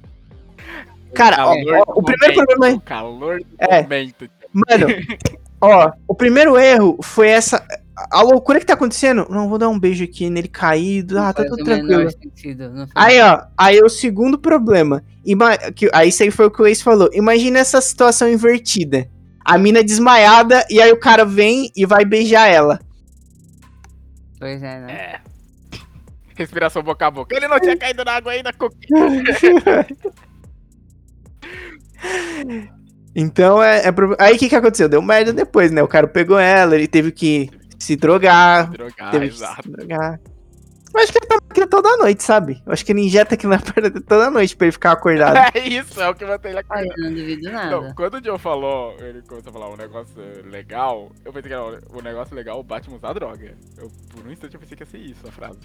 [1.14, 3.82] Cara, ó, ó, o primeiro momento, problema é- O calor do É.
[3.82, 4.30] momento.
[4.54, 4.88] Mano,
[5.62, 7.66] ó, o primeiro erro foi essa.
[8.12, 9.26] A loucura que tá acontecendo.
[9.30, 11.18] Não, vou dar um beijo aqui nele caído.
[11.20, 12.10] Ah, tá tudo tranquilo.
[12.12, 12.88] sentido.
[12.95, 15.04] Aí, ó, aí o segundo problema.
[15.26, 17.10] Ima que, aí isso aí foi o que o Ace falou.
[17.14, 19.10] Imagina essa situação invertida.
[19.43, 22.80] A mina desmaiada e aí o cara vem e vai beijar ela.
[24.39, 24.91] Pois é, né?
[24.93, 25.20] É.
[26.36, 27.36] Respiração boca a boca.
[27.36, 28.52] Ele não tinha caído na água ainda.
[33.16, 33.88] Então é.
[33.88, 34.88] é pro- Aí o que, que aconteceu?
[34.88, 35.82] Deu merda depois, né?
[35.82, 38.69] O cara pegou ela, ele teve que se drogar.
[38.71, 39.63] Drogar, teve que exato.
[39.63, 40.19] se drogar.
[40.91, 42.63] Eu acho que ele toma aquilo toda noite, sabe?
[42.65, 45.38] Eu acho que ele injeta aquilo na perna dele toda noite pra ele ficar acordado.
[45.55, 46.97] É isso, é o que mantém ele acordado.
[46.97, 47.51] não duvido Não,
[47.82, 47.93] nada.
[47.95, 50.15] quando o Joe falou, ele começou a falar um negócio
[50.49, 53.55] legal, eu pensei que era o negócio legal o Batman usar droga.
[53.77, 55.59] Eu, por um instante eu pensei que ia ser isso a frase.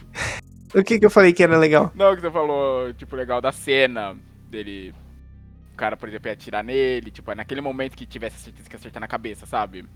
[0.74, 1.90] O que que eu falei que era legal?
[1.94, 4.14] Não, que você falou, tipo, legal da cena
[4.50, 4.92] dele.
[5.72, 8.74] O cara, por exemplo, ia atirar nele, tipo, é naquele momento que tivesse certeza que
[8.74, 9.86] ia acertar na cabeça, sabe?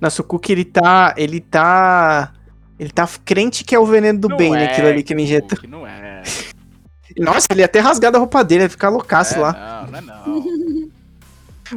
[0.00, 1.14] Nossa, o Cook, ele tá.
[1.16, 2.32] Ele tá.
[2.78, 4.64] Ele tá crente que é o veneno do Não bem, né?
[4.64, 5.56] é, Aquilo ali que ele injeta.
[5.56, 6.22] Que não é.
[7.18, 9.86] Nossa, ele ia até rasgado a roupa dele, ia ficar loucaço é, lá.
[9.86, 10.90] Não, não é não.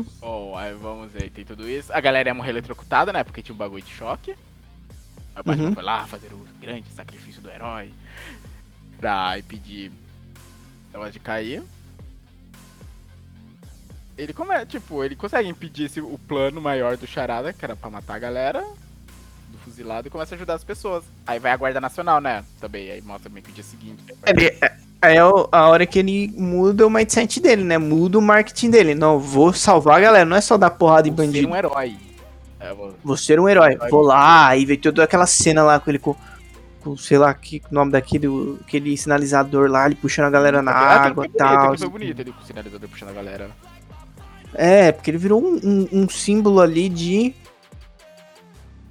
[0.19, 1.93] Bom, aí vamos aí, tem tudo isso.
[1.93, 3.23] A galera ia morrer eletrocutada, né?
[3.23, 4.31] Porque tinha um bagulho de choque.
[5.35, 5.73] Aí o Batman Uhum.
[5.73, 7.91] foi lá fazer o grande sacrifício do herói.
[8.99, 9.91] Pra impedir
[10.93, 11.61] ela de cair.
[14.17, 17.89] Ele come, tipo, ele consegue impedir esse, o plano maior do Charada, que era pra
[17.89, 21.03] matar a galera do fuzilado, e começa a ajudar as pessoas.
[21.25, 22.43] Aí vai a Guarda Nacional, né?
[22.59, 24.03] Também, aí mostra meio que o dia seguinte.
[24.25, 24.51] Ele,
[25.03, 27.77] é o- a hora que ele muda o mindset dele, né?
[27.77, 28.95] Muda o marketing dele.
[28.95, 31.49] Não, vou salvar a galera, não é só dar porrada em Vou ser bandido.
[31.51, 31.95] um herói.
[32.59, 33.77] É, vou- Vou ser um herói.
[33.91, 36.15] Vou lá, aí vem toda aquela cena lá com ele com,
[36.97, 38.27] sei lá, que o nome daquele,
[38.61, 41.57] aquele sinalizador lá, ele puxando a galera na Ah, água e bonito, tal.
[41.65, 43.51] aquilo Foi bonito, ele com o sinalizador puxando a galera.
[44.57, 47.33] É, porque ele virou um, um- um símbolo ali de.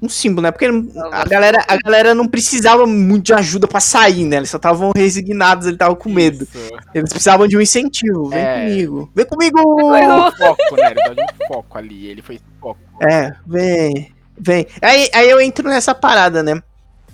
[0.00, 0.50] Um símbolo, né?
[0.52, 0.66] Porque
[1.10, 4.36] a galera, a galera não precisava muito de ajuda pra sair, né?
[4.36, 6.44] Eles só estavam resignados, eles estavam com medo.
[6.44, 6.70] Isso.
[6.94, 8.28] Eles precisavam de um incentivo.
[8.28, 8.60] Vem É.
[8.68, 9.10] comigo.
[9.14, 9.58] Vem comigo!
[9.58, 10.90] Um foco, né?
[10.92, 12.06] Ele de um foco ali.
[12.08, 12.78] Ele foi foco.
[13.10, 14.12] É, vem.
[14.38, 14.66] Vem.
[14.82, 16.62] Aí, aí eu entro nessa parada, né?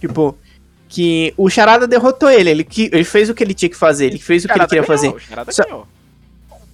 [0.01, 0.37] Tipo,
[0.89, 2.51] que o Charada derrotou ele.
[2.51, 4.07] Ele, que- ele fez o que ele tinha que fazer.
[4.07, 5.09] Ele fez o que ele queria ganhou, fazer.
[5.09, 5.87] o Charada Só- ganhou.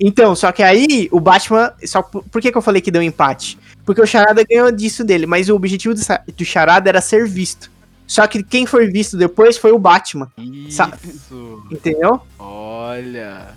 [0.00, 1.72] Então, só que aí o Batman.
[1.84, 3.58] Só, por que, que eu falei que deu empate?
[3.84, 6.00] Porque o Charada ganhou disso dele, mas o objetivo do,
[6.36, 7.70] do Charada era ser visto.
[8.06, 10.82] Só que quem foi visto depois foi o Batman, Isso.
[11.70, 12.20] entendeu?
[12.38, 13.48] Olha.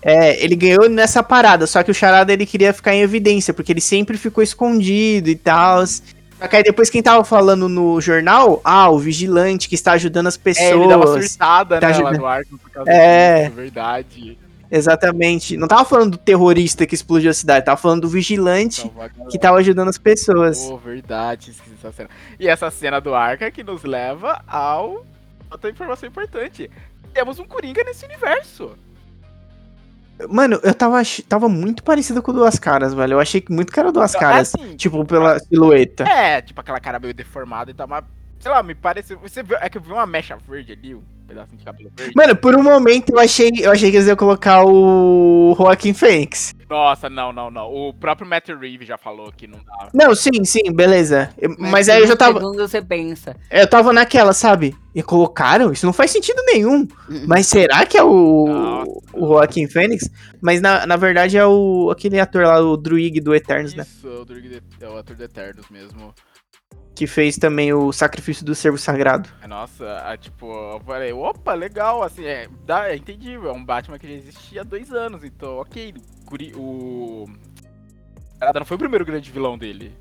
[0.00, 3.70] É, ele ganhou nessa parada, só que o Charada ele queria ficar em evidência, porque
[3.70, 5.86] ele sempre ficou escondido e tal.
[5.86, 10.26] Só que aí depois quem tava falando no jornal, ah, o vigilante que está ajudando
[10.26, 10.66] as pessoas.
[10.70, 12.46] É, ele dá uma surtada, Tá né, lá ajudando.
[12.50, 13.44] no por causa É.
[13.44, 14.38] disso, verdade.
[14.72, 15.54] Exatamente.
[15.58, 19.12] Não tava falando do terrorista que explodiu a cidade, tava falando do vigilante galera.
[19.30, 20.64] que tava ajudando as pessoas.
[20.64, 22.08] Pô, verdade, esqueci essa cena.
[22.40, 25.04] E essa cena do arca que nos leva ao.
[25.50, 26.70] Outra informação importante.
[27.12, 28.74] Temos um Coringa nesse universo.
[30.30, 33.14] Mano, eu tava, tava muito parecido com o Duas Caras, velho.
[33.14, 34.54] Eu achei que muito que era Duas Caras.
[34.54, 36.04] Assim, Tipo, pela silhueta.
[36.04, 38.04] É, tipo aquela cara meio deformada e tal, mas.
[38.38, 39.14] Sei lá, me parece.
[39.16, 40.96] Você viu, é que eu vi uma mecha verde ali,
[41.34, 42.12] pedacinho de cabelo verde.
[42.16, 46.54] Mano, por um momento eu achei, eu achei que eles iam colocar o Joaquim Fênix.
[46.68, 47.66] Nossa, não, não, não.
[47.72, 49.88] O próprio Matt Reeves já falou que não dá.
[49.92, 51.30] Não, sim, sim, beleza.
[51.38, 52.38] Eu- Mas, por aí eu já tava.
[52.40, 53.36] segundo você pensa.
[53.50, 54.74] Eu tava naquela, sabe?
[54.94, 55.72] E colocaram?
[55.72, 56.86] Isso não faz sentido nenhum.
[57.26, 58.90] Mas será que é o, Nossa.
[59.14, 60.08] o Joaquim Fênix?
[60.40, 63.84] Mas na, na verdade é o aquele ator lá, o Druig do Eternos, né?
[63.86, 66.14] Isso, é o, Druid de- é o ator de Eternos mesmo.
[66.94, 69.28] Que fez também o Sacrifício do Servo Sagrado.
[69.42, 73.64] É, Nossa, é, tipo, eu falei, opa, legal, assim, é, dá, é entendível, é um
[73.64, 75.94] Batman que já existia há dois anos, então, ok,
[76.54, 76.58] o...
[76.58, 77.26] O...
[78.54, 79.94] Não foi o primeiro grande vilão dele,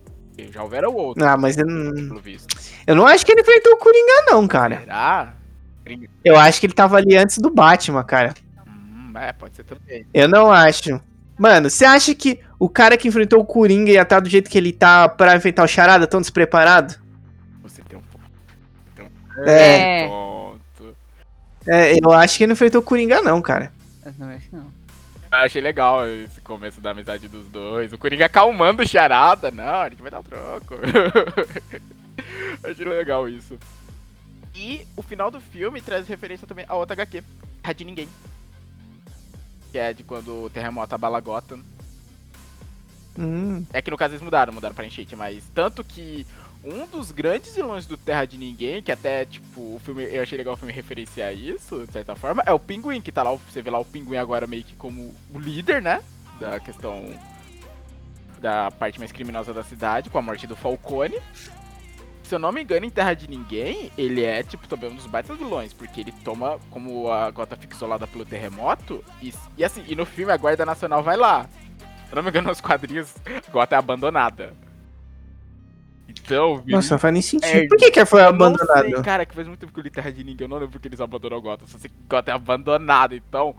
[0.52, 2.20] já houveram outros, Ah, mas eu não,
[2.88, 4.80] eu não acho que ele enfrentou o Coringa, não, cara.
[4.80, 5.34] Será?
[6.24, 8.34] Eu acho que ele tava ali antes do Batman, cara.
[8.68, 10.06] Hum, é, pode ser também.
[10.14, 11.02] Eu não acho.
[11.42, 14.60] Mano, você acha que o cara que enfrentou o Coringa ia estar do jeito que
[14.60, 16.94] ele tá pra enfrentar o Charada tão despreparado?
[17.64, 19.50] Você tem um ponto.
[19.50, 20.04] É.
[20.04, 20.08] É.
[20.08, 20.96] ponto.
[21.66, 23.74] É, eu acho que ele não enfrentou o Coringa, não, cara.
[24.06, 24.72] Eu não acho não.
[25.32, 27.92] Eu achei legal esse começo da amizade dos dois.
[27.92, 29.50] O Coringa acalmando o charada.
[29.50, 30.76] Não, a gente vai dar um troco.
[32.64, 33.58] achei legal isso.
[34.54, 37.24] E o final do filme traz referência também a outra HQ,
[37.64, 38.08] Terra de Ninguém.
[39.72, 41.62] Que é de quando o terremoto abala Gotham.
[43.18, 43.66] Hum.
[43.74, 46.26] É que no caso eles mudaram, mudaram pra enchente, mas tanto que
[46.64, 50.38] um dos grandes vilões do Terra de Ninguém, que até, tipo, o filme, eu achei
[50.38, 53.62] legal o filme referenciar isso, de certa forma, é o Pinguim, que tá lá, você
[53.62, 56.02] vê lá o Pinguim agora meio que como o líder, né,
[56.40, 57.14] da questão
[58.40, 61.18] da parte mais criminosa da cidade, com a morte do Falcone.
[62.32, 65.06] Se eu não me engano, em Terra de Ninguém, ele é, tipo, também um dos
[65.06, 69.84] baitas vilões, porque ele toma, como a Gota fica isolada pelo terremoto, e, e assim,
[69.86, 71.44] e no filme a Guarda Nacional vai lá.
[71.44, 73.14] Se eu não me engano, nos quadrinhos,
[73.52, 74.54] Gota é abandonada.
[76.08, 77.66] Então, vira Nossa, não faz nem sentido.
[77.66, 78.84] É, Por que, que foi abandonado?
[78.84, 80.72] sei, cara, que faz muito tempo que eu li Terra de Ninguém, eu não lembro
[80.72, 83.54] porque eles abandonaram Gotham, só sei que Gotham é abandonado, então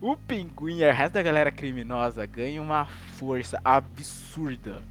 [0.00, 2.86] o Pinguim e o resto da galera criminosa ganha uma
[3.20, 4.82] força absurda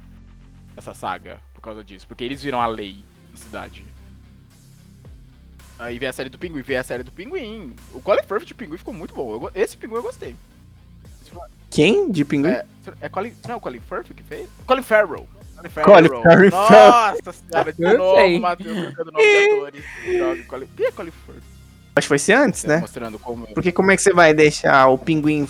[0.74, 3.04] nessa saga por causa disso, porque eles viram a lei
[3.38, 3.84] cidade.
[5.78, 7.74] Aí vem a série do Pinguim, vem a série do Pinguim.
[7.94, 10.36] O Colin Firth de Pinguim ficou muito bom, eu esse Pinguim eu gostei.
[11.70, 12.10] Quem?
[12.10, 12.50] De pinguim?
[12.50, 12.64] É,
[13.02, 14.48] é Colin, não é o Colin Firth que fez?
[14.66, 15.28] Colin Farrell.
[15.84, 16.50] Colin Farrell.
[16.50, 18.40] Nossa senhora, de novo.
[18.40, 20.46] Matheus, trocando nome de atores.
[20.48, 20.66] Colin...
[20.76, 21.42] Quem é Colin Firth?
[21.94, 22.78] Acho que foi ser antes, né?
[22.78, 23.46] Mostrando como...
[23.54, 25.48] Porque como é que você vai deixar o pinguim.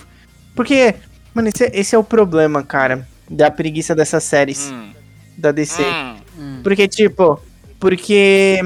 [0.54, 0.94] Porque,
[1.34, 3.06] mano, esse, é- esse é o problema, cara.
[3.28, 4.92] Da preguiça dessas séries Hum,
[5.38, 5.82] da DC.
[6.36, 6.60] Hum.
[6.62, 7.40] Porque, tipo,
[7.80, 8.58] porque.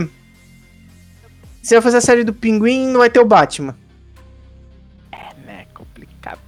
[1.63, 3.75] Se eu fazer a série do pinguim, não vai ter o Batman.
[5.11, 6.39] É, né, complicado.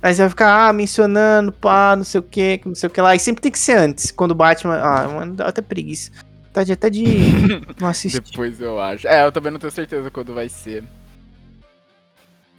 [0.00, 3.00] Aí você vai ficar, ah, mencionando, pá, não sei o que, não sei o que
[3.00, 3.14] lá.
[3.16, 4.76] E sempre tem que ser antes, quando o Batman.
[4.80, 6.12] Ah, mano, dá até preguiça.
[6.52, 7.04] Tá de, até de
[7.80, 8.20] não assistir.
[8.20, 9.08] Depois eu acho.
[9.08, 10.84] É, eu também não tenho certeza quando vai ser.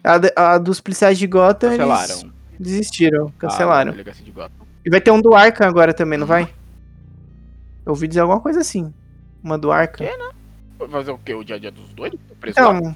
[0.04, 2.34] A, de- a dos policiais de Gotham, eles Cancelaram.
[2.60, 3.94] desistiram, cancelaram.
[3.98, 4.68] Ah, de Gotham.
[4.86, 6.54] E vai ter um do Arkham agora também, não vai?
[7.86, 8.94] Eu ouvi dizer alguma coisa assim.
[9.44, 10.08] Uma do Arkham.
[10.08, 10.88] Que?
[10.90, 11.34] Fazer o quê?
[11.34, 11.90] O dia a dia dos?
[12.40, 12.78] Preso lá?
[12.78, 12.96] Então,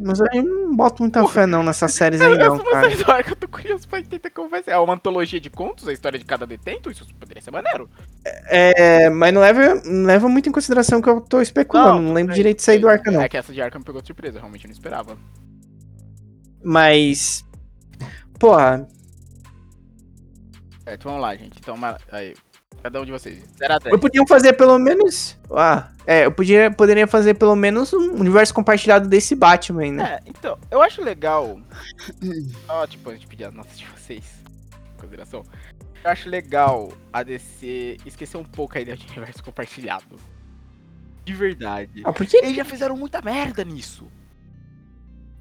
[0.00, 2.88] mas eu não boto muita fé não nessas séries aí não, cara.
[2.88, 4.70] é história que eu tô curioso pra entender como vai ser.
[4.72, 6.90] É uma antologia de contos, a história de cada detento?
[6.90, 7.88] Isso poderia ser maneiro.
[8.24, 12.00] É, mas não leva, não leva muito em consideração que eu tô especulando.
[12.02, 12.88] Não, lembro sei, direito de sair do.
[12.88, 13.22] Arkham, não.
[13.22, 15.16] É que essa de Arkham me pegou de surpresa, realmente eu não esperava.
[16.62, 17.44] Mas.
[18.38, 18.86] Porra,
[20.84, 21.58] Certo, vamos lá, gente.
[21.58, 22.34] Então, uma- aí.
[22.84, 23.42] Cada um de vocês.
[23.58, 23.94] 0 a 10.
[23.94, 25.38] eu podia fazer pelo menos.
[25.50, 30.04] Ah, é, eu podia, poderia fazer pelo menos um universo compartilhado desse Batman né?
[30.04, 31.58] É, então, eu acho legal.
[32.68, 34.22] Ó, tipo, a gente pedir as notas de vocês.
[34.98, 35.42] Consideração.
[36.04, 40.18] Eu acho legal a DC esquecer um pouco a ideia de universo compartilhado.
[41.24, 42.02] De verdade.
[42.04, 44.06] Ah, porque Eles já fizeram muita merda nisso.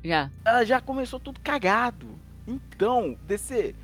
[0.02, 0.32] Já.
[0.46, 2.08] Ela já começou tudo cagado.
[2.48, 3.76] Então, DC,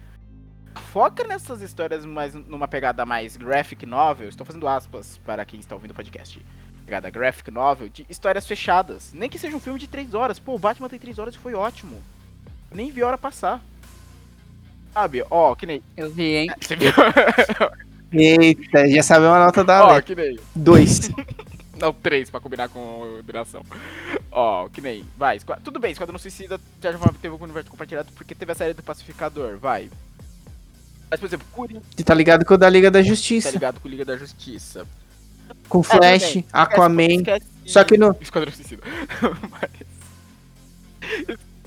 [0.80, 4.30] foca nessas histórias mais numa pegada mais graphic novel.
[4.30, 6.44] Estou fazendo aspas para quem está ouvindo o podcast.
[6.86, 9.12] Pegada graphic novel de histórias fechadas.
[9.14, 10.40] Nem que seja um filme de 3 horas.
[10.40, 12.02] Pô, o Batman tem 3 horas e foi ótimo.
[12.72, 13.62] Nem vi a hora passar.
[14.94, 15.84] Sabe, ó, que nem.
[15.96, 16.50] Eu vi, hein?
[16.60, 16.92] Você viu?
[18.12, 20.02] Eita, já sabemos a nota da ó, lei.
[20.02, 20.40] que nem.
[20.56, 21.12] Dois.
[21.80, 23.64] Não, 3 pra combinar com duração.
[24.32, 25.06] Ó, que nem.
[25.16, 26.92] Vai, tudo bem, Esquadrão Suicida já
[27.22, 29.90] teve um universo compartilhado porque teve a série do Pacificador, vai.
[31.10, 33.50] Mas, por exemplo, Coringa Que tá ligado com o da Liga da tá Justiça.
[33.52, 34.86] ligado com Liga da Justiça.
[35.68, 36.46] Com É, Flash, bem.
[36.54, 37.04] Aquaman.
[37.08, 38.16] Esquece- Só que no.
[38.22, 38.84] Esquadrão Suicida.
[39.52, 39.90] Mas-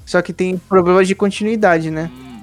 [0.07, 2.11] Só que tem problemas de continuidade, né?
[2.13, 2.43] Hum,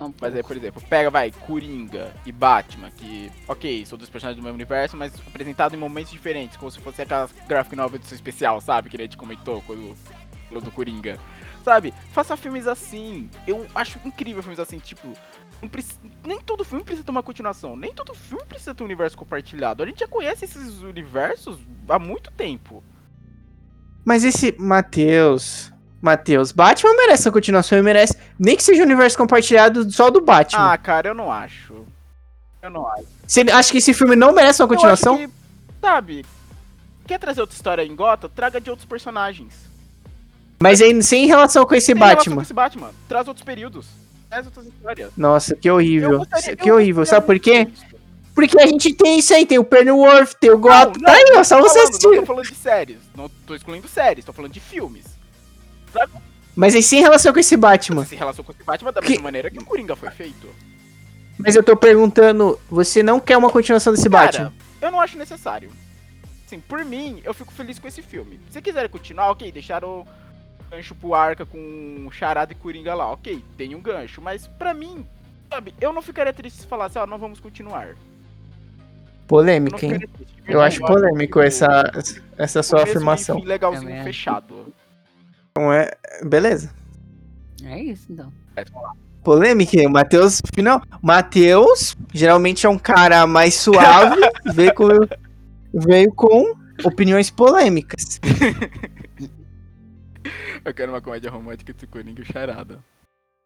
[0.00, 4.40] Um mas aí, por exemplo, pega, vai, Coringa e Batman, que, ok, são dois personagens
[4.40, 8.14] do mesmo universo, mas apresentado em momentos diferentes, como se fosse aquela graphic novel edição
[8.14, 8.88] especial, sabe?
[8.90, 9.94] Que a gente comentou quando
[10.48, 11.18] falou do Coringa.
[11.64, 11.92] Sabe?
[12.12, 13.28] Faça filmes assim.
[13.46, 15.12] Eu acho incrível filmes assim, tipo.
[15.62, 17.76] Não preci- nem todo filme precisa ter uma continuação.
[17.76, 19.82] Nem todo filme precisa ter um universo compartilhado.
[19.82, 21.58] A gente já conhece esses universos
[21.88, 22.82] há muito tempo.
[24.04, 25.72] Mas esse Matheus.
[26.00, 28.16] Matheus, Batman merece a continuação e merece.
[28.38, 30.72] Nem que seja um universo compartilhado só do Batman.
[30.72, 31.84] Ah, cara, eu não acho.
[32.62, 33.06] Eu não acho.
[33.26, 35.16] Você acha que esse filme não merece uma continuação?
[35.16, 35.28] Que,
[35.80, 36.24] sabe,
[37.06, 38.28] quer trazer outra história em Gotham?
[38.28, 39.54] Traga de outros personagens.
[40.60, 42.36] Mas sem relação com esse relação Batman.
[42.36, 42.90] com esse Batman.
[43.08, 43.86] Traz outros períodos.
[44.44, 45.10] Outras histórias.
[45.16, 46.18] Nossa, que horrível.
[46.18, 47.06] gostaria- que horrível.
[47.06, 47.68] Sabe por quê?
[48.34, 50.92] Porque a gente tem isso aí, tem o Pennyworth, tem o Gotham.
[51.00, 52.16] Não, Tá aí, ó, só você falando, Não assistir.
[52.20, 52.98] tô falando de séries.
[53.16, 54.24] Não tô excluindo séries.
[54.26, 55.04] Tô falando de filmes.
[56.54, 58.04] Mas aí sem relação com esse Batman.
[58.04, 60.48] Se relaciona com esse Batman da Que- mesma maneira que o Coringa foi feito.
[61.38, 64.52] Mas eu tô perguntando, você não quer uma continuação desse Cara, Batman?
[64.80, 65.70] eu não acho necessário.
[66.46, 68.40] Assim, por mim, eu fico feliz com esse filme.
[68.50, 70.06] Se quiserem continuar, ok, deixaram
[70.70, 74.20] gancho pro Arca com Charada e Coringa lá, ok, tem um gancho.
[74.20, 75.06] Mas pra mim,
[75.50, 77.96] sabe, eu não ficaria triste se falasse, ó, não vamos continuar.
[79.26, 79.98] Polêmica, hein?
[79.98, 80.36] triste.
[80.46, 81.90] Eu acho polêmico essa,
[82.38, 83.40] essa sua afirmação.
[83.40, 84.04] legalzinho, acho.
[84.04, 84.72] fechado.
[85.56, 85.90] Não é...
[86.24, 86.70] Beleza.
[87.64, 88.32] É isso, então.
[88.54, 88.64] É.
[89.24, 89.88] Polêmica, hein?
[89.88, 90.80] o Matheus, final.
[91.02, 94.20] Matheus, geralmente é um cara mais suave,
[94.54, 94.88] veio com,
[95.74, 98.20] veio com opiniões polêmicas.
[100.66, 102.82] Eu quero uma comédia romântica entre Coringa e Charada.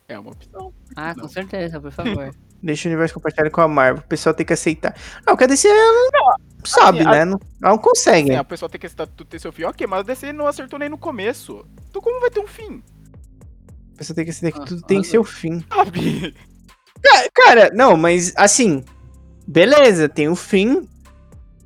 [0.09, 0.73] É uma opção.
[0.97, 2.35] Ah, com certeza, por favor.
[2.63, 4.03] Deixa o universo compartilhado com a Marvel.
[4.03, 4.95] O pessoal tem que aceitar.
[5.27, 6.35] Não, quer DC ela não
[6.65, 7.25] sabe, assim, a- né?
[7.25, 8.29] Não, ela não consegue.
[8.31, 9.65] Sim, a pessoa tem que aceitar tudo ter seu fim.
[9.65, 11.65] Ok, mas a DC não acertou nem no começo.
[11.89, 12.83] Então como vai ter um fim?
[13.95, 15.11] A pessoa tem que aceitar que Ah, tudo tem razão.
[15.11, 15.63] seu fim.
[15.73, 16.35] Sabe?
[17.35, 18.83] Cara, não, mas assim,
[19.47, 20.87] beleza, tem o fim,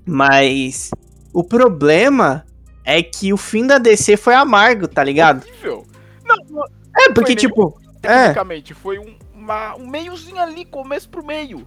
[0.06, 0.90] mas
[1.32, 2.44] o problema
[2.84, 5.42] é que o fim da DC foi amargo, tá ligado?
[5.46, 5.86] Horrível.
[6.24, 6.64] Não, não,
[6.96, 11.64] É, porque, Foi tipo, é, tecnicamente, foi um, uma- um meiozinho ali, começo pro meio.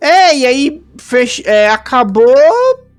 [0.00, 1.42] é, e aí fech...
[1.46, 2.34] é, acabou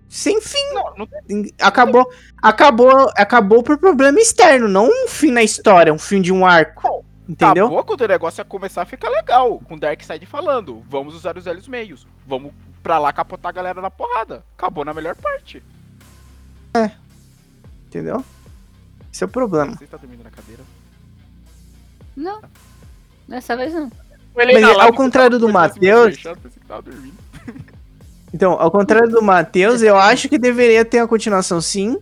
[0.10, 0.74] sem fim.
[0.74, 2.10] Não, não tem Acabou,
[2.41, 7.04] acabou, acabou por problema externo, não um fim na história, um fim de um arco.
[7.28, 7.66] Entendeu?
[7.66, 9.60] Acabou quando o negócio ia começar a ficar legal.
[9.66, 12.06] Com o Darkseid falando, vamos usar os velhos meios.
[12.28, 12.52] Vamos
[12.84, 14.44] pra lá capotar a galera na porrada.
[14.58, 15.64] Acabou na melhor parte.
[17.88, 18.24] Entendeu?
[19.12, 19.76] Esse é o problema.
[19.76, 20.64] Você está dormindo na cadeira?
[22.16, 22.41] Não.
[23.28, 23.91] Dessa vez não.
[24.36, 26.18] Mas ao contrário do Matheus-
[26.84, 27.14] dormindo.
[28.34, 32.00] Então, ao contrário do Matheus, eu acho que deveria ter uma continuação sim,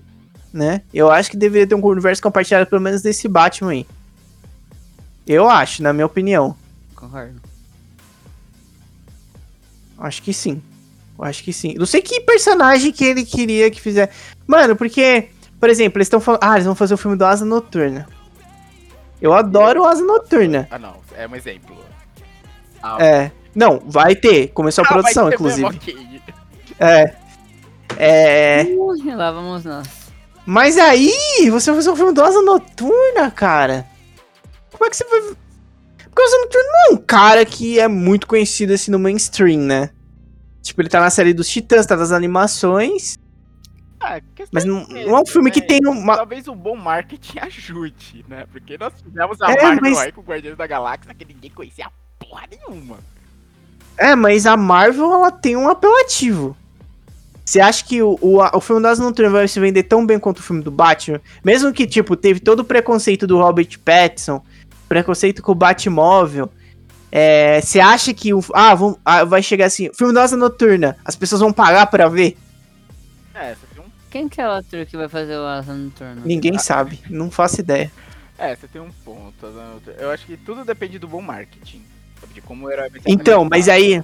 [0.54, 0.82] né?
[0.94, 3.86] Eu acho que deveria ter um universo compartilhado pelo menos desse Batman aí.
[5.28, 6.56] Eu acho, na minha opinião.
[6.96, 7.42] Concordo.
[9.98, 10.62] Acho que sim.
[11.22, 11.76] Eu acho que sim.
[11.78, 14.12] Não sei que personagem que ele queria que fizesse.
[14.48, 15.30] Mano, porque,
[15.60, 16.42] por exemplo, eles estão falando.
[16.44, 18.08] Ah, eles vão fazer o filme do Asa Noturna.
[19.22, 20.68] Eu adoro o Asa Noturna.
[20.72, 20.96] Ah, não.
[21.16, 21.78] É um exemplo.
[22.82, 23.32] Ah, É.
[23.54, 24.48] Não, vai ter.
[24.48, 25.62] Começou a ah, produção, inclusive.
[25.62, 26.22] mesmo, ok.
[26.80, 27.14] É.
[27.98, 28.64] É.
[28.76, 29.88] Ui, lá vamos nós.
[30.44, 31.14] Mas aí,
[31.52, 33.86] você vai fazer um filme do Asa Noturna, cara.
[34.72, 35.22] Como é que você vai.
[35.22, 39.60] Porque o Asa Noturna não é um cara que é muito conhecido assim no mainstream,
[39.60, 39.92] né?
[40.62, 43.18] Tipo, ele tá na série dos Titãs, tá nas animações.
[44.00, 45.66] Ah, questão Mas não, é não é um filme que né?
[45.68, 46.16] tem uma.
[46.18, 48.46] Talvez um bom marketing ajude, né?
[48.52, 51.52] Porque nós tivemos a É, Marvel mas- aí com o Guardiões da Galáxia que ninguém
[51.52, 51.88] conhecia
[52.20, 52.98] porra nenhuma.
[53.98, 56.58] É, mas a Marvel, ela tem um apelativo.
[57.46, 60.40] Você acha que o, o, o filme das Noturna vai se vender tão bem quanto
[60.40, 61.20] o filme do Batman?
[61.44, 64.42] Mesmo que, tipo, teve todo o preconceito do Robert Pattinson,
[64.88, 66.50] preconceito com o Batmóvel.
[67.12, 68.44] É, Você acha que o.
[68.54, 72.08] Ah, vão, ah, vai chegar assim, filme da Asa Noturna, as pessoas vão pagar pra
[72.08, 72.38] ver?
[73.34, 76.22] É, você tem um, Quem que é o ator que vai fazer o Asa Noturna?
[76.24, 77.92] Ninguém sabe, não faço ideia.
[78.38, 79.46] é, você tem um ponto.
[80.00, 81.82] Eu acho que tudo depende do bom marketing.
[82.20, 82.34] sabe?
[82.34, 84.02] De como o herói vai ser Então, mas aí.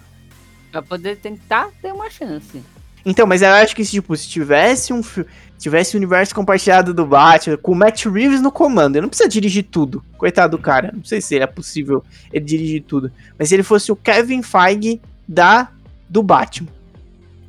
[0.71, 2.61] Pra poder tentar ter uma chance.
[3.05, 5.25] Então, mas eu acho que tipo, se tivesse um fi-
[5.57, 9.29] tivesse o universo compartilhado do Batman, com o Matt Reeves no comando, ele não precisa
[9.29, 10.03] dirigir tudo.
[10.17, 13.11] Coitado do cara, não sei se seria possível ele dirigir tudo.
[13.38, 15.69] Mas se ele fosse o Kevin Feige da
[16.09, 16.69] do Batman.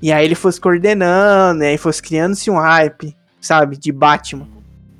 [0.01, 4.47] E aí ele fosse coordenando, e aí fosse criando-se um hype, sabe, de Batman.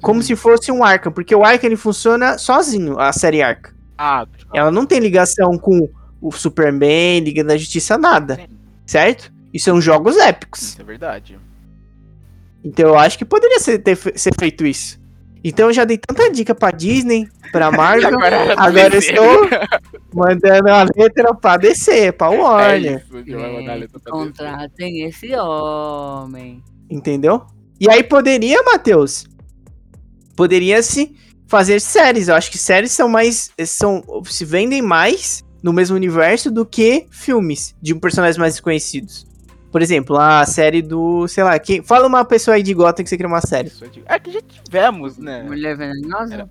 [0.01, 3.73] Como se fosse um Arkham, porque o Arkham ele funciona sozinho, a série Arkham.
[3.97, 5.89] Ah, Ela não tem ligação com
[6.21, 8.37] o Superman, Liga da Justiça, nada.
[8.37, 8.47] Sim.
[8.87, 9.33] Certo?
[9.53, 10.63] E são jogos épicos.
[10.63, 11.39] isso é verdade.
[12.69, 15.01] Então eu acho que poderia ser, ter ser feito isso.
[15.43, 19.49] Então eu já dei tanta dica pra Disney, pra Marvel, Agora do agora eu estou
[20.15, 22.99] mandando a letra pra DC, pra É Warner.
[22.99, 24.11] isso, pra DC.
[24.11, 26.63] Contratem esse homem.
[26.91, 27.47] Entendeu?
[27.81, 29.27] E aí poderia, Matheus,
[30.37, 31.15] poderia se
[31.47, 32.29] fazer séries.
[32.29, 33.51] Eu acho que séries são mais.
[33.67, 39.27] são se vendem mais no mesmo universo do que filmes de personagens mais desconhecidos.
[39.79, 41.29] Por exemplo, a série do.
[41.29, 43.71] sei lá, quem, fala uma pessoa aí de Gotham que você cria uma série.
[44.07, 45.45] É que já tivemos, né?
[45.45, 46.35] Mulher venenosa?
[46.35, 46.51] Era-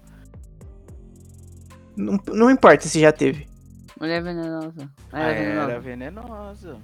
[1.98, 3.46] Não, não importa se já teve.
[4.00, 4.90] Mulher venenosa.
[5.12, 5.72] Ah, Era venenosa.
[5.72, 6.78] Era venenosa.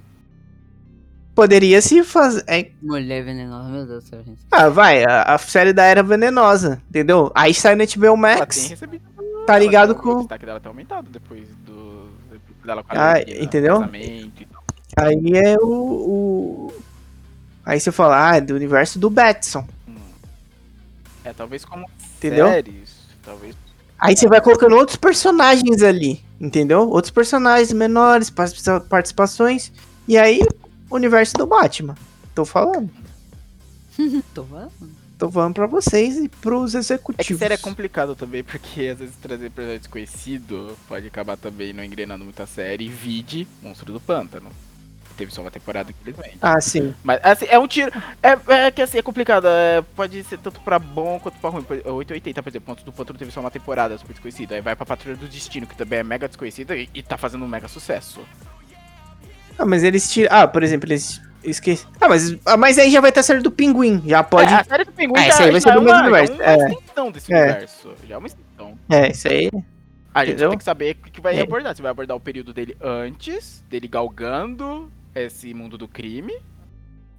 [1.34, 2.44] Poderia se fazer.
[2.46, 4.42] é, Mulher venenosa, meu Deus do céu, gente.
[4.52, 7.32] ah, vai, a, a série da Era Venenosa, entendeu?
[7.34, 8.68] Aí sai no HBO Max.
[8.68, 9.02] recebido.
[9.46, 10.18] Tá ligado ela- O com.
[10.18, 12.10] destaque dela tá aumentado depois do.
[12.64, 13.80] dela com Ah, Arlequina, entendeu?
[14.96, 15.66] Aí é o.
[15.66, 16.74] o-
[17.66, 19.66] Aí você fala, ah, é do universo do Batson.
[21.24, 21.86] É, talvez como
[22.18, 22.46] Entendeu?
[22.46, 22.90] séries.
[23.24, 23.56] Talvez.
[23.98, 26.86] Aí você vai colocando outros personagens ali, entendeu?
[26.90, 29.72] Outros personagens menores, participa- participações.
[30.06, 30.42] E aí,
[30.90, 31.94] o universo do Batman.
[32.34, 32.90] Tô falando.
[34.34, 34.72] Tô falando.
[35.16, 37.38] Tô falando pra vocês e pros É que executivos.
[37.38, 42.24] série é complicado também, porque às vezes trazer personagem desconhecido pode acabar também não engrenando
[42.24, 42.88] muita série.
[42.90, 44.50] Vide Monstro do Pântano.
[45.16, 46.38] Teve só uma temporada, infelizmente.
[46.42, 46.92] Ah, sim.
[47.04, 47.92] Mas, assim, é um tiro.
[48.22, 49.46] É, é que assim, é complicado.
[49.46, 51.62] é, pode ser tanto pra bom quanto pra ruim.
[51.62, 54.54] Por- 880, por exemplo, Pontos do Pântano teve só uma temporada super desconhecida.
[54.56, 57.44] Aí vai pra Patrulha do Destino, que também é mega desconhecida e, e tá fazendo
[57.44, 58.20] um mega sucesso.
[59.58, 60.28] Ah, mas eles tiram.
[60.36, 61.20] Ah, por exemplo, eles.
[61.44, 61.86] Esqueci.
[62.00, 64.02] Ah, mas, ah, mas aí já vai ter a série do Pinguim.
[64.06, 64.50] Já pode.
[64.52, 66.02] É, a série do Pinguim É, já, aí vai já ser é do mesmo uma,
[66.02, 66.68] universo, é uma é.
[66.72, 67.42] extensão desse É.
[67.44, 67.94] universo.
[68.08, 68.78] Já é uma extensão.
[68.88, 69.50] É, isso aí.
[70.14, 70.48] A gente Entendeu?
[70.50, 71.42] tem que saber o que vai É.
[71.42, 71.74] abordar.
[71.76, 76.34] Se vai abordar o período dele antes, dele galgando esse mundo do crime,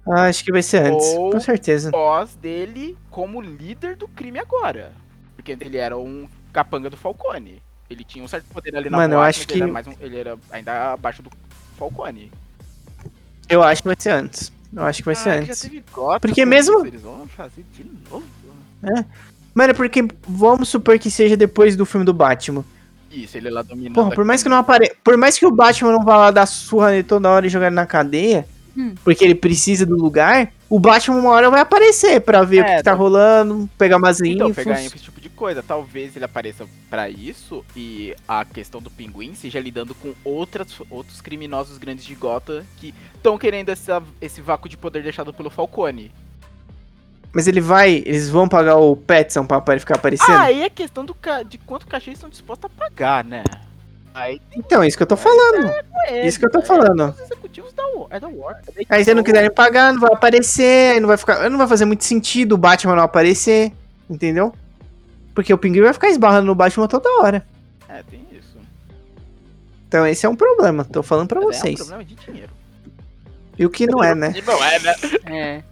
[0.08, 1.04] Ah, acho que vai ser antes.
[1.14, 1.90] Ou- Com certeza.
[1.90, 4.92] pós dele como líder do crime agora.
[5.34, 7.60] Porque ele era um capanga do Falcone.
[7.90, 9.72] Ele tinha um certo poder ali na Mano, eu boate, acho mas que- ele era,
[9.72, 11.30] mais um- ele era ainda abaixo do
[11.76, 12.30] Falcone.
[13.48, 14.52] Eu acho que vai ser antes.
[14.72, 15.70] Eu acho que vai ser Ah, que antes.
[15.92, 18.24] Gotham, Porque mesmo- Eles vão fazer de novo.
[19.54, 22.64] Mano, é porque vamos supor que seja depois do filme do Batman.
[23.10, 23.94] Isso, ele lá dominando.
[23.94, 24.92] Porra, por mais que não apare...
[25.02, 27.66] Por mais que o Batman não vá lá dar surra nele toda hora e jogar
[27.66, 28.46] ele na cadeia,
[28.78, 28.94] Hum.
[29.02, 32.64] porque ele precisa do lugar, o Batman uma hora vai aparecer pra ver o É,
[32.64, 34.64] que, que tá tá- rolando, pegar umas Então, infos.
[34.64, 35.62] pegar esse tipo de coisa.
[35.62, 41.22] Talvez ele apareça pra isso e a questão do pinguim seja lidando com outras, outros
[41.22, 46.12] criminosos grandes de Gotham que estão querendo essa, esse vácuo de poder deixado pelo Falcone.
[47.36, 50.30] Mas ele vai, eles vão pagar o Petson pra apare- ficar aparecendo?
[50.34, 53.44] Ah, aí é questão do ca- de quanto cachê eles estão dispostos a pagar, né?
[54.14, 55.70] Aí Então, é isso que eu tô falando.
[56.06, 57.10] é, Isso que eu tô é, falando.
[57.10, 58.62] Os executivos da, é da Warner.
[58.66, 61.50] é da Aí se não quiserem pagar, não vai aparecer, aí não vai ficar.
[61.50, 63.70] Não vai fazer muito sentido o Batman não aparecer.
[64.08, 64.54] Entendeu?
[65.34, 67.46] Porque o Pinguim vai ficar esbarrando no Batman toda hora.
[67.86, 68.56] É, tem isso.
[69.86, 70.86] Então esse é um problema.
[70.86, 71.76] Tô falando pra Mas É um vocês.
[71.76, 72.52] problema de dinheiro.
[73.58, 74.32] E o que não é, né?
[74.34, 74.94] E não é, né?
[75.26, 75.62] É.